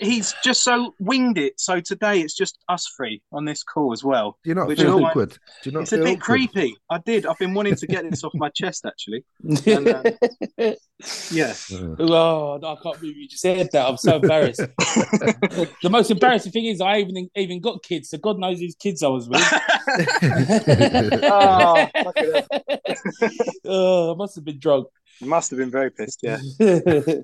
he's 0.00 0.34
just 0.42 0.62
so 0.64 0.94
winged 0.98 1.38
it. 1.38 1.58
So 1.58 1.80
today 1.80 2.20
it's 2.20 2.34
just 2.34 2.58
us 2.68 2.86
three 2.96 3.22
on 3.32 3.44
this 3.44 3.62
call 3.62 3.92
as 3.92 4.02
well. 4.04 4.38
Do 4.44 4.50
you 4.50 4.54
not 4.54 4.68
feel 4.68 4.96
is 4.96 5.02
why- 5.02 5.10
awkward? 5.10 5.30
Do 5.30 5.70
you 5.70 5.72
not 5.72 5.82
It's 5.82 5.92
a 5.92 5.98
bit 5.98 6.18
awkward? 6.18 6.20
creepy. 6.20 6.76
I 6.90 6.98
did. 6.98 7.26
I've 7.26 7.38
been 7.38 7.54
wanting 7.54 7.76
to 7.76 7.86
get 7.86 8.08
this 8.10 8.24
off 8.24 8.32
my 8.34 8.48
chest 8.50 8.84
actually. 8.86 9.24
And, 9.66 9.88
uh, 9.88 10.02
yeah. 11.30 11.54
Oh, 11.98 12.58
no, 12.60 12.68
I 12.68 12.76
can't 12.82 13.00
believe 13.00 13.16
you 13.16 13.28
just 13.28 13.42
said 13.42 13.68
that. 13.72 13.86
I'm 13.88 13.96
so 13.96 14.16
embarrassed. 14.16 14.60
the 14.78 15.88
most 15.90 16.10
embarrassing 16.10 16.52
thing 16.52 16.66
is 16.66 16.80
I 16.80 16.98
even 16.98 17.28
even 17.36 17.60
got 17.60 17.82
kids, 17.82 18.10
so 18.10 18.18
God 18.18 18.38
knows 18.38 18.60
whose 18.60 18.76
kids 18.76 19.02
I 19.02 19.08
was 19.08 19.28
with. 19.28 19.40
oh, 21.24 21.88
fuck 22.02 22.14
it 22.16 22.34
up. 22.34 22.46
oh, 23.64 24.12
I 24.14 24.16
must 24.16 24.34
have 24.36 24.44
been 24.44 24.58
drunk. 24.58 24.86
Must 25.20 25.50
have 25.50 25.58
been 25.58 25.70
very 25.70 25.90
pissed. 25.90 26.20
Yeah. 26.22 26.38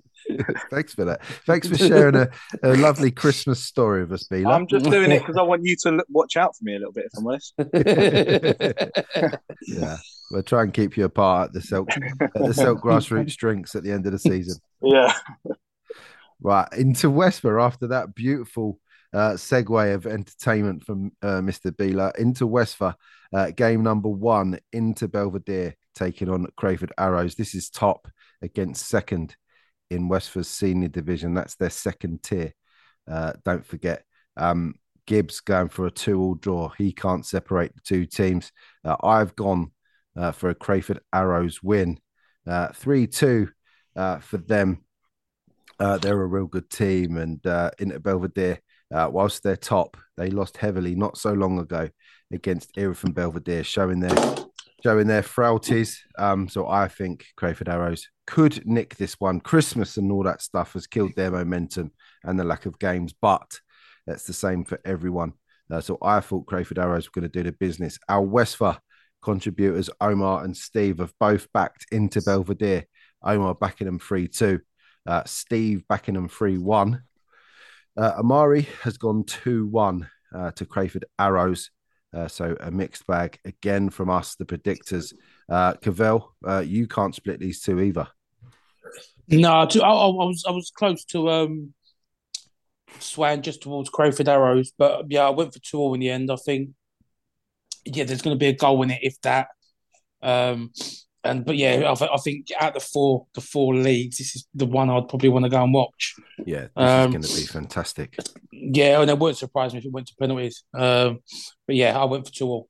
Thanks 0.70 0.94
for 0.94 1.04
that. 1.04 1.20
Thanks 1.46 1.68
for 1.68 1.76
sharing 1.76 2.14
a, 2.14 2.28
a 2.62 2.76
lovely 2.76 3.10
Christmas 3.10 3.62
story 3.62 4.02
with 4.02 4.12
us, 4.12 4.28
Bila. 4.28 4.54
I'm 4.54 4.66
just 4.66 4.84
doing 4.84 5.10
it 5.10 5.20
because 5.20 5.36
I 5.36 5.42
want 5.42 5.64
you 5.64 5.76
to 5.82 5.90
look, 5.90 6.06
watch 6.08 6.36
out 6.36 6.56
for 6.56 6.64
me 6.64 6.76
a 6.76 6.78
little 6.78 6.92
bit, 6.92 7.06
if 7.06 7.12
I'm 7.18 7.26
honest. 7.26 7.54
yeah, 9.66 9.96
we'll 10.30 10.42
try 10.42 10.62
and 10.62 10.72
keep 10.72 10.96
you 10.96 11.04
apart 11.04 11.48
at 11.48 11.52
the 11.52 11.60
Silk 11.60 11.90
at 11.96 12.32
the 12.34 12.54
Silk 12.54 12.80
grassroots 12.80 13.36
drinks 13.36 13.74
at 13.74 13.82
the 13.82 13.92
end 13.92 14.06
of 14.06 14.12
the 14.12 14.18
season. 14.18 14.58
Yeah. 14.82 15.12
Right 16.40 16.68
into 16.72 17.10
Westborough 17.10 17.64
after 17.64 17.88
that 17.88 18.14
beautiful 18.14 18.78
uh, 19.12 19.32
segue 19.32 19.94
of 19.94 20.06
entertainment 20.06 20.84
from 20.84 21.12
uh, 21.22 21.40
Mr. 21.40 21.72
Beeler 21.72 22.16
into 22.16 22.46
Westford. 22.46 22.94
Uh, 23.32 23.50
game 23.50 23.82
number 23.82 24.08
one 24.08 24.58
Inter 24.72 25.06
Belvedere 25.06 25.74
taking 25.94 26.28
on 26.28 26.46
Crayford 26.56 26.92
Arrows. 26.98 27.34
This 27.34 27.54
is 27.54 27.70
top 27.70 28.08
against 28.42 28.88
second 28.88 29.36
in 29.90 30.08
Westford's 30.08 30.48
senior 30.48 30.88
division. 30.88 31.34
That's 31.34 31.56
their 31.56 31.70
second 31.70 32.22
tier. 32.22 32.52
Uh, 33.10 33.32
don't 33.44 33.64
forget. 33.64 34.04
Um, 34.36 34.74
Gibbs 35.06 35.40
going 35.40 35.68
for 35.68 35.86
a 35.86 35.90
two-all 35.90 36.34
draw. 36.34 36.70
He 36.76 36.92
can't 36.92 37.26
separate 37.26 37.74
the 37.74 37.80
two 37.84 38.06
teams. 38.06 38.52
Uh, 38.84 38.96
I've 39.02 39.34
gone 39.34 39.72
uh, 40.16 40.32
for 40.32 40.50
a 40.50 40.54
Crayford 40.54 41.00
Arrows 41.12 41.62
win, 41.62 41.98
three-two 42.74 43.48
for 43.94 44.36
them. 44.36 44.84
they're 45.78 46.22
a 46.22 46.26
real 46.26 46.46
good 46.46 46.70
team, 46.70 47.16
and 47.16 47.44
uh, 47.46 47.70
Inter 47.78 47.98
Belvedere 47.98 48.60
uh, 48.92 49.08
whilst 49.10 49.42
they're 49.42 49.56
top, 49.56 49.96
they 50.16 50.30
lost 50.30 50.56
heavily 50.56 50.94
not 50.94 51.16
so 51.16 51.32
long 51.32 51.58
ago 51.58 51.88
against 52.32 52.70
Erith 52.76 53.04
and 53.04 53.14
Belvedere, 53.14 53.64
showing 53.64 54.00
their 54.00 54.36
showing 54.82 55.06
their 55.06 55.22
frailties. 55.22 56.02
Um, 56.18 56.48
so 56.48 56.68
I 56.68 56.88
think 56.88 57.26
Crayford 57.36 57.68
Arrows 57.68 58.08
could 58.26 58.66
nick 58.66 58.96
this 58.96 59.14
one. 59.18 59.40
Christmas 59.40 59.96
and 59.96 60.10
all 60.10 60.22
that 60.22 60.42
stuff 60.42 60.72
has 60.72 60.86
killed 60.86 61.12
their 61.16 61.30
momentum 61.30 61.92
and 62.24 62.38
the 62.38 62.44
lack 62.44 62.66
of 62.66 62.78
games, 62.78 63.12
but 63.20 63.60
that's 64.06 64.24
the 64.24 64.32
same 64.32 64.64
for 64.64 64.80
everyone. 64.84 65.34
Uh, 65.70 65.80
so 65.80 65.98
I 66.02 66.20
thought 66.20 66.46
Crayford 66.46 66.78
Arrows 66.78 67.06
were 67.06 67.20
going 67.20 67.30
to 67.30 67.38
do 67.38 67.44
the 67.44 67.52
business. 67.52 67.98
Our 68.08 68.22
Westphal 68.22 68.78
contributors, 69.22 69.90
Omar 70.00 70.44
and 70.44 70.56
Steve, 70.56 70.98
have 70.98 71.12
both 71.20 71.52
backed 71.52 71.86
Inter 71.92 72.20
Belvedere. 72.24 72.86
Omar 73.22 73.54
backing 73.54 73.86
them 73.86 73.98
3 73.98 74.28
2. 74.28 74.60
Uh, 75.06 75.22
Steve 75.26 75.84
backing 75.88 76.14
them 76.14 76.28
3 76.28 76.58
1. 76.58 77.02
Uh, 77.96 78.12
Amari 78.18 78.68
has 78.82 78.96
gone 78.96 79.24
2 79.24 79.66
1 79.66 80.08
uh, 80.34 80.50
to 80.52 80.64
Crayford 80.64 81.04
Arrows. 81.18 81.70
Uh, 82.12 82.26
so 82.28 82.56
a 82.60 82.70
mixed 82.70 83.06
bag 83.06 83.38
again 83.44 83.88
from 83.90 84.10
us, 84.10 84.34
the 84.34 84.44
predictors. 84.44 85.14
Uh, 85.48 85.74
Cavell, 85.74 86.34
uh, 86.46 86.58
you 86.58 86.86
can't 86.86 87.14
split 87.14 87.38
these 87.38 87.60
two 87.60 87.80
either. 87.80 88.08
No, 89.28 89.52
I, 89.52 89.64
I, 89.64 90.06
was 90.06 90.44
I 90.46 90.50
was 90.50 90.72
close 90.74 91.04
to 91.06 91.30
um, 91.30 91.72
Swan 92.98 93.42
just 93.42 93.62
towards 93.62 93.88
Crayford 93.88 94.28
Arrows, 94.28 94.72
but 94.76 95.04
yeah, 95.08 95.26
I 95.26 95.30
went 95.30 95.52
for 95.52 95.60
two 95.60 95.78
all 95.78 95.94
in 95.94 96.00
the 96.00 96.10
end. 96.10 96.32
I 96.32 96.36
think 96.36 96.70
yeah, 97.84 98.04
there's 98.04 98.22
going 98.22 98.34
to 98.34 98.38
be 98.38 98.48
a 98.48 98.52
goal 98.52 98.82
in 98.82 98.90
it 98.90 99.00
if 99.02 99.20
that. 99.22 99.48
Um, 100.22 100.72
and 101.24 101.44
but 101.44 101.56
yeah, 101.56 101.92
I, 102.00 102.14
I, 102.14 102.16
think 102.18 102.48
out 102.58 102.74
the 102.74 102.80
four 102.80 103.26
the 103.34 103.40
four 103.40 103.74
leagues, 103.74 104.18
this 104.18 104.36
is 104.36 104.46
the 104.54 104.66
one 104.66 104.88
I'd 104.88 105.08
probably 105.08 105.28
want 105.28 105.44
to 105.44 105.50
go 105.50 105.62
and 105.62 105.72
watch. 105.72 106.14
Yeah, 106.46 106.60
this 106.60 106.70
um, 106.76 107.08
is 107.08 107.12
going 107.12 107.22
to 107.22 107.36
be 107.36 107.46
fantastic. 107.46 108.16
Yeah, 108.52 109.00
and 109.00 109.10
it 109.10 109.18
wouldn't 109.18 109.38
surprise 109.38 109.72
me 109.72 109.80
if 109.80 109.84
it 109.84 109.92
went 109.92 110.06
to 110.08 110.14
penalties. 110.18 110.64
Um, 110.72 111.20
but 111.66 111.76
yeah, 111.76 111.98
I 111.98 112.04
went 112.04 112.26
for 112.26 112.32
two 112.32 112.46
all. 112.46 112.68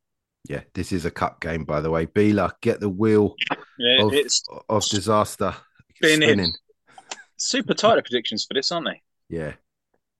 Yeah, 0.48 0.62
this 0.74 0.90
is 0.90 1.04
a 1.04 1.10
cup 1.10 1.40
game, 1.40 1.64
by 1.64 1.80
the 1.80 1.90
way. 1.90 2.06
Bila, 2.06 2.52
get 2.60 2.80
the 2.80 2.88
wheel 2.88 3.36
yeah, 3.78 4.02
of, 4.04 4.12
it's 4.12 4.42
of 4.68 4.84
disaster 4.88 5.54
spinning. 5.96 6.52
Super 7.36 7.74
tight 7.74 8.04
predictions 8.04 8.46
for 8.46 8.54
this, 8.54 8.72
aren't 8.72 8.86
they? 8.86 9.02
Yeah. 9.28 9.52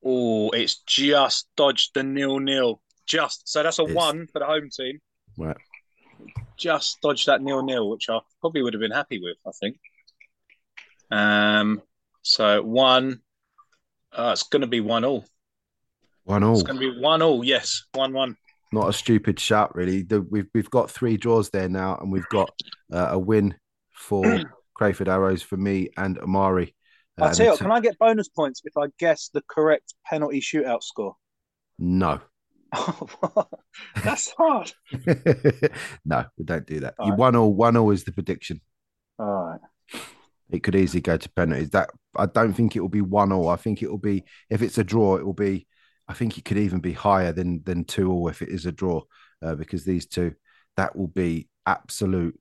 Oh, 0.05 0.51
it's 0.51 0.76
just 0.87 1.49
dodged 1.57 1.95
the 1.95 2.03
nil 2.03 2.39
nil. 2.39 2.81
Just 3.07 3.49
so 3.49 3.62
that's 3.62 3.81
a 3.81 3.85
it's... 3.85 3.93
one 3.93 4.28
for 4.33 4.39
the 4.39 4.47
home 4.47 4.68
team. 4.70 5.01
Right 5.37 5.57
just 6.61 7.01
dodged 7.01 7.27
that 7.27 7.43
nil 7.43 7.63
nil, 7.63 7.91
which 7.91 8.09
I 8.09 8.21
probably 8.41 8.63
would 8.63 8.75
have 8.75 8.81
been 8.81 8.91
happy 8.91 9.21
with. 9.21 9.37
I 9.47 9.51
think. 9.59 9.79
Um. 11.11 11.83
So 12.23 12.63
one. 12.63 13.21
Uh, 14.13 14.31
it's 14.33 14.43
going 14.43 14.63
to 14.63 14.67
be 14.67 14.81
one 14.81 15.05
all. 15.05 15.25
One 16.25 16.43
all. 16.43 16.55
It's 16.55 16.65
going 16.65 16.81
to 16.81 16.93
be 16.93 17.01
one 17.01 17.23
all. 17.23 17.45
Yes, 17.45 17.85
one 17.93 18.13
one. 18.13 18.37
Not 18.73 18.89
a 18.89 18.93
stupid 18.93 19.41
shout, 19.41 19.75
really. 19.75 20.03
The, 20.03 20.21
we've 20.23 20.47
we've 20.55 20.71
got 20.71 20.91
three 20.91 21.17
draws 21.17 21.51
there 21.51 21.69
now, 21.69 21.97
and 22.01 22.13
we've 22.13 22.29
got 22.29 22.51
uh, 22.93 23.09
a 23.11 23.19
win 23.19 23.55
for 23.93 24.25
Crayford 24.75 25.09
Arrows 25.09 25.43
for 25.43 25.57
me 25.57 25.91
and 25.97 26.19
Amari. 26.19 26.75
Uh, 27.21 27.27
I 27.27 27.33
tell 27.33 27.53
you, 27.53 27.57
can 27.57 27.73
I 27.73 27.81
get 27.81 27.99
bonus 27.99 28.29
points 28.29 28.63
if 28.65 28.77
I 28.77 28.87
guess 28.99 29.31
the 29.33 29.43
correct 29.49 29.95
penalty 30.07 30.41
shootout 30.41 30.83
score? 30.83 31.17
No. 31.79 32.21
Oh, 33.33 33.47
that's 34.05 34.33
hard. 34.33 34.73
no, 36.05 36.25
we 36.39 36.45
don't 36.45 36.66
do 36.66 36.81
that. 36.81 36.95
All 36.99 37.07
you 37.07 37.12
right. 37.12 37.18
one 37.18 37.37
all. 37.37 37.53
One 37.53 37.77
all 37.77 37.91
is 37.91 38.05
the 38.05 38.12
prediction. 38.12 38.61
All 39.18 39.27
right. 39.27 40.01
It 40.51 40.62
could 40.62 40.75
easily 40.75 41.01
go 41.01 41.16
to 41.16 41.29
penalties. 41.31 41.71
That 41.71 41.91
I 42.16 42.27
don't 42.27 42.55
think 42.55 42.77
it 42.77 42.81
will 42.81 42.89
be 42.89 43.03
one 43.03 43.33
all. 43.33 43.49
I 43.49 43.57
think 43.57 43.83
it 43.83 43.91
will 43.91 43.99
be 43.99 44.25
if 44.49 44.62
it's 44.62 44.79
a 44.79 44.85
draw, 44.85 45.16
it 45.16 45.25
will 45.25 45.33
be. 45.33 45.66
I 46.09 46.14
think 46.14 46.39
it 46.39 46.45
could 46.45 46.59
even 46.59 46.81
be 46.81 46.93
higher 46.93 47.33
than 47.33 47.62
than 47.64 47.85
two 47.85 48.11
all 48.11 48.29
if 48.29 48.43
it 48.43 48.49
is 48.49 48.66
a 48.66 48.73
draw, 48.73 49.03
uh, 49.43 49.55
because 49.55 49.85
these 49.85 50.07
two, 50.07 50.35
that 50.77 50.97
will 50.97 51.09
be 51.09 51.49
absolute 51.66 52.39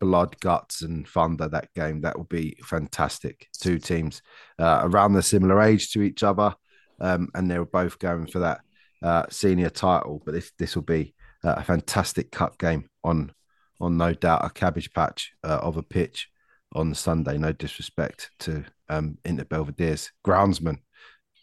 blood, 0.00 0.40
guts, 0.40 0.82
and 0.82 1.06
thunder. 1.06 1.48
That 1.48 1.72
game 1.74 2.00
that 2.00 2.16
will 2.16 2.24
be 2.24 2.56
fantastic. 2.64 3.48
Two 3.60 3.78
teams 3.78 4.22
uh, 4.58 4.80
around 4.82 5.12
the 5.12 5.22
similar 5.22 5.60
age 5.60 5.92
to 5.92 6.02
each 6.02 6.24
other, 6.24 6.54
um, 7.00 7.28
and 7.34 7.50
they're 7.50 7.64
both 7.64 7.98
going 7.98 8.26
for 8.26 8.40
that 8.40 8.60
uh, 9.02 9.24
senior 9.30 9.70
title. 9.70 10.22
But 10.24 10.32
this 10.34 10.52
this 10.58 10.74
will 10.74 10.82
be 10.82 11.14
uh, 11.44 11.54
a 11.56 11.64
fantastic 11.64 12.30
cup 12.30 12.58
game 12.58 12.88
on 13.04 13.32
on 13.80 13.96
no 13.96 14.12
doubt 14.12 14.44
a 14.44 14.50
cabbage 14.50 14.92
patch 14.92 15.32
uh, 15.42 15.58
of 15.62 15.76
a 15.76 15.82
pitch 15.82 16.28
on 16.74 16.94
Sunday. 16.94 17.38
No 17.38 17.52
disrespect 17.52 18.30
to 18.40 18.64
um, 18.88 19.18
Inter 19.24 19.44
Belvedere's 19.44 20.10
groundsman, 20.26 20.78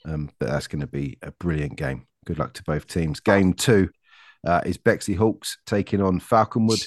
um, 0.06 0.30
but 0.40 0.50
that's 0.50 0.68
going 0.68 0.82
to 0.82 0.88
be 0.88 1.18
a 1.22 1.32
brilliant 1.32 1.76
game. 1.76 2.08
Good 2.26 2.40
luck 2.40 2.54
to 2.54 2.64
both 2.64 2.88
teams. 2.88 3.20
Game 3.20 3.54
two 3.54 3.90
uh, 4.46 4.62
is 4.66 4.78
Bexley 4.78 5.16
Hawks 5.16 5.58
taking 5.66 6.02
on 6.02 6.20
Falconwood. 6.20 6.86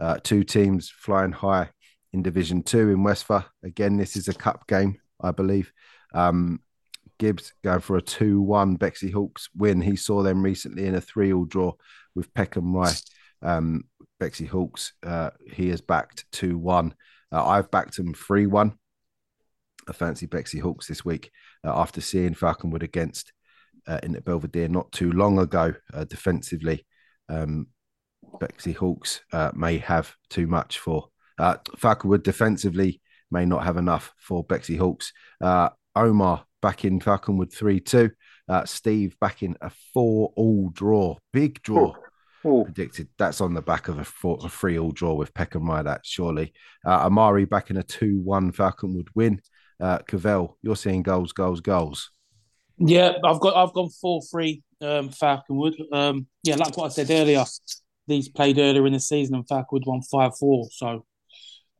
Uh, 0.00 0.18
two 0.22 0.44
teams 0.44 0.90
flying 0.90 1.32
high 1.32 1.70
in 2.12 2.22
Division 2.22 2.62
Two 2.62 2.90
in 2.90 3.02
Westphal. 3.02 3.44
Again, 3.62 3.96
this 3.96 4.16
is 4.16 4.28
a 4.28 4.34
cup 4.34 4.66
game, 4.66 4.98
I 5.20 5.30
believe. 5.32 5.72
Um, 6.14 6.60
Gibbs 7.18 7.52
going 7.62 7.80
for 7.80 7.96
a 7.96 8.02
2 8.02 8.40
1 8.40 8.76
Bexley 8.76 9.10
Hawks 9.10 9.48
win. 9.56 9.80
He 9.80 9.96
saw 9.96 10.22
them 10.22 10.42
recently 10.42 10.86
in 10.86 10.94
a 10.94 11.00
3 11.00 11.32
all 11.32 11.44
draw 11.44 11.72
with 12.14 12.32
Peckham 12.34 12.74
Rye. 12.74 12.94
Um, 13.42 13.84
Bexley 14.20 14.46
Hawks, 14.46 14.92
uh, 15.04 15.30
he 15.50 15.68
has 15.68 15.80
backed 15.80 16.24
2 16.32 16.58
1. 16.58 16.94
Uh, 17.30 17.44
I've 17.44 17.70
backed 17.70 17.98
him 17.98 18.14
3 18.14 18.46
1. 18.46 18.74
I 19.88 19.92
fancy 19.92 20.26
Bexley 20.26 20.60
Hawks 20.60 20.86
this 20.86 21.04
week 21.04 21.30
uh, 21.64 21.72
after 21.74 22.00
seeing 22.00 22.34
Falconwood 22.34 22.82
against 22.82 23.32
uh, 23.86 23.98
in 24.02 24.12
Belvedere 24.20 24.68
not 24.68 24.92
too 24.92 25.12
long 25.12 25.38
ago 25.38 25.74
uh, 25.94 26.04
defensively. 26.04 26.86
Um, 27.28 27.68
Bexley 28.38 28.72
Hawks 28.72 29.22
uh, 29.32 29.50
may 29.54 29.78
have 29.78 30.14
too 30.28 30.46
much 30.46 30.78
for 30.78 31.08
uh, 31.38 31.56
Falconwood 31.76 32.22
defensively, 32.22 33.00
may 33.30 33.46
not 33.46 33.64
have 33.64 33.76
enough 33.76 34.12
for 34.18 34.44
Bexley 34.44 34.76
Hawks. 34.76 35.12
Omar 35.96 36.44
back 36.60 36.84
in 36.84 37.00
Falconwood 37.00 37.52
3 37.52 37.80
2. 37.80 38.10
Uh, 38.48 38.64
Steve 38.64 39.16
back 39.20 39.42
in 39.42 39.56
a 39.60 39.70
4 39.92 40.32
all 40.36 40.70
draw. 40.70 41.16
Big 41.32 41.62
draw. 41.62 41.94
Ooh. 42.46 42.64
Predicted 42.64 43.08
that's 43.18 43.40
on 43.40 43.52
the 43.52 43.60
back 43.60 43.88
of 43.88 43.98
a, 43.98 44.04
four, 44.04 44.38
a 44.44 44.48
three 44.48 44.78
all 44.78 44.92
draw 44.92 45.12
with 45.12 45.34
Peckham 45.34 45.68
Rye, 45.68 45.82
that 45.82 46.06
surely. 46.06 46.52
Uh, 46.86 47.06
Amari 47.06 47.44
back 47.44 47.70
in 47.70 47.76
a 47.76 47.82
2 47.82 48.20
1 48.20 48.52
Falconwood 48.52 49.08
win. 49.14 49.40
Uh, 49.80 49.98
Cavell, 49.98 50.56
you're 50.62 50.76
seeing 50.76 51.02
goals, 51.02 51.32
goals, 51.32 51.60
goals. 51.60 52.10
Yeah, 52.78 53.14
I've 53.24 53.40
got 53.40 53.56
I've 53.56 53.74
gone 53.74 53.90
four 53.90 54.22
three 54.22 54.62
um, 54.80 55.10
Falconwood. 55.10 55.74
Um, 55.92 56.26
yeah, 56.44 56.54
like 56.54 56.76
what 56.76 56.86
I 56.86 56.88
said 56.88 57.10
earlier, 57.10 57.44
these 58.06 58.28
played 58.28 58.58
earlier 58.58 58.86
in 58.86 58.92
the 58.92 59.00
season 59.00 59.34
and 59.34 59.46
Falconwood 59.46 59.86
won 59.86 60.02
five 60.02 60.32
four. 60.38 60.68
So 60.70 61.04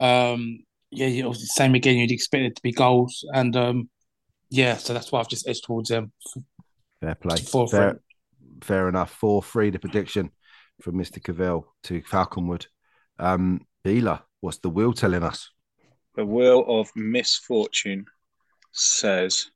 um, 0.01 0.65
yeah, 0.91 1.07
you 1.07 1.23
know, 1.23 1.33
same 1.33 1.75
again. 1.75 1.97
You'd 1.97 2.11
expect 2.11 2.45
it 2.45 2.57
to 2.57 2.63
be 2.63 2.73
goals, 2.73 3.25
and 3.33 3.55
um, 3.57 3.91
yeah, 4.51 4.77
so 4.77 4.95
that's 4.95 5.13
why 5.13 5.21
I've 5.21 5.29
just 5.29 5.49
edged 5.49 5.65
towards 5.65 5.91
them. 5.91 6.13
Fair 7.01 7.15
play. 7.15 7.37
Four 7.37 7.69
fair, 7.69 8.01
fair 8.63 8.89
enough. 8.89 9.13
Four 9.13 9.43
three 9.43 9.71
the 9.71 9.79
prediction 9.79 10.31
from 10.83 10.95
Mr. 10.95 11.23
Cavell 11.23 11.75
to 11.85 12.01
Falconwood. 12.03 12.67
Um, 13.19 13.67
Bila, 13.85 14.23
what's 14.41 14.59
the 14.59 14.71
wheel 14.71 14.93
telling 14.93 15.23
us? 15.23 15.51
The 16.17 16.25
wheel 16.25 16.65
of 16.67 16.91
misfortune 16.97 18.07
says 18.73 19.51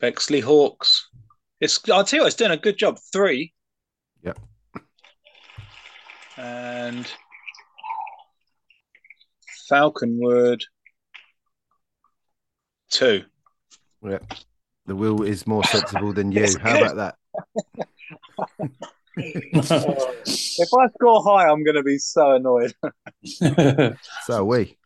Bexley 0.00 0.40
Hawks. 0.40 1.08
It's 1.60 1.80
I'll 1.90 2.04
tell 2.04 2.20
you, 2.20 2.26
it's 2.26 2.36
doing 2.36 2.50
a 2.50 2.56
good 2.56 2.78
job. 2.78 2.98
Three. 3.12 3.54
Yep. 4.22 4.38
And 6.36 7.06
Falconwood 9.70 10.60
two. 12.90 13.24
Yeah. 14.06 14.18
The 14.86 14.94
will 14.94 15.22
is 15.22 15.46
more 15.46 15.64
sensible 15.64 16.12
than 16.12 16.30
you. 16.30 16.46
How 16.62 16.78
about 16.78 16.96
that? 16.96 17.16
if 19.16 20.68
I 20.74 20.86
score 20.94 21.24
high, 21.24 21.48
I'm 21.48 21.64
going 21.64 21.76
to 21.76 21.82
be 21.82 21.98
so 21.98 22.32
annoyed. 22.32 22.72
So 23.24 23.96
are 24.30 24.44
we. 24.44 24.76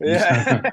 yeah. 0.00 0.70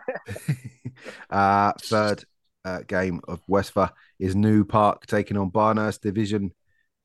uh, 1.29 1.73
third 1.81 2.25
uh, 2.65 2.79
game 2.87 3.21
of 3.27 3.41
Westphal 3.47 3.89
is 4.19 4.35
New 4.35 4.65
Park 4.65 5.05
taking 5.05 5.37
on 5.37 5.51
Barnehurst 5.51 6.01
Division 6.01 6.51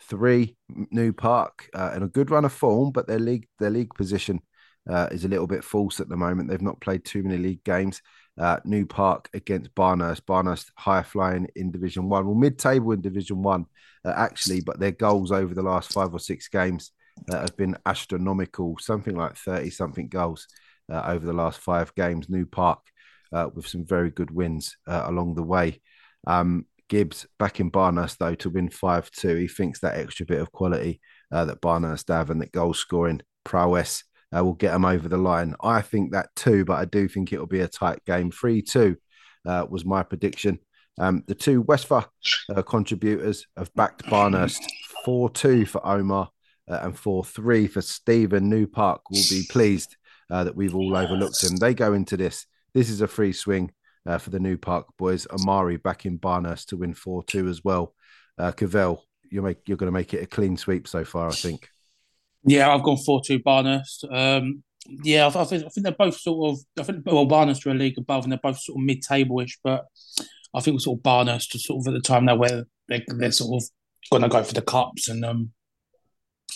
Three. 0.01 0.57
New 0.69 1.13
Park 1.13 1.69
uh, 1.75 1.93
in 1.95 2.03
a 2.03 2.09
good 2.09 2.31
run 2.31 2.45
of 2.47 2.53
form, 2.53 2.93
but 2.93 3.07
their 3.07 3.19
league 3.19 3.47
their 3.59 3.71
league 3.71 3.93
position 3.95 4.41
uh, 4.89 5.09
is 5.11 5.25
a 5.25 5.29
little 5.29 5.47
bit 5.47 5.65
false 5.65 6.01
at 6.01 6.09
the 6.09 6.17
moment. 6.17 6.49
They've 6.49 6.63
not 6.63 6.81
played 6.81 7.05
too 7.05 7.23
many 7.23 7.37
league 7.37 7.65
games. 7.65 8.01
Uh, 8.39 8.61
New 8.65 8.87
Park 8.87 9.29
against 9.35 9.75
Barnehurst. 9.75 10.23
Barnehurst 10.23 10.71
higher 10.77 11.03
flying 11.03 11.49
in 11.57 11.73
Division 11.73 12.09
One, 12.09 12.27
well 12.27 12.35
mid 12.37 12.59
table 12.59 12.93
in 12.93 13.01
Division 13.01 13.43
One 13.43 13.67
uh, 14.05 14.15
actually, 14.17 14.61
but 14.61 14.79
their 14.79 14.93
goals 14.93 15.33
over 15.33 15.55
the 15.55 15.63
last 15.63 15.93
five 15.93 16.15
or 16.15 16.21
six 16.21 16.49
games 16.49 16.93
uh, 17.31 17.41
have 17.41 17.57
been 17.57 17.77
astronomical, 17.85 18.77
something 18.81 19.17
like 19.17 19.37
thirty 19.37 19.71
something 19.71 20.09
goals 20.09 20.47
uh, 20.93 21.03
over 21.07 21.27
the 21.27 21.33
last 21.33 21.59
five 21.59 21.93
games. 21.97 22.29
New 22.29 22.47
Park 22.47 22.81
uh, 23.33 23.49
with 23.53 23.67
some 23.67 23.85
very 23.85 24.11
good 24.11 24.31
wins 24.31 24.77
uh, 24.87 25.03
along 25.07 25.35
the 25.35 25.43
way. 25.43 25.81
Um, 26.27 26.67
Gibbs 26.89 27.27
back 27.39 27.61
in 27.61 27.71
Barnehurst 27.71 28.19
though 28.19 28.37
to 28.37 28.51
win 28.51 28.71
five 28.71 29.11
two. 29.11 29.35
He 29.35 29.49
thinks 29.49 29.81
that 29.81 29.99
extra 29.99 30.25
bit 30.27 30.41
of 30.41 30.53
quality 30.53 31.01
that 31.31 31.61
Barnehurst 31.61 32.09
have 32.09 32.31
and 32.31 32.41
that 32.41 32.53
goal 32.53 32.73
scoring 32.73 33.21
prowess 33.45 34.05
uh, 34.37 34.45
will 34.45 34.55
get 34.55 34.73
them 34.73 34.85
over 34.85 35.09
the 35.09 35.17
line. 35.17 35.55
I 35.63 35.81
think 35.81 36.13
that 36.13 36.29
too, 36.37 36.65
but 36.65 36.75
I 36.75 36.85
do 36.85 37.09
think 37.09 37.33
it'll 37.33 37.47
be 37.47 37.61
a 37.61 37.69
tight 37.69 38.05
game. 38.05 38.31
Three 38.31 38.63
two 38.63 38.97
uh, 39.47 39.67
was 39.69 39.85
my 39.85 40.03
prediction. 40.03 40.59
Um, 41.01 41.23
the 41.27 41.35
two 41.35 41.63
Westphal 41.63 42.07
uh, 42.55 42.63
contributors 42.63 43.47
have 43.57 43.73
backed 43.75 44.05
Barnehurst 44.07 44.61
four 45.05 45.31
two 45.31 45.65
for 45.65 45.87
Omar 45.87 46.31
uh, 46.69 46.81
and 46.83 46.99
four 46.99 47.25
three 47.25 47.67
for 47.69 47.83
Stephen. 47.83 48.49
New 48.49 48.67
Park 48.67 49.11
will 49.11 49.23
be 49.31 49.45
pleased 49.49 49.97
uh, 50.31 50.45
that 50.45 50.57
we've 50.57 50.75
all 50.75 50.97
overlooked 50.97 51.41
them. 51.41 51.57
They 51.57 51.75
go 51.75 51.93
into 51.95 52.17
this. 52.17 52.47
This 52.75 52.91
is 52.91 53.01
a 53.01 53.09
free 53.09 53.33
swing 53.33 53.73
uh, 54.07 54.19
for 54.19 54.31
the 54.31 54.41
New 54.41 54.59
Park 54.59 54.87
boys. 54.99 55.27
Amari 55.29 55.77
back 55.77 56.05
in 56.05 56.19
Barnehurst 56.19 56.67
to 56.67 56.77
win 56.77 56.95
four 56.95 57.23
two 57.23 57.49
as 57.49 57.63
well. 57.65 57.95
Uh, 58.37 58.53
Cavell, 58.53 59.05
you're, 59.31 59.43
make 59.43 59.59
you're 59.67 59.77
going 59.77 59.89
to 59.89 59.93
make 59.93 60.15
it 60.15 60.23
a 60.23 60.27
clean 60.27 60.57
sweep 60.57 60.87
so 60.87 61.05
far, 61.05 61.29
I 61.29 61.33
think. 61.33 61.71
Yeah, 62.49 62.73
I've 62.73 62.83
gone 62.83 62.97
four 62.97 63.21
two 63.25 63.39
Barnehurst. 63.41 64.05
Um, 64.11 64.63
yeah, 65.05 65.27
I, 65.27 65.41
I, 65.41 65.45
think 65.45 65.65
I 65.65 65.69
think 65.69 65.85
they're 65.85 65.93
both 65.93 66.19
sort 66.19 66.53
of. 66.53 66.65
I 66.79 66.83
think 66.83 67.05
well, 67.05 67.27
Barnehurst 67.27 67.67
are 67.67 67.71
a 67.71 67.75
league 67.75 67.99
above, 67.99 68.25
and 68.25 68.33
they're 68.33 68.41
both 68.43 68.59
sort 68.59 68.79
of 68.79 68.85
mid 68.85 69.03
table 69.03 69.41
ish. 69.41 69.59
But 69.63 69.85
I 70.55 70.61
think 70.61 70.81
sort 70.81 70.99
of 70.99 71.03
Barnehurst 71.03 71.55
are 71.55 71.59
sort 71.59 71.81
of 71.81 71.89
at 71.89 71.95
the 71.95 72.01
time 72.01 72.25
now 72.25 72.37
where 72.37 72.65
they 72.89 73.05
they're 73.07 73.33
sort 73.33 73.63
of 73.63 73.69
going 74.11 74.23
to 74.23 74.29
go 74.29 74.43
for 74.43 74.55
the 74.55 74.63
cups, 74.63 75.09
and 75.09 75.25
um, 75.25 75.51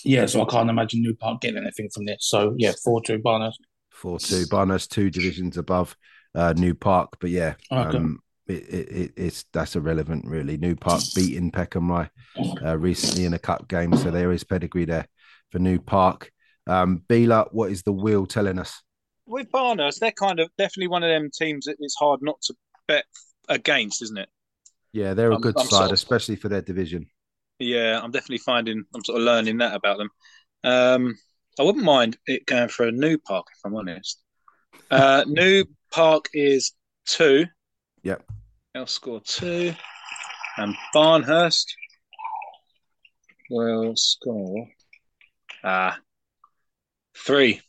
yeah, 0.05 0.27
so 0.27 0.43
I 0.43 0.51
can't 0.51 0.71
imagine 0.71 1.03
New 1.03 1.15
Park 1.15 1.43
getting 1.43 1.59
anything 1.59 1.91
from 1.93 2.07
this. 2.07 2.19
So 2.21 2.55
yeah, 2.57 2.73
four 2.83 3.03
two 3.03 3.19
Barnehurst. 3.19 3.59
Four 3.91 4.19
two. 4.19 4.47
Barnehurst 4.47 4.89
two 4.89 5.11
divisions 5.11 5.59
above 5.59 5.97
uh, 6.35 6.55
New 6.57 6.75
Park, 6.75 7.11
but 7.21 7.31
yeah, 7.31 7.55
Okay. 7.71 7.99
um, 7.99 8.21
it, 8.47 8.63
it, 8.69 8.89
it, 8.89 9.13
it's 9.17 9.45
that's 9.53 9.77
irrelevant 9.77 10.25
really. 10.27 10.57
New 10.57 10.75
Park 10.75 11.03
beating 11.15 11.51
Peckham 11.51 11.91
Rye 11.91 12.11
uh, 12.65 12.79
recently 12.79 13.27
in 13.27 13.35
a 13.35 13.39
cup 13.39 13.69
game, 13.69 13.95
so 13.95 14.11
there 14.11 14.33
is 14.33 14.43
pedigree 14.43 14.87
there 14.87 15.07
for 15.53 15.59
New 15.61 15.79
Park. 15.79 16.33
Um, 16.67 17.03
Bila, 17.09 17.49
what 17.53 17.71
is 17.71 17.83
the 17.83 17.93
wheel 17.93 18.27
telling 18.27 18.59
us? 18.59 18.83
With 19.27 19.51
Barnehurst, 19.53 20.01
they're 20.01 20.11
kind 20.11 20.41
of 20.41 20.51
definitely 20.59 20.89
one 20.89 21.05
of 21.05 21.11
them 21.11 21.31
teams 21.33 21.67
that 21.67 21.77
it's 21.79 21.95
hard 21.95 22.21
not 22.23 22.41
to 22.43 22.55
bet 22.89 23.05
against, 23.49 24.03
isn't 24.03 24.19
it? 24.19 24.29
Yeah, 24.93 25.15
they're 25.15 25.31
a 25.31 25.35
I'm- 25.35 25.41
good 25.43 25.55
I'm 25.57 25.67
side, 25.67 25.71
sort 25.71 25.85
of- 25.87 25.93
especially 25.93 26.37
for 26.37 26.49
their 26.49 26.63
division. 26.63 27.07
Yeah, 27.59 28.01
I'm 28.03 28.11
definitely 28.11 28.39
finding 28.39 28.83
I'm 28.95 29.05
sort 29.05 29.21
of 29.21 29.25
learning 29.25 29.59
that 29.59 29.75
about 29.75 29.99
them. 29.99 30.11
Um, 30.65 31.17
I 31.61 31.63
wouldn't 31.63 31.85
mind 31.85 32.17
it 32.27 32.47
going 32.47 32.69
for 32.69 32.87
a 32.89 32.93
new 32.93 33.19
park 33.19 33.47
if 33.55 33.61
I'm 33.65 33.77
honest. 33.77 34.21
Uh, 34.91 35.25
new 35.29 35.65
park 35.93 36.29
is 36.33 36.73
two. 37.07 37.47
Yep. 38.03 38.25
They'll 38.75 38.87
score 38.87 39.21
two, 39.21 39.75
and 40.57 40.75
Barnehurst 40.95 41.67
will 43.51 43.95
score 43.97 44.67
ah 45.65 45.99
three. 47.17 47.61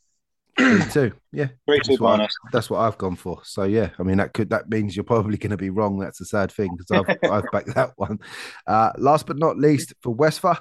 Me 0.59 0.79
too. 0.91 1.13
Yeah, 1.31 1.47
Three 1.65 1.79
two 1.79 1.97
that's 1.97 1.99
what, 1.99 2.21
I, 2.21 2.27
that's 2.51 2.69
what 2.69 2.79
I've 2.79 2.97
gone 2.97 3.15
for. 3.15 3.41
So 3.43 3.63
yeah, 3.63 3.89
I 3.97 4.03
mean 4.03 4.17
that 4.17 4.33
could 4.33 4.49
that 4.51 4.69
means 4.69 4.95
you're 4.95 5.03
probably 5.03 5.37
going 5.37 5.51
to 5.51 5.57
be 5.57 5.71
wrong. 5.71 5.97
That's 5.97 6.21
a 6.21 6.25
sad 6.25 6.51
thing 6.51 6.75
because 6.77 7.05
I've 7.07 7.17
I've 7.31 7.51
backed 7.51 7.73
that 7.75 7.91
one. 7.95 8.19
Uh, 8.67 8.91
last 8.97 9.25
but 9.25 9.37
not 9.37 9.57
least 9.57 9.93
for 10.01 10.13
Westphal. 10.13 10.57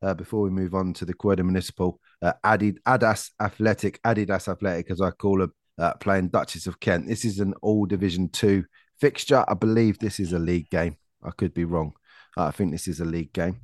Uh, 0.00 0.14
before 0.14 0.42
we 0.42 0.50
move 0.50 0.74
on 0.74 0.92
to 0.92 1.04
the 1.04 1.14
Croydon 1.14 1.46
Municipal, 1.46 2.00
uh, 2.22 2.32
Adid, 2.44 2.76
Adas 2.84 3.30
Athletic, 3.40 4.02
Adidas 4.02 4.48
Athletic, 4.48 4.90
as 4.90 5.00
I 5.00 5.12
call 5.12 5.38
them, 5.38 5.52
uh, 5.78 5.94
playing 5.94 6.30
Duchess 6.30 6.66
of 6.66 6.80
Kent. 6.80 7.06
This 7.06 7.24
is 7.24 7.38
an 7.38 7.54
all 7.62 7.86
Division 7.86 8.28
Two 8.28 8.64
fixture. 9.00 9.44
I 9.46 9.54
believe 9.54 9.98
this 9.98 10.18
is 10.18 10.32
a 10.32 10.40
league 10.40 10.70
game. 10.70 10.96
I 11.22 11.30
could 11.30 11.54
be 11.54 11.64
wrong. 11.64 11.92
Uh, 12.36 12.46
I 12.46 12.50
think 12.50 12.72
this 12.72 12.88
is 12.88 13.00
a 13.00 13.04
league 13.04 13.32
game. 13.32 13.60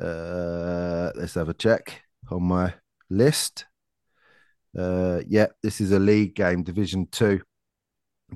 Uh, 0.00 1.10
let's 1.16 1.34
have 1.34 1.48
a 1.48 1.54
check 1.54 2.02
on 2.30 2.42
my 2.42 2.74
list. 3.10 3.66
Uh, 4.76 5.20
yeah, 5.26 5.46
this 5.62 5.80
is 5.80 5.92
a 5.92 5.98
league 5.98 6.34
game, 6.34 6.62
Division 6.62 7.08
Two. 7.10 7.40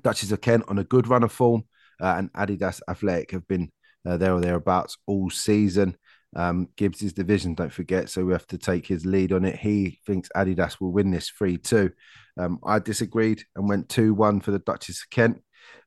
Duchess 0.03 0.33
of 0.33 0.41
Kent 0.41 0.65
on 0.69 0.79
a 0.79 0.85
good 0.85 1.09
run 1.09 1.23
of 1.23 1.33
form, 1.33 1.65
uh, 2.01 2.15
and 2.17 2.33
Adidas 2.33 2.81
Athletic 2.89 3.33
have 3.33 3.47
been 3.49 3.71
uh, 4.07 4.17
there 4.17 4.33
or 4.33 4.41
thereabouts 4.41 4.97
all 5.07 5.31
season. 5.31 5.97
Um, 6.37 6.69
Gibbs' 6.77 7.03
is 7.03 7.13
division, 7.13 7.55
don't 7.55 7.73
forget, 7.73 8.09
so 8.09 8.25
we 8.25 8.33
have 8.33 8.47
to 8.49 8.59
take 8.59 8.87
his 8.87 9.05
lead 9.05 9.33
on 9.33 9.45
it. 9.45 9.57
He 9.57 9.99
thinks 10.07 10.29
Adidas 10.37 10.81
will 10.81 10.93
win 10.93 11.11
this 11.11 11.29
3 11.31 11.59
2. 11.59 11.91
Um, 12.39 12.61
I 12.65 12.79
disagreed 12.79 13.43
and 13.57 13.69
went 13.69 13.89
2 13.89 14.15
1 14.15 14.41
for 14.41 14.53
the 14.53 14.61
Duchess 14.61 15.03
of 15.03 15.11
Kent. 15.11 15.43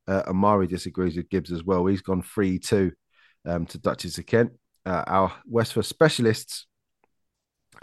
Uh, 0.06 0.24
Amari 0.28 0.68
disagrees 0.68 1.16
with 1.16 1.30
Gibbs 1.30 1.52
as 1.52 1.64
well. 1.64 1.86
He's 1.86 2.02
gone 2.02 2.22
3 2.22 2.60
2 2.60 2.92
um, 3.46 3.66
to 3.68 3.78
Duchess 3.78 4.18
of 4.18 4.26
Kent. 4.26 4.52
Uh, 4.86 5.04
our 5.08 5.34
Westford 5.46 5.86
specialists 5.86 6.68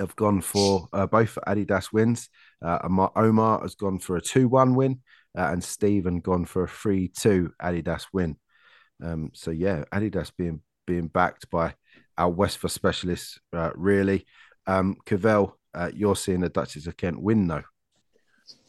have 0.00 0.16
gone 0.16 0.40
for 0.40 0.88
uh, 0.92 1.06
both 1.06 1.38
Adidas 1.46 1.92
wins. 1.92 2.28
Uh, 2.64 2.78
Omar, 3.14 3.60
has 3.62 3.74
gone 3.74 3.98
for 3.98 4.16
a 4.16 4.20
2 4.20 4.48
1 4.48 4.74
win, 4.74 5.00
uh, 5.38 5.48
and 5.52 5.62
Stephen 5.62 6.20
gone 6.20 6.44
for 6.44 6.64
a 6.64 6.68
3 6.68 7.08
2 7.08 7.52
Adidas 7.62 8.06
win. 8.12 8.36
Um, 9.02 9.30
so, 9.34 9.50
yeah, 9.50 9.84
Adidas 9.92 10.32
being 10.36 10.62
being 10.86 11.06
backed 11.06 11.50
by 11.50 11.74
our 12.18 12.30
Westford 12.30 12.70
specialists, 12.70 13.38
uh, 13.52 13.70
really. 13.74 14.26
Um, 14.66 14.96
Cavell, 15.06 15.56
uh, 15.74 15.90
you're 15.94 16.16
seeing 16.16 16.40
the 16.40 16.48
Duchess 16.48 16.86
of 16.86 16.96
Kent 16.96 17.20
win, 17.20 17.46
though. 17.46 17.62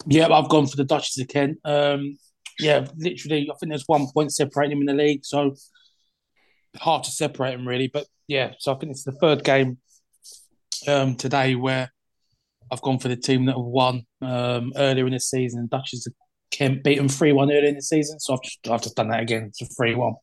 Yeah, 0.05 0.27
I've 0.27 0.49
gone 0.49 0.67
for 0.67 0.77
the 0.77 0.86
Duchess 0.86 1.19
of 1.19 1.27
Kent. 1.27 1.59
Um, 1.65 2.17
yeah, 2.59 2.86
literally, 2.95 3.49
I 3.51 3.55
think 3.57 3.71
there's 3.71 3.88
one 3.88 4.07
point 4.13 4.32
separating 4.32 4.77
them 4.77 4.88
in 4.88 4.97
the 4.97 5.03
league, 5.03 5.25
so 5.25 5.55
hard 6.77 7.03
to 7.03 7.11
separate 7.11 7.51
them 7.51 7.67
really. 7.67 7.88
But 7.88 8.05
yeah, 8.27 8.53
so 8.59 8.73
I 8.73 8.77
think 8.77 8.91
it's 8.91 9.03
the 9.03 9.11
third 9.11 9.43
game 9.43 9.77
um, 10.88 11.15
today 11.15 11.55
where 11.55 11.91
I've 12.71 12.82
gone 12.82 12.99
for 12.99 13.07
the 13.09 13.15
team 13.15 13.45
that 13.45 13.55
have 13.57 13.65
won 13.65 14.05
um, 14.21 14.71
earlier 14.75 15.05
in 15.07 15.13
the 15.13 15.19
season. 15.19 15.67
Duchess 15.69 16.07
of 16.07 16.13
Kent 16.51 16.84
beat 16.84 16.97
them 16.97 17.09
three 17.09 17.32
one 17.34 17.51
earlier 17.51 17.67
in 17.69 17.75
the 17.75 17.82
season, 17.82 18.19
so 18.19 18.34
I've 18.34 18.41
just 18.43 18.59
I've 18.69 18.82
just 18.82 18.95
done 18.95 19.09
that 19.09 19.21
again. 19.21 19.45
It's 19.49 19.61
a 19.61 19.65
three 19.65 19.95
one. 19.95 20.13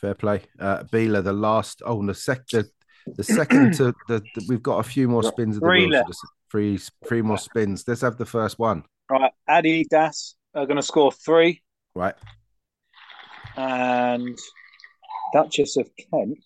Fair 0.00 0.14
play. 0.14 0.42
Uh, 0.58 0.82
Bila, 0.84 1.24
the 1.24 1.32
last, 1.32 1.80
oh, 1.86 2.04
the, 2.04 2.12
sec- 2.12 2.46
the, 2.48 2.68
the 3.16 3.24
second 3.24 3.72
to 3.74 3.94
the, 4.08 4.22
the, 4.34 4.44
we've 4.46 4.62
got 4.62 4.78
a 4.78 4.82
few 4.82 5.08
more 5.08 5.22
spins 5.22 5.56
of 5.56 5.62
the 5.62 5.66
Three 5.66 5.86
wheel. 5.86 6.04
so 6.12 6.28
Three, 6.50 6.78
three 7.08 7.22
more 7.22 7.38
spins. 7.38 7.82
Let's 7.88 8.02
have 8.02 8.18
the 8.18 8.26
first 8.26 8.58
one. 8.58 8.84
Right, 9.10 9.32
Adidas 9.48 10.34
are 10.54 10.66
going 10.66 10.76
to 10.76 10.82
score 10.82 11.12
three, 11.12 11.62
Right. 11.94 12.14
and 13.56 14.38
Duchess 15.32 15.76
of 15.78 15.88
Kent 15.96 16.38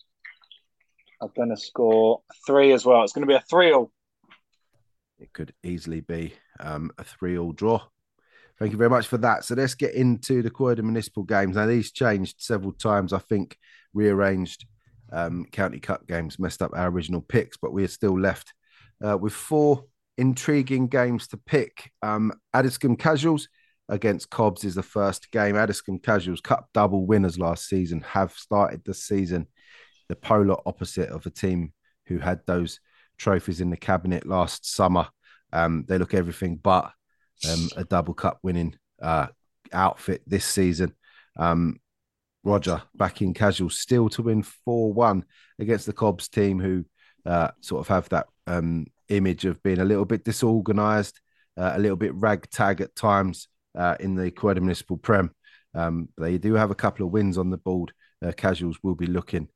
are 1.20 1.30
going 1.36 1.50
to 1.50 1.56
score 1.56 2.22
three 2.46 2.72
as 2.72 2.84
well. 2.84 3.02
It's 3.02 3.12
going 3.12 3.26
to 3.26 3.28
be 3.28 3.34
a 3.34 3.44
three 3.48 3.72
all. 3.72 3.92
It 5.18 5.32
could 5.32 5.52
easily 5.62 6.00
be 6.00 6.34
um, 6.58 6.90
a 6.96 7.04
three-all 7.04 7.52
draw. 7.52 7.82
Thank 8.58 8.72
you 8.72 8.78
very 8.78 8.90
much 8.90 9.06
for 9.06 9.18
that. 9.18 9.44
So 9.44 9.54
let's 9.54 9.74
get 9.74 9.94
into 9.94 10.42
the 10.42 10.50
Croydon 10.50 10.86
Municipal 10.86 11.22
games. 11.22 11.56
Now 11.56 11.66
these 11.66 11.92
changed 11.92 12.36
several 12.38 12.72
times. 12.72 13.12
I 13.12 13.18
think 13.18 13.56
rearranged 13.92 14.66
um, 15.12 15.46
County 15.52 15.80
Cup 15.80 16.06
games 16.06 16.38
messed 16.38 16.62
up 16.62 16.72
our 16.74 16.88
original 16.88 17.20
picks, 17.20 17.56
but 17.56 17.72
we 17.72 17.84
are 17.84 17.88
still 17.88 18.18
left 18.18 18.54
uh, 19.06 19.16
with 19.16 19.32
four 19.32 19.84
intriguing 20.18 20.88
games 20.88 21.26
to 21.28 21.36
pick. 21.36 21.90
Um, 22.02 22.32
Addiscombe 22.54 22.98
Casuals 22.98 23.48
against 23.88 24.30
Cobbs 24.30 24.64
is 24.64 24.74
the 24.74 24.82
first 24.82 25.30
game. 25.30 25.56
Addiscombe 25.56 26.02
Casuals 26.02 26.40
Cup 26.40 26.68
double 26.72 27.06
winners 27.06 27.38
last 27.38 27.66
season 27.68 28.00
have 28.02 28.32
started 28.32 28.82
the 28.84 28.94
season 28.94 29.46
the 30.11 30.16
polar 30.16 30.56
opposite 30.66 31.08
of 31.08 31.24
a 31.24 31.30
team 31.30 31.72
who 32.06 32.18
had 32.18 32.40
those 32.44 32.80
trophies 33.16 33.61
in 33.61 33.70
the 33.70 33.76
cabinet 33.76 34.26
last 34.26 34.68
summer. 34.68 35.06
Um, 35.52 35.84
they 35.86 35.98
look 35.98 36.14
everything 36.14 36.56
but 36.56 36.90
um, 37.48 37.68
a 37.76 37.84
double 37.84 38.12
cup 38.12 38.40
winning 38.42 38.74
uh, 39.00 39.28
outfit 39.72 40.22
this 40.26 40.44
season. 40.44 40.94
Um, 41.38 41.78
Roger 42.42 42.82
back 42.96 43.22
in 43.22 43.34
casual, 43.34 43.70
still 43.70 44.08
to 44.11 44.22
win 44.22 44.42
4 44.42 44.92
1 44.92 45.24
against 45.61 45.86
the 45.86 45.92
Cobbs 45.92 46.28
team, 46.28 46.58
who 46.58 46.84
uh, 47.24 47.52
sort 47.61 47.80
of 47.80 47.88
have 47.88 48.08
that 48.08 48.26
um, 48.48 48.86
image 49.11 49.44
of 49.44 49.62
being 49.62 49.78
a 49.78 49.84
little 49.84 50.06
bit 50.06 50.24
disorganized, 50.24 51.20
uh, 51.56 51.74
a 51.76 51.78
little 51.78 51.96
bit 51.96 52.14
ragtag 52.14 52.80
at 52.80 52.96
times 52.96 53.46
uh, 53.78 53.94
in 54.00 54.16
the 54.16 54.32
Croydon 54.32 54.64
Municipal 54.64 54.96
Prem. 54.96 55.30
Um, 55.72 56.08
they 56.18 56.36
do 56.36 56.54
have 56.54 56.72
a 56.72 56.74
couple 56.74 57.06
of 57.06 57.12
wins 57.12 57.38
on 57.38 57.50
the 57.50 57.58
board. 57.58 57.92
Uh, 58.24 58.32
casuals 58.32 58.78
will 58.82 58.96
be 58.96 59.06
looking 59.06 59.48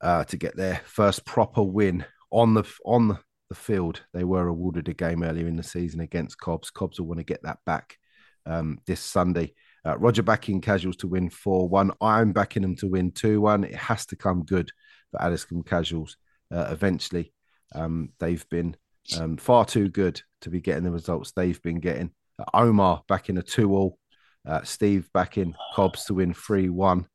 uh, 0.00 0.24
to 0.24 0.36
get 0.36 0.56
their 0.56 0.80
first 0.84 1.24
proper 1.24 1.62
win 1.62 2.04
on 2.30 2.54
the 2.54 2.64
on 2.84 3.08
the 3.08 3.54
field. 3.54 4.02
They 4.12 4.24
were 4.24 4.48
awarded 4.48 4.88
a 4.88 4.94
game 4.94 5.22
earlier 5.22 5.46
in 5.46 5.56
the 5.56 5.62
season 5.62 6.00
against 6.00 6.38
Cobbs. 6.38 6.70
Cobbs 6.70 6.98
will 6.98 7.06
want 7.06 7.20
to 7.20 7.24
get 7.24 7.42
that 7.42 7.58
back 7.64 7.98
um, 8.46 8.78
this 8.86 9.00
Sunday. 9.00 9.54
Uh, 9.86 9.98
Roger 9.98 10.22
backing 10.22 10.60
casuals 10.60 10.96
to 10.96 11.08
win 11.08 11.28
4 11.28 11.68
1. 11.68 11.92
I'm 12.00 12.32
backing 12.32 12.62
them 12.62 12.76
to 12.76 12.88
win 12.88 13.10
2 13.10 13.40
1. 13.40 13.64
It 13.64 13.74
has 13.74 14.06
to 14.06 14.16
come 14.16 14.44
good 14.44 14.70
for 15.10 15.20
Addiscombe 15.20 15.64
casuals 15.64 16.16
uh, 16.52 16.68
eventually. 16.70 17.32
Um, 17.74 18.10
they've 18.18 18.48
been 18.48 18.76
um, 19.18 19.36
far 19.36 19.64
too 19.64 19.88
good 19.88 20.20
to 20.42 20.50
be 20.50 20.60
getting 20.60 20.84
the 20.84 20.90
results 20.90 21.32
they've 21.32 21.60
been 21.62 21.80
getting. 21.80 22.12
Uh, 22.38 22.44
Omar 22.54 23.02
backing 23.08 23.38
a 23.38 23.42
2 23.42 23.72
all. 23.72 23.98
Uh, 24.46 24.62
Steve 24.62 25.08
backing 25.14 25.54
Cobbs 25.74 26.04
to 26.06 26.14
win 26.14 26.34
3 26.34 26.68
1. 26.70 27.06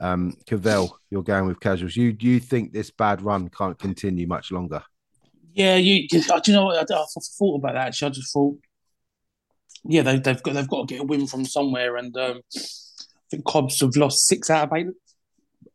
Um, 0.00 0.36
Cavell, 0.46 0.98
you're 1.10 1.22
going 1.22 1.46
with 1.46 1.60
casuals. 1.60 1.96
You 1.96 2.16
you 2.20 2.40
think 2.40 2.72
this 2.72 2.90
bad 2.90 3.22
run 3.22 3.48
can't 3.48 3.78
continue 3.78 4.26
much 4.26 4.52
longer? 4.52 4.82
Yeah, 5.54 5.76
you. 5.76 6.08
Do 6.08 6.20
you 6.46 6.52
know 6.52 6.66
what? 6.66 6.90
I, 6.90 6.94
I 6.94 7.04
thought 7.38 7.56
about 7.56 7.74
that. 7.74 7.88
Actually, 7.88 8.06
I 8.06 8.10
just 8.12 8.32
thought 8.32 8.58
yeah, 9.84 10.02
they, 10.02 10.18
they've 10.18 10.42
got 10.42 10.54
they've 10.54 10.68
got 10.68 10.88
to 10.88 10.94
get 10.94 11.02
a 11.02 11.06
win 11.06 11.26
from 11.26 11.44
somewhere, 11.44 11.96
and 11.96 12.16
um, 12.16 12.40
I 12.54 12.60
think 13.30 13.44
Cobbs 13.44 13.80
have 13.80 13.96
lost 13.96 14.26
six 14.26 14.50
out 14.50 14.70
of 14.70 14.76
eight 14.76 14.86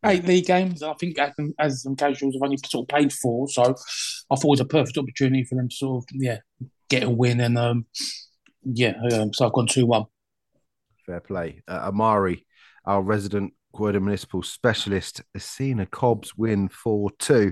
eight 0.05 0.25
league 0.25 0.45
games. 0.45 0.83
I 0.83 0.93
think 0.93 1.17
as, 1.17 1.33
as 1.59 1.83
some 1.83 1.95
casuals 1.95 2.35
have 2.35 2.43
only 2.43 2.57
sort 2.65 2.83
of 2.83 2.89
played 2.89 3.13
four, 3.13 3.47
so 3.49 3.63
I 3.63 4.35
thought 4.35 4.45
it 4.45 4.47
was 4.47 4.59
a 4.59 4.65
perfect 4.65 4.97
opportunity 4.97 5.43
for 5.43 5.55
them 5.55 5.69
to 5.69 5.75
sort 5.75 6.03
of 6.03 6.09
yeah 6.13 6.39
get 6.89 7.03
a 7.03 7.09
win, 7.09 7.39
and 7.39 7.57
um, 7.57 7.85
yeah, 8.63 8.93
um, 9.11 9.33
so 9.33 9.45
I've 9.45 9.53
gone 9.53 9.67
two 9.67 9.85
one. 9.85 10.05
Fair 11.05 11.19
play, 11.19 11.63
uh, 11.67 11.87
Amari, 11.87 12.45
our 12.85 13.01
resident 13.01 13.53
Croydon 13.73 14.05
Municipal 14.05 14.43
specialist, 14.43 15.21
has 15.33 15.43
seen 15.43 15.79
a 15.79 15.85
Cobbs 15.85 16.35
win 16.37 16.69
four 16.69 17.09
two. 17.19 17.51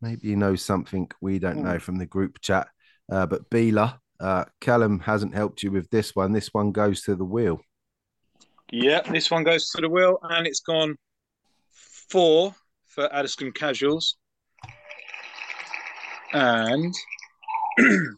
Maybe 0.00 0.28
you 0.28 0.36
know 0.36 0.54
something 0.56 1.10
we 1.20 1.38
don't 1.38 1.62
know 1.62 1.72
hmm. 1.72 1.78
from 1.78 1.96
the 1.96 2.06
group 2.06 2.40
chat, 2.40 2.68
uh, 3.10 3.26
but 3.26 3.48
Bila 3.50 3.98
uh, 4.20 4.44
Callum 4.60 5.00
hasn't 5.00 5.34
helped 5.34 5.62
you 5.62 5.70
with 5.70 5.90
this 5.90 6.16
one. 6.16 6.32
This 6.32 6.48
one 6.52 6.72
goes 6.72 7.02
to 7.02 7.14
the 7.14 7.24
wheel. 7.24 7.60
Yeah, 8.70 9.00
this 9.02 9.30
one 9.30 9.44
goes 9.44 9.70
to 9.70 9.80
the 9.80 9.88
wheel, 9.88 10.18
and 10.22 10.46
it's 10.46 10.60
gone 10.60 10.96
four 11.70 12.54
for 12.86 13.08
Addiscombe 13.12 13.52
Casuals. 13.52 14.16
And 16.32 16.94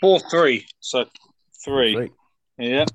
four 0.00 0.18
three. 0.30 0.66
So 0.80 1.04
three. 1.64 1.94
three. 1.94 2.10
Yeah. 2.58 2.86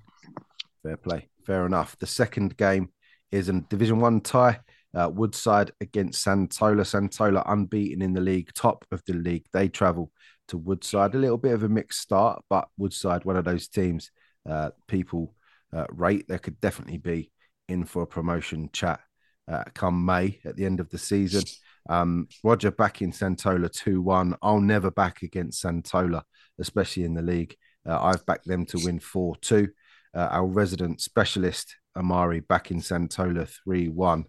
Fair 0.83 0.97
play. 0.97 1.29
Fair 1.45 1.65
enough. 1.65 1.97
The 1.99 2.07
second 2.07 2.57
game 2.57 2.89
is 3.31 3.49
a 3.49 3.61
Division 3.61 3.99
One 3.99 4.21
tie 4.21 4.59
uh, 4.93 5.09
Woodside 5.13 5.71
against 5.81 6.23
Santola. 6.23 6.81
Santola 6.81 7.43
unbeaten 7.47 8.01
in 8.01 8.13
the 8.13 8.21
league, 8.21 8.51
top 8.53 8.85
of 8.91 9.01
the 9.05 9.13
league. 9.13 9.45
They 9.53 9.69
travel 9.69 10.11
to 10.49 10.57
Woodside. 10.57 11.15
A 11.15 11.19
little 11.19 11.37
bit 11.37 11.53
of 11.53 11.63
a 11.63 11.69
mixed 11.69 12.01
start, 12.01 12.43
but 12.49 12.67
Woodside, 12.77 13.25
one 13.25 13.37
of 13.37 13.45
those 13.45 13.67
teams 13.67 14.11
uh, 14.47 14.71
people 14.87 15.33
uh, 15.73 15.85
rate. 15.89 16.27
There 16.27 16.39
could 16.39 16.59
definitely 16.59 16.97
be 16.97 17.31
in 17.67 17.85
for 17.85 18.03
a 18.03 18.07
promotion 18.07 18.69
chat 18.73 18.99
uh, 19.47 19.63
come 19.73 20.05
May 20.05 20.39
at 20.45 20.55
the 20.55 20.65
end 20.65 20.79
of 20.79 20.89
the 20.89 20.97
season. 20.97 21.43
Um, 21.89 22.27
Roger 22.43 22.71
back 22.71 23.01
in 23.01 23.11
Santola 23.11 23.71
2 23.71 24.01
1. 24.01 24.35
I'll 24.41 24.61
never 24.61 24.91
back 24.91 25.21
against 25.21 25.63
Santola, 25.63 26.23
especially 26.59 27.03
in 27.03 27.13
the 27.13 27.21
league. 27.21 27.55
Uh, 27.85 28.01
I've 28.01 28.25
backed 28.25 28.47
them 28.47 28.65
to 28.67 28.79
win 28.83 28.99
4 28.99 29.35
2. 29.37 29.67
Uh, 30.15 30.29
our 30.31 30.45
resident 30.45 31.01
specialist, 31.01 31.75
Amari, 31.95 32.39
back 32.41 32.71
in 32.71 32.77
Santola 32.77 33.47
3 33.65 33.89
1 33.89 34.25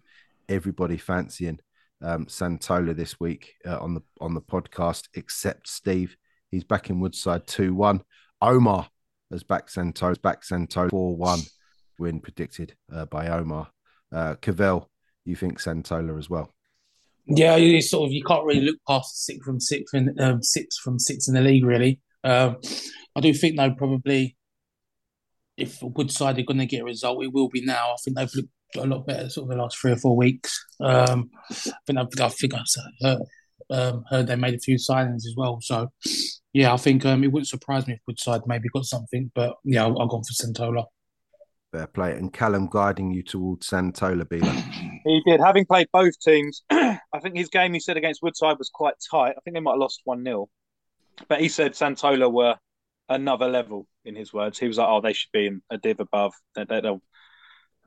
everybody 0.49 0.97
fancying 0.97 1.59
um, 2.01 2.25
Santola 2.25 2.95
this 2.95 3.19
week 3.19 3.55
uh, 3.65 3.79
on 3.79 3.93
the 3.93 4.01
on 4.21 4.33
the 4.33 4.41
podcast, 4.41 5.07
except 5.13 5.67
Steve. 5.67 6.15
He's 6.51 6.63
back 6.63 6.89
in 6.89 6.99
Woodside 6.99 7.47
two 7.47 7.73
one. 7.73 8.01
Omar 8.41 8.87
has 9.31 9.43
back 9.43 9.67
Santola, 9.67 10.21
back 10.21 10.43
Santola 10.43 10.89
four 10.89 11.15
one. 11.15 11.39
Win 11.97 12.19
predicted 12.19 12.75
uh, 12.93 13.05
by 13.05 13.27
Omar. 13.27 13.69
Uh, 14.11 14.35
Cavell, 14.35 14.89
you 15.23 15.35
think 15.35 15.59
Santola 15.59 16.17
as 16.17 16.29
well? 16.29 16.51
Yeah, 17.25 17.55
you 17.55 17.81
sort 17.81 18.07
of 18.07 18.13
you 18.13 18.23
can't 18.23 18.45
really 18.45 18.61
look 18.61 18.77
past 18.87 19.25
six 19.25 19.43
from 19.43 19.59
six 19.59 19.89
from 19.89 20.09
um, 20.19 20.43
six 20.43 20.77
from 20.77 20.99
six 20.99 21.27
in 21.27 21.33
the 21.33 21.41
league 21.41 21.65
really. 21.65 22.01
Um, 22.23 22.57
I 23.15 23.21
do 23.21 23.33
think 23.33 23.57
though 23.57 23.71
probably 23.71 24.35
if 25.57 25.81
Woodside 25.81 26.39
are 26.39 26.43
going 26.43 26.59
to 26.59 26.65
get 26.65 26.81
a 26.81 26.85
result, 26.85 27.23
it 27.23 27.33
will 27.33 27.49
be 27.49 27.63
now. 27.63 27.93
I 27.93 27.95
think 28.03 28.17
they've 28.17 28.35
looked 28.35 28.49
a 28.77 28.85
lot 28.85 29.05
better 29.05 29.29
sort 29.29 29.45
of 29.45 29.55
the 29.55 29.61
last 29.61 29.77
three 29.77 29.91
or 29.91 29.97
four 29.97 30.15
weeks. 30.15 30.63
Um, 30.81 31.29
I 31.49 31.53
think 31.87 31.99
I, 31.99 32.25
I 32.25 32.29
think 32.29 32.53
I 32.53 32.63
heard, 33.01 33.21
um, 33.69 34.03
heard 34.09 34.27
they 34.27 34.35
made 34.35 34.53
a 34.53 34.59
few 34.59 34.75
signings 34.75 35.25
as 35.25 35.33
well. 35.37 35.59
So 35.61 35.91
yeah, 36.53 36.73
I 36.73 36.77
think 36.77 37.05
um, 37.05 37.23
it 37.23 37.31
wouldn't 37.31 37.47
surprise 37.47 37.87
me 37.87 37.93
if 37.93 37.99
Woodside 38.07 38.41
maybe 38.47 38.69
got 38.73 38.85
something. 38.85 39.31
But 39.33 39.55
yeah, 39.63 39.83
I'll, 39.83 39.99
I'll 39.99 40.09
for 40.09 40.21
Santola. 40.23 40.85
Fair 41.71 41.87
play. 41.87 42.11
And 42.13 42.31
Callum 42.31 42.69
guiding 42.71 43.11
you 43.11 43.23
towards 43.23 43.67
Santola, 43.67 44.23
Bila. 44.23 44.51
He 45.05 45.21
did. 45.25 45.41
Having 45.41 45.65
played 45.65 45.87
both 45.91 46.17
teams, 46.19 46.63
I 46.69 46.99
think 47.21 47.35
his 47.35 47.49
game 47.49 47.73
he 47.73 47.79
said 47.79 47.97
against 47.97 48.23
Woodside 48.23 48.57
was 48.57 48.69
quite 48.73 48.95
tight. 49.11 49.31
I 49.37 49.41
think 49.43 49.55
they 49.55 49.59
might 49.59 49.73
have 49.73 49.79
lost 49.79 50.01
1 50.05 50.23
0. 50.23 50.47
But 51.27 51.41
he 51.41 51.49
said 51.49 51.73
Santola 51.73 52.31
were 52.31 52.55
another 53.09 53.47
level, 53.47 53.87
in 54.05 54.15
his 54.15 54.33
words. 54.33 54.57
He 54.59 54.67
was 54.67 54.77
like, 54.77 54.87
oh, 54.87 55.01
they 55.01 55.13
should 55.13 55.31
be 55.31 55.47
in 55.47 55.61
a 55.69 55.77
div 55.77 55.99
above. 55.99 56.33
They, 56.55 56.65
they, 56.65 56.81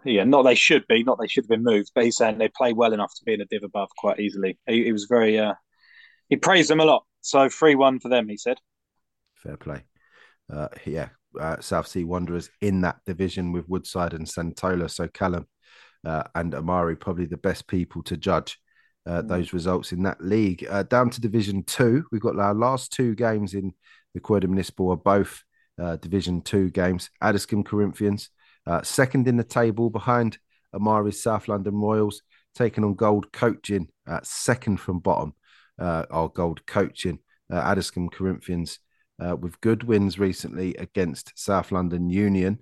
yeah, 0.04 0.24
not 0.24 0.42
they 0.42 0.54
should 0.54 0.86
be, 0.86 1.02
not 1.02 1.18
they 1.20 1.28
should 1.28 1.44
have 1.44 1.48
been 1.48 1.64
moved, 1.64 1.90
but 1.94 2.04
he's 2.04 2.16
saying 2.16 2.38
they 2.38 2.48
play 2.48 2.72
well 2.72 2.92
enough 2.92 3.12
to 3.16 3.24
be 3.24 3.34
in 3.34 3.40
a 3.40 3.46
div 3.46 3.62
above 3.64 3.88
quite 3.96 4.20
easily. 4.20 4.58
He, 4.66 4.84
he 4.84 4.92
was 4.92 5.06
very, 5.06 5.38
uh, 5.38 5.54
he 6.28 6.36
praised 6.36 6.70
them 6.70 6.80
a 6.80 6.84
lot. 6.84 7.04
So 7.20 7.48
three 7.48 7.74
one 7.74 8.00
for 8.00 8.08
them, 8.08 8.28
he 8.28 8.36
said. 8.36 8.58
Fair 9.34 9.56
play. 9.56 9.84
Uh, 10.52 10.68
yeah, 10.84 11.10
uh, 11.38 11.60
South 11.60 11.86
Sea 11.86 12.04
Wanderers 12.04 12.50
in 12.60 12.80
that 12.82 12.98
division 13.06 13.52
with 13.52 13.68
Woodside 13.68 14.14
and 14.14 14.26
Santola. 14.26 14.90
So 14.90 15.08
Callum 15.08 15.46
uh, 16.06 16.24
and 16.34 16.54
Amari 16.54 16.96
probably 16.96 17.26
the 17.26 17.36
best 17.36 17.66
people 17.66 18.02
to 18.04 18.16
judge 18.16 18.58
uh, 19.06 19.22
mm. 19.22 19.28
those 19.28 19.52
results 19.52 19.92
in 19.92 20.02
that 20.04 20.20
league. 20.20 20.66
Uh, 20.68 20.84
down 20.84 21.10
to 21.10 21.20
Division 21.20 21.64
Two, 21.64 22.04
we've 22.10 22.20
got 22.20 22.38
our 22.38 22.54
last 22.54 22.92
two 22.92 23.14
games 23.14 23.54
in 23.54 23.74
the 24.14 24.20
Croydon 24.20 24.50
Municipal 24.50 24.90
are 24.90 24.96
both 24.96 25.44
uh, 25.78 25.96
Division 25.96 26.42
Two 26.42 26.70
games. 26.70 27.10
Addiscombe 27.20 27.64
Corinthians 27.64 28.30
uh, 28.68 28.82
second 28.82 29.26
in 29.26 29.38
the 29.38 29.44
table 29.44 29.88
behind 29.88 30.38
Amari's 30.74 31.22
South 31.22 31.48
London 31.48 31.74
Royals, 31.74 32.20
taking 32.54 32.84
on 32.84 32.94
Gold 32.94 33.32
Coaching, 33.32 33.88
second 34.22 34.78
from 34.78 34.98
bottom, 34.98 35.32
uh, 35.78 36.04
our 36.10 36.28
Gold 36.28 36.66
Coaching, 36.66 37.18
uh, 37.50 37.56
Addiscombe 37.56 38.10
Corinthians, 38.10 38.78
uh, 39.18 39.34
with 39.36 39.60
good 39.62 39.84
wins 39.84 40.18
recently 40.18 40.74
against 40.74 41.32
South 41.34 41.72
London 41.72 42.10
Union. 42.10 42.58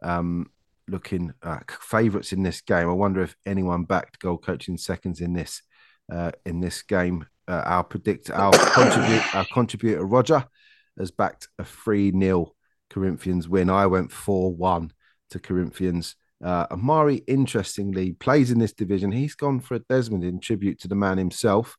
Um, 0.00 0.50
looking 0.86 1.34
favourites 1.68 2.32
in 2.32 2.44
this 2.44 2.60
game. 2.62 2.88
I 2.88 2.92
wonder 2.92 3.20
if 3.20 3.36
anyone 3.44 3.84
backed 3.84 4.20
Gold 4.20 4.44
Coaching 4.44 4.78
seconds 4.78 5.20
in 5.20 5.34
this 5.34 5.60
in 6.46 6.60
this 6.60 6.82
game. 6.82 7.26
our 7.48 7.82
predict 7.82 8.30
our 8.30 8.54
our 9.34 9.46
contributor 9.52 10.04
Roger 10.04 10.44
has 10.98 11.10
backed 11.10 11.48
a 11.58 11.64
three 11.64 12.10
0 12.10 12.54
Corinthians 12.90 13.48
win. 13.48 13.70
I 13.70 13.86
went 13.86 14.12
four 14.12 14.54
one 14.54 14.92
to 15.30 15.38
Corinthians. 15.38 16.16
Uh, 16.42 16.66
Amari, 16.70 17.16
interestingly, 17.26 18.12
plays 18.12 18.50
in 18.50 18.58
this 18.58 18.72
division. 18.72 19.10
He's 19.10 19.34
gone 19.34 19.60
for 19.60 19.74
a 19.74 19.80
Desmond 19.80 20.24
in 20.24 20.40
tribute 20.40 20.78
to 20.80 20.88
the 20.88 20.94
man 20.94 21.18
himself. 21.18 21.76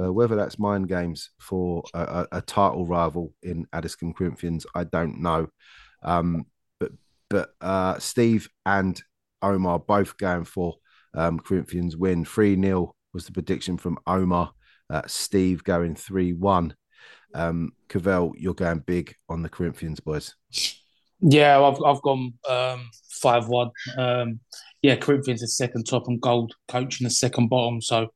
Uh, 0.00 0.10
whether 0.10 0.34
that's 0.36 0.58
mind 0.58 0.88
games 0.88 1.30
for 1.38 1.82
a, 1.92 2.00
a, 2.00 2.28
a, 2.32 2.40
title 2.40 2.86
rival 2.86 3.34
in 3.42 3.66
Addiscombe 3.74 4.14
Corinthians, 4.14 4.64
I 4.74 4.84
don't 4.84 5.20
know. 5.20 5.48
Um, 6.02 6.46
but 6.80 6.92
but 7.28 7.50
uh, 7.60 7.98
Steve 7.98 8.48
and 8.64 8.98
Omar 9.42 9.80
both 9.80 10.16
going 10.16 10.44
for 10.44 10.76
um, 11.14 11.38
Corinthians 11.38 11.96
win. 11.96 12.24
3 12.24 12.58
0 12.60 12.94
was 13.12 13.26
the 13.26 13.32
prediction 13.32 13.76
from 13.76 13.98
Omar. 14.06 14.52
Uh, 14.88 15.02
Steve 15.06 15.62
going 15.62 15.94
3 15.94 16.32
1. 16.32 16.74
Um, 17.34 17.72
Cavell, 17.88 18.32
you're 18.36 18.54
going 18.54 18.80
big 18.80 19.14
on 19.28 19.42
the 19.42 19.48
Corinthians, 19.48 20.00
boys. 20.00 20.34
Yeah, 21.20 21.60
I've 21.60 21.80
I've 21.84 22.02
gone 22.02 22.34
um, 22.48 22.90
five 23.10 23.48
one. 23.48 23.70
Um, 23.96 24.40
yeah, 24.82 24.96
Corinthians 24.96 25.42
is 25.42 25.56
second 25.56 25.84
top 25.84 26.08
and 26.08 26.20
gold 26.20 26.52
coach 26.68 27.00
in 27.00 27.04
the 27.04 27.10
second 27.10 27.48
bottom, 27.48 27.80
so 27.80 28.08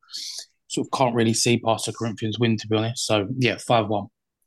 sort 0.68 0.86
of 0.86 0.98
can't 0.98 1.14
really 1.14 1.34
see 1.34 1.58
past 1.58 1.86
the 1.86 1.92
Corinthians 1.92 2.38
win 2.38 2.56
to 2.56 2.66
be 2.68 2.76
honest. 2.76 3.06
So 3.06 3.28
yeah, 3.38 3.56
five 3.58 3.86
one. 3.88 4.06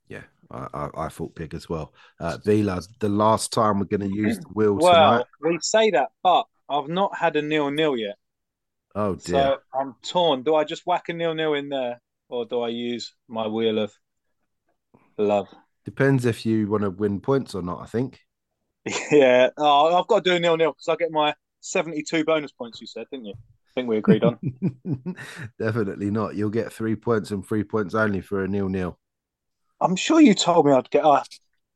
Yeah, 0.10 0.24
I, 0.52 0.68
I, 0.74 0.90
I 1.06 1.10
thought 1.10 1.36
big 1.36 1.54
as 1.54 1.70
well. 1.70 1.94
Uh, 2.20 2.38
Bila, 2.46 2.86
the 3.00 3.08
last 3.10 3.54
time 3.54 3.80
we're 3.80 3.86
going 3.86 4.10
to 4.10 4.14
use 4.16 4.38
the 4.38 4.50
wheel 4.54 4.74
Well, 4.76 4.94
tonight. 4.94 5.26
we 5.42 5.58
say 5.62 5.92
that, 5.92 6.10
but 6.22 6.44
I've 6.68 6.90
not 6.90 7.16
had 7.16 7.38
a 7.38 7.42
nil 7.42 7.72
nil 7.72 7.96
yet. 7.96 8.18
Oh 8.94 9.16
dear. 9.16 9.42
So 9.42 9.58
I'm 9.74 9.96
torn. 10.04 10.44
Do 10.44 10.56
I 10.56 10.66
just 10.66 10.86
whack 10.86 11.08
a 11.08 11.14
nil 11.14 11.34
nil 11.34 11.54
in 11.54 11.70
there, 11.70 12.02
or 12.28 12.46
do 12.46 12.60
I 12.62 12.70
use 12.70 13.14
my 13.30 13.48
wheel 13.48 13.80
of 13.80 13.94
love? 15.24 15.48
Depends 15.86 16.26
if 16.26 16.46
you 16.46 16.68
want 16.68 16.84
to 16.84 16.90
win 16.90 17.20
points 17.20 17.56
or 17.56 17.62
not. 17.62 17.82
I 17.82 17.86
think. 17.86 18.20
yeah. 19.12 19.50
Oh, 19.58 19.98
I've 19.98 20.08
got 20.08 20.24
to 20.24 20.30
do 20.30 20.36
a 20.36 20.40
nil 20.40 20.58
nil 20.58 20.72
because 20.72 20.88
I 20.88 20.96
get 20.96 21.12
my 21.12 21.34
72 21.62 22.24
bonus 22.24 22.52
points. 22.52 22.82
You 22.82 22.88
said, 22.88 23.06
didn't 23.12 23.26
you? 23.26 23.34
I 23.34 23.72
think 23.76 23.90
we 23.90 23.98
agreed 23.98 24.24
on. 24.24 24.40
Definitely 25.60 26.12
not. 26.12 26.36
You'll 26.36 26.50
get 26.50 26.74
three 26.74 26.96
points 26.96 27.32
and 27.32 27.46
three 27.46 27.64
points 27.64 27.94
only 27.94 28.22
for 28.22 28.44
a 28.44 28.48
nil 28.48 28.70
nil. 28.70 28.98
I'm 29.80 29.96
sure 29.96 30.20
you 30.20 30.34
told 30.34 30.66
me 30.66 30.74
I'd 30.74 30.90
get 30.90 31.06
a 31.06 31.24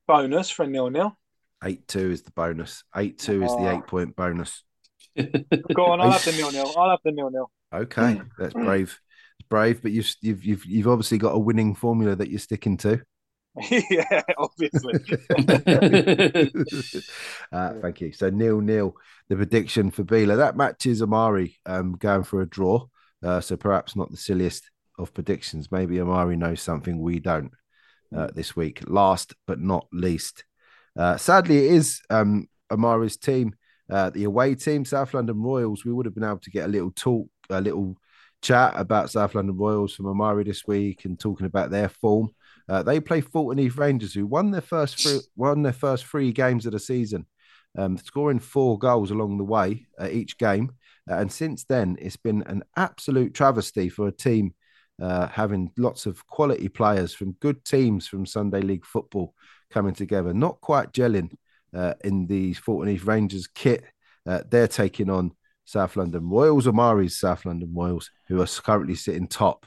bonus 0.08 0.50
for 0.50 0.64
a 0.64 0.68
nil 0.68 0.90
nil. 0.90 1.18
Eight 1.64 1.88
two 1.88 2.12
is 2.12 2.24
the 2.24 2.32
bonus. 2.32 2.84
Eight 2.96 3.20
two 3.20 3.44
is 3.44 3.52
the 3.52 3.58
ah. 3.58 3.72
Oh. 3.72 3.78
eight 3.78 3.88
point 3.88 4.16
bonus. 4.16 4.64
Go 5.16 5.86
on, 5.86 6.02
I'll 6.02 6.12
have 6.12 6.26
the 6.26 6.32
nil 6.38 6.52
nil. 6.52 6.74
I'll 6.76 6.90
have 6.90 7.00
the 7.04 7.12
nil 7.12 7.30
nil. 7.30 7.52
Okay, 7.74 8.22
that's 8.38 8.54
brave. 8.54 9.00
It's 9.40 9.48
brave, 9.48 9.82
but 9.82 9.92
you've 9.92 10.14
you've 10.22 10.44
you've 10.44 10.66
you've 10.66 10.88
obviously 10.88 11.18
got 11.18 11.36
a 11.36 11.40
winning 11.40 11.76
formula 11.76 12.16
that 12.16 12.30
you're 12.30 12.40
sticking 12.40 12.78
to. 12.78 13.02
yeah, 13.70 14.22
obviously. 14.38 14.94
uh, 17.52 17.74
thank 17.82 18.02
you. 18.02 18.12
So 18.12 18.30
nil 18.30 18.62
nil. 18.62 18.96
The 19.30 19.36
prediction 19.36 19.92
for 19.92 20.04
Bila 20.04 20.38
that 20.38 20.58
matches 20.58 21.02
Amari 21.02 21.58
um, 21.66 21.94
going 21.94 22.24
for 22.24 22.42
a 22.42 22.50
draw. 22.50 22.88
Uh, 23.24 23.40
so 23.40 23.56
perhaps 23.56 23.96
not 23.96 24.12
the 24.12 24.18
silliest 24.18 24.70
of 25.00 25.14
predictions. 25.14 25.72
Maybe 25.72 26.02
Amari 26.02 26.36
knows 26.36 26.62
something 26.62 27.00
we 27.00 27.20
don't 27.20 27.52
uh, 28.16 28.28
this 28.34 28.56
week. 28.56 28.82
Last 28.88 29.34
but 29.48 29.60
not 29.60 29.88
least, 29.94 30.44
uh, 30.98 31.18
sadly, 31.18 31.58
it 31.68 31.74
is 31.74 32.02
um, 32.10 32.48
Amari's 32.70 33.18
team, 33.18 33.56
uh, 33.90 34.10
the 34.10 34.26
away 34.26 34.56
team, 34.56 34.84
South 34.84 35.14
London 35.14 35.42
Royals. 35.42 35.86
We 35.86 35.94
would 35.94 36.06
have 36.06 36.16
been 36.16 36.24
able 36.24 36.40
to 36.40 36.52
get 36.52 36.66
a 36.66 36.72
little 36.72 36.92
talk, 36.92 37.28
a 37.50 37.62
little 37.62 37.96
chat 38.42 38.74
about 38.76 39.10
South 39.10 39.36
London 39.36 39.58
Royals 39.58 39.96
from 39.96 40.08
Amari 40.08 40.44
this 40.44 40.68
week 40.68 41.06
and 41.06 41.20
talking 41.20 41.46
about 41.46 41.72
their 41.72 41.90
form. 41.90 42.30
Uh, 42.70 42.84
they 42.84 43.00
play 43.00 43.22
Thornton 43.22 43.64
Heath 43.64 43.78
Rangers, 43.78 44.14
who 44.14 44.26
won 44.26 44.52
their 44.52 44.62
first 44.62 45.00
three, 45.00 45.20
won 45.36 45.64
their 45.64 45.74
first 45.74 46.06
three 46.06 46.32
games 46.32 46.66
of 46.66 46.72
the 46.72 46.80
season, 46.80 47.26
um, 47.78 47.98
scoring 47.98 48.40
four 48.40 48.78
goals 48.78 49.12
along 49.12 49.38
the 49.38 49.44
way 49.44 49.86
uh, 50.00 50.08
each 50.10 50.38
game. 50.38 50.72
Uh, 51.10 51.16
and 51.16 51.32
since 51.32 51.66
then, 51.66 51.98
it's 52.00 52.18
been 52.18 52.44
an 52.44 52.64
absolute 52.78 53.34
travesty 53.34 53.90
for 53.90 54.08
a 54.08 54.12
team 54.12 54.54
uh, 55.02 55.28
having 55.28 55.72
lots 55.78 56.06
of 56.06 56.26
quality 56.28 56.70
players 56.70 57.14
from 57.14 57.34
good 57.34 57.66
teams 57.66 58.08
from 58.08 58.26
Sunday 58.26 58.62
League 58.62 58.86
football 58.86 59.34
coming 59.72 59.94
together, 59.94 60.34
not 60.34 60.62
quite 60.62 60.94
gelling 60.94 61.32
uh, 61.76 61.96
in 62.04 62.28
the 62.28 62.54
Thornton 62.54 62.94
Heath 62.94 63.04
Rangers 63.04 63.48
kit. 63.48 63.84
Uh, 64.26 64.42
they're 64.50 64.68
taking 64.68 65.10
on 65.10 65.32
South 65.66 65.96
London 65.98 66.30
Royals, 66.30 66.68
Amari's 66.68 67.18
South 67.18 67.46
London 67.46 67.74
Royals, 67.74 68.10
who 68.28 68.42
are 68.42 68.46
currently 68.46 68.96
sitting 68.96 69.28
top 69.28 69.66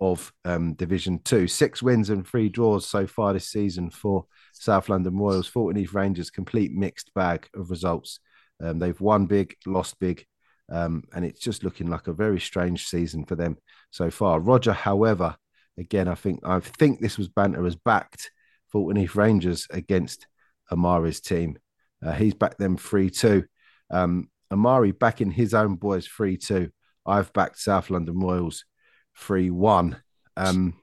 of 0.00 0.32
um, 0.44 0.74
Division 0.74 1.20
Two. 1.24 1.46
Six 1.48 1.82
wins 1.82 2.10
and 2.10 2.26
three 2.26 2.48
draws 2.48 2.86
so 2.86 3.06
far 3.06 3.32
this 3.32 3.48
season 3.48 3.90
for 3.90 4.26
South 4.52 4.88
London 4.88 5.16
Royals. 5.16 5.50
Heath 5.54 5.92
Rangers, 5.92 6.30
complete 6.30 6.72
mixed 6.72 7.12
bag 7.14 7.48
of 7.54 7.70
results. 7.70 8.20
Um, 8.62 8.78
they've 8.78 9.00
won 9.00 9.26
big, 9.26 9.56
lost 9.66 9.98
big, 9.98 10.26
um, 10.70 11.04
and 11.14 11.24
it's 11.24 11.40
just 11.40 11.64
looking 11.64 11.88
like 11.88 12.06
a 12.06 12.12
very 12.12 12.40
strange 12.40 12.86
season 12.86 13.24
for 13.24 13.36
them 13.36 13.56
so 13.90 14.10
far. 14.10 14.40
Roger, 14.40 14.72
however, 14.72 15.36
again, 15.78 16.08
I 16.08 16.14
think 16.14 16.40
I 16.44 16.60
think 16.60 17.00
this 17.00 17.18
was 17.18 17.28
banter 17.28 17.64
has 17.64 17.76
backed 17.76 18.30
Heath 18.72 19.14
Rangers 19.16 19.66
against 19.70 20.26
Amari's 20.70 21.20
team. 21.20 21.58
Uh, 22.04 22.12
he's 22.12 22.34
backed 22.34 22.58
them 22.58 22.76
three 22.76 23.10
two. 23.10 23.44
Um, 23.90 24.28
Amari 24.50 24.92
backing 24.92 25.30
his 25.30 25.54
own 25.54 25.76
boys 25.76 26.06
three 26.06 26.36
two. 26.36 26.70
I've 27.06 27.32
backed 27.32 27.58
South 27.58 27.90
London 27.90 28.18
Royals 28.18 28.64
three 29.18 29.50
one. 29.50 30.02
Um, 30.36 30.74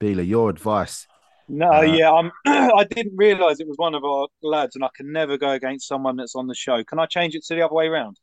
Bila, 0.00 0.26
your 0.26 0.50
advice? 0.50 1.06
No, 1.48 1.70
Uh, 1.72 1.80
yeah, 1.82 2.10
I'm. 2.10 2.32
I 2.46 2.84
didn't 2.84 3.16
realise 3.16 3.60
it 3.60 3.68
was 3.68 3.76
one 3.76 3.94
of 3.94 4.04
our 4.04 4.28
lads, 4.42 4.76
and 4.76 4.84
I 4.84 4.88
can 4.94 5.12
never 5.12 5.36
go 5.38 5.50
against 5.50 5.86
someone 5.86 6.16
that's 6.16 6.34
on 6.34 6.46
the 6.46 6.54
show. 6.54 6.82
Can 6.84 6.98
I 6.98 7.06
change 7.06 7.34
it 7.34 7.44
to 7.46 7.54
the 7.54 7.62
other 7.62 7.74
way 7.74 7.86
around? 7.86 8.18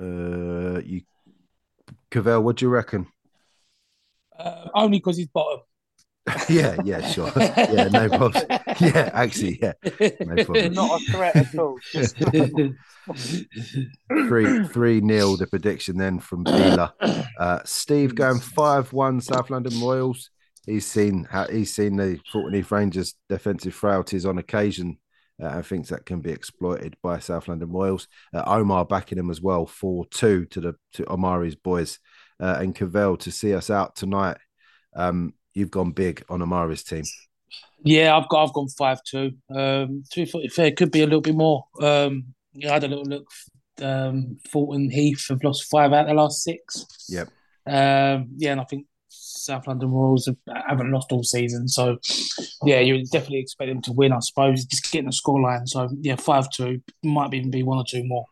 Uh, 0.00 0.80
you, 0.84 1.02
Cavell, 2.10 2.42
what 2.42 2.56
do 2.56 2.64
you 2.64 2.70
reckon? 2.70 3.06
Uh, 4.38 4.68
only 4.74 4.98
because 4.98 5.16
he's 5.16 5.28
bottom. 5.28 5.60
Yeah, 6.48 6.76
yeah, 6.84 7.06
sure. 7.08 7.32
Yeah, 7.36 7.88
no 7.88 8.08
problems. 8.08 8.44
Yeah, 8.80 9.10
actually, 9.12 9.58
yeah, 9.62 9.72
no 10.20 10.44
problem. 10.44 10.74
Not 10.74 11.00
a 11.00 11.12
threat 11.12 11.36
at 11.36 11.58
all. 11.58 11.78
Just 11.92 12.16
three 14.28 14.66
three 14.68 15.00
nil 15.00 15.36
the 15.36 15.46
prediction 15.46 15.96
then 15.96 16.18
from 16.18 16.44
Bila. 16.44 16.92
Uh, 17.38 17.60
Steve 17.64 18.14
going 18.14 18.40
five 18.40 18.92
one 18.92 19.20
South 19.20 19.50
London 19.50 19.80
Royals. 19.80 20.30
He's 20.66 20.86
seen 20.86 21.28
how 21.30 21.46
he's 21.46 21.74
seen 21.74 21.96
the 21.96 22.18
Heath 22.52 22.72
Rangers 22.72 23.14
defensive 23.28 23.74
frailties 23.74 24.26
on 24.26 24.38
occasion. 24.38 24.98
Uh, 25.40 25.48
and 25.48 25.66
thinks 25.66 25.90
that 25.90 26.06
can 26.06 26.22
be 26.22 26.30
exploited 26.30 26.96
by 27.02 27.18
South 27.18 27.46
London 27.46 27.70
Royals. 27.70 28.08
Uh, 28.32 28.42
Omar 28.46 28.86
backing 28.86 29.18
him 29.18 29.28
as 29.28 29.42
well, 29.42 29.66
four 29.66 30.06
two 30.06 30.46
to 30.46 30.60
the 30.62 30.74
to 30.94 31.04
Amari's 31.12 31.54
boys, 31.54 31.98
uh, 32.40 32.56
and 32.58 32.74
Cavell 32.74 33.18
to 33.18 33.30
see 33.30 33.54
us 33.54 33.68
out 33.68 33.96
tonight. 33.96 34.38
Um, 34.94 35.34
you've 35.56 35.70
gone 35.70 35.90
big 35.90 36.22
on 36.28 36.42
Amari's 36.42 36.82
team. 36.82 37.04
Yeah, 37.82 38.16
I've 38.16 38.28
got 38.28 38.44
I've 38.44 38.52
gone 38.52 38.68
five 38.68 39.02
two. 39.02 39.32
Um, 39.50 40.04
to 40.12 40.26
be 40.26 40.48
fair, 40.48 40.66
it 40.66 40.76
could 40.76 40.92
be 40.92 41.02
a 41.02 41.06
little 41.06 41.20
bit 41.20 41.34
more. 41.34 41.64
Um, 41.80 42.34
yeah, 42.52 42.70
I 42.70 42.74
had 42.74 42.84
a 42.84 42.88
little 42.88 43.04
look. 43.04 43.26
Um, 43.80 44.38
Thornton 44.48 44.90
Heath 44.90 45.26
have 45.28 45.42
lost 45.42 45.70
five 45.70 45.92
out 45.92 46.02
of 46.02 46.08
the 46.08 46.14
last 46.14 46.42
six. 46.42 46.86
Yep. 47.08 47.28
Um, 47.66 48.28
yeah, 48.36 48.52
and 48.52 48.60
I 48.60 48.64
think 48.64 48.86
South 49.08 49.66
London 49.66 49.90
Royals 49.90 50.26
have, 50.26 50.36
haven't 50.68 50.90
lost 50.90 51.12
all 51.12 51.22
season, 51.22 51.68
so 51.68 51.98
yeah, 52.64 52.80
you 52.80 53.04
definitely 53.04 53.40
expect 53.40 53.70
them 53.70 53.82
to 53.82 53.92
win. 53.92 54.12
I 54.12 54.20
suppose 54.20 54.64
just 54.64 54.90
getting 54.92 55.08
a 55.08 55.10
scoreline. 55.10 55.68
So 55.68 55.88
yeah, 56.00 56.16
five 56.16 56.50
two 56.50 56.82
might 57.02 57.32
even 57.34 57.50
be 57.50 57.62
one 57.62 57.78
or 57.78 57.84
two 57.88 58.04
more. 58.04 58.24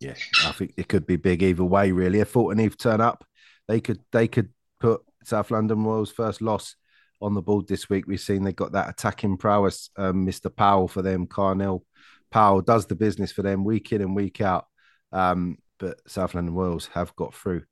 Yeah, 0.00 0.14
I 0.44 0.52
think 0.52 0.74
it 0.76 0.88
could 0.88 1.06
be 1.06 1.16
big 1.16 1.42
either 1.42 1.64
way. 1.64 1.92
Really, 1.92 2.20
if 2.20 2.30
Thornton 2.30 2.62
Heath 2.62 2.78
turn 2.78 3.00
up, 3.00 3.24
they 3.66 3.80
could 3.80 4.00
they 4.12 4.28
could 4.28 4.50
put 4.80 5.02
South 5.24 5.50
London 5.50 5.84
Royals' 5.84 6.10
first 6.10 6.42
loss 6.42 6.76
on 7.20 7.34
the 7.34 7.42
board 7.42 7.66
this 7.66 7.88
week. 7.88 8.06
We've 8.06 8.20
seen 8.20 8.44
they 8.44 8.52
got 8.52 8.72
that 8.72 8.88
attacking 8.88 9.38
prowess, 9.38 9.90
um, 9.96 10.26
Mr. 10.26 10.54
Powell 10.54 10.88
for 10.88 11.02
them. 11.02 11.26
Carnell 11.26 11.84
Powell 12.30 12.60
does 12.60 12.86
the 12.86 12.94
business 12.94 13.32
for 13.32 13.42
them 13.42 13.64
week 13.64 13.92
in 13.92 14.00
and 14.00 14.14
week 14.14 14.40
out. 14.40 14.66
Um, 15.12 15.58
but 15.78 15.98
South 16.06 16.34
London 16.34 16.54
Royals 16.54 16.88
have 16.92 17.14
got 17.16 17.34
through 17.34 17.62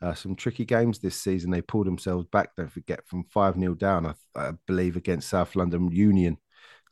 uh, 0.00 0.14
some 0.14 0.36
tricky 0.36 0.64
games 0.64 0.98
this 0.98 1.16
season. 1.16 1.50
They 1.50 1.62
pulled 1.62 1.86
themselves 1.86 2.26
back. 2.30 2.50
Don't 2.56 2.72
forget 2.72 3.06
from 3.06 3.24
five 3.24 3.58
0 3.58 3.74
down, 3.74 4.06
I, 4.06 4.14
I 4.34 4.52
believe, 4.66 4.96
against 4.96 5.28
South 5.28 5.56
London 5.56 5.90
Union 5.90 6.38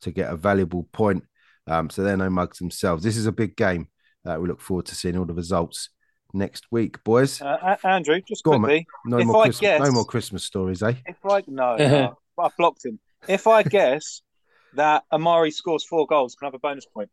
to 0.03 0.11
get 0.11 0.33
a 0.33 0.37
valuable 0.37 0.89
point. 0.93 1.25
Um, 1.67 1.89
so 1.89 2.03
they're 2.03 2.17
no 2.17 2.31
mugs 2.31 2.59
themselves. 2.59 3.03
This 3.03 3.17
is 3.17 3.27
a 3.27 3.33
big 3.33 3.57
game. 3.57 3.89
Uh, 4.27 4.39
we 4.41 4.49
look 4.49 4.61
forward 4.61 4.87
to 4.87 4.95
seeing 4.95 5.17
all 5.17 5.25
the 5.25 5.35
results 5.35 5.91
next 6.35 6.65
week, 6.71 7.03
boys. 7.05 7.41
uh, 7.41 7.77
Andrew, 7.85 8.21
just 8.27 8.45
Go 8.45 8.55
on, 8.55 8.61
quickly. 8.63 8.87
No 9.07 9.19
if 9.19 9.27
more 9.27 9.43
I 9.43 9.45
Christmas, 9.47 9.61
guess- 9.61 9.81
no 9.81 9.93
more 9.93 10.05
Christmas 10.05 10.45
stories, 10.45 10.83
eh? 10.83 10.95
If 11.07 11.17
I 11.25 11.43
no, 11.47 11.77
no 11.77 12.17
I 12.39 12.49
blocked 12.59 12.85
him. 12.85 12.99
If 13.29 13.47
I 13.47 13.63
guess 13.63 14.23
that 14.75 15.05
Amari 15.13 15.51
scores 15.51 15.85
four 15.85 16.07
goals, 16.07 16.35
can 16.35 16.47
I 16.47 16.49
have 16.49 16.55
a 16.55 16.59
bonus 16.59 16.87
point? 16.87 17.11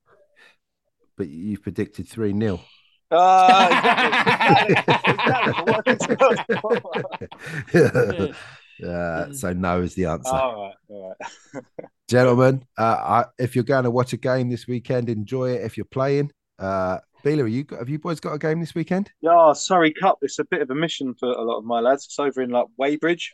But 1.18 1.30
you've 1.30 1.62
predicted 1.62 2.08
three 2.08 2.34
0 2.38 2.60
Uh, 3.12 3.68
exactly. 4.70 5.94
Exactly. 5.94 6.58
Exactly. 7.74 8.34
uh, 8.88 9.32
so 9.34 9.54
no 9.54 9.82
is 9.82 9.94
the 9.96 10.06
answer, 10.06 10.32
all 10.34 10.64
right, 10.64 10.74
all 10.90 11.16
right. 11.54 11.64
gentlemen. 12.10 12.64
Uh, 12.78 12.84
I, 12.84 13.26
if 13.38 13.56
you're 13.56 13.64
going 13.64 13.84
to 13.84 13.92
watch 13.92 14.14
a 14.14 14.18
game 14.18 14.50
this 14.50 14.68
weekend, 14.68 15.10
enjoy 15.10 15.52
it. 15.52 15.62
If 15.64 15.78
you're 15.78 15.86
playing, 15.86 16.32
uh, 16.58 16.98
Beeler, 17.24 17.50
you 17.52 17.64
got, 17.64 17.80
have 17.80 17.90
you 17.90 18.00
boys 18.00 18.20
got 18.20 18.34
a 18.34 18.40
game 18.40 18.60
this 18.60 18.76
weekend? 18.76 19.12
Yeah, 19.22 19.54
Surrey 19.54 19.94
Cup. 19.94 20.20
It's 20.22 20.40
a 20.40 20.44
bit 20.46 20.62
of 20.62 20.70
a 20.70 20.76
mission 20.76 21.14
for 21.20 21.30
a 21.32 21.42
lot 21.44 21.58
of 21.60 21.66
my 21.66 21.80
lads. 21.80 22.06
It's 22.06 22.20
over 22.20 22.42
in 22.42 22.50
like 22.50 22.66
Weybridge. 22.78 23.32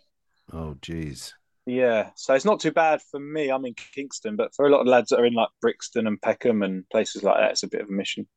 Oh, 0.52 0.76
geez. 0.82 1.34
Yeah, 1.66 2.12
so 2.16 2.34
it's 2.34 2.46
not 2.46 2.60
too 2.62 2.72
bad 2.72 3.02
for 3.12 3.20
me. 3.20 3.50
I'm 3.50 3.66
in 3.66 3.74
Kingston, 3.74 4.36
but 4.38 4.56
for 4.56 4.66
a 4.66 4.70
lot 4.70 4.82
of 4.82 4.88
lads 4.88 5.10
that 5.10 5.20
are 5.20 5.26
in 5.26 5.34
like 5.34 5.50
Brixton 5.62 6.08
and 6.08 6.22
Peckham 6.22 6.64
and 6.64 6.88
places 6.90 7.24
like 7.24 7.38
that, 7.38 7.52
it's 7.52 7.64
a 7.64 7.68
bit 7.68 7.82
of 7.82 7.90
a 7.90 7.92
mission. 7.92 8.28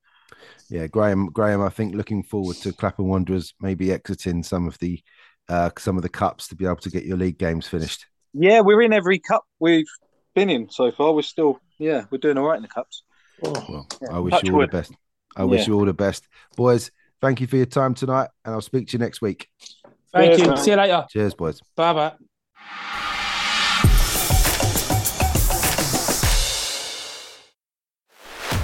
Yeah, 0.68 0.86
Graham. 0.88 1.26
Graham, 1.26 1.62
I 1.62 1.68
think 1.68 1.94
looking 1.94 2.22
forward 2.22 2.56
to 2.56 2.72
Clapham 2.72 3.08
Wanderers 3.08 3.54
maybe 3.60 3.92
exiting 3.92 4.42
some 4.42 4.66
of 4.66 4.78
the 4.78 5.00
uh, 5.48 5.70
some 5.78 5.96
of 5.96 6.02
the 6.02 6.08
cups 6.08 6.46
to 6.48 6.54
be 6.56 6.64
able 6.64 6.76
to 6.76 6.90
get 6.90 7.04
your 7.04 7.16
league 7.16 7.38
games 7.38 7.66
finished. 7.66 8.06
Yeah, 8.32 8.60
we're 8.60 8.82
in 8.82 8.92
every 8.92 9.18
cup 9.18 9.44
we've 9.58 9.88
been 10.34 10.48
in 10.50 10.70
so 10.70 10.92
far. 10.92 11.12
We're 11.12 11.22
still, 11.22 11.60
yeah, 11.78 12.04
we're 12.10 12.18
doing 12.18 12.38
all 12.38 12.46
right 12.46 12.56
in 12.56 12.62
the 12.62 12.68
cups. 12.68 13.02
Oh, 13.44 13.52
Well, 13.68 13.86
Yeah, 14.00 14.08
I 14.12 14.18
wish 14.20 14.32
touch 14.34 14.44
you 14.44 14.52
all 14.52 14.58
wood. 14.58 14.70
the 14.70 14.78
best. 14.78 14.92
I 15.36 15.42
yeah. 15.42 15.46
wish 15.46 15.66
you 15.66 15.74
all 15.74 15.84
the 15.84 15.92
best. 15.92 16.26
Boys, 16.56 16.90
thank 17.20 17.40
you 17.40 17.46
for 17.46 17.56
your 17.56 17.66
time 17.66 17.94
tonight, 17.94 18.30
and 18.44 18.54
I'll 18.54 18.60
speak 18.60 18.88
to 18.88 18.92
you 18.94 18.98
next 18.98 19.20
week. 19.20 19.48
Thank 20.12 20.36
Cheers, 20.36 20.40
you. 20.40 20.46
Man. 20.48 20.56
See 20.56 20.70
you 20.70 20.76
later. 20.76 21.06
Cheers, 21.10 21.34
boys. 21.34 21.60
Bye 21.76 21.92
bye. 21.92 22.12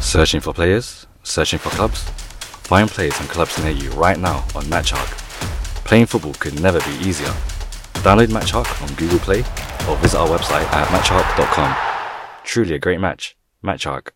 Searching 0.01 0.41
for 0.41 0.55
players, 0.55 1.07
searching 1.25 1.59
for 1.59 1.69
clubs. 1.71 2.03
Find 2.67 2.89
players 2.89 3.19
and 3.21 3.29
clubs 3.29 3.63
near 3.63 3.73
you 3.73 3.91
right 3.91 4.19
now 4.19 4.39
on 4.55 4.65
MatchHawk. 4.65 5.19
Playing 5.85 6.07
football 6.07 6.35
could 6.35 6.61
never 6.61 6.81
be 6.81 6.97
easier. 7.07 7.33
Download 8.03 8.29
MatchHawk 8.29 8.83
on 8.83 8.95
Google 8.95 9.19
Play 9.19 9.41
or 9.89 9.97
visit 9.99 10.19
our 10.19 10.29
website 10.29 10.65
at 10.73 10.89
matchhawk.com. 10.89 11.77
Truly 12.45 12.75
a 12.75 12.79
great 12.79 12.99
match. 12.99 13.37
MatchHawk. 13.63 14.16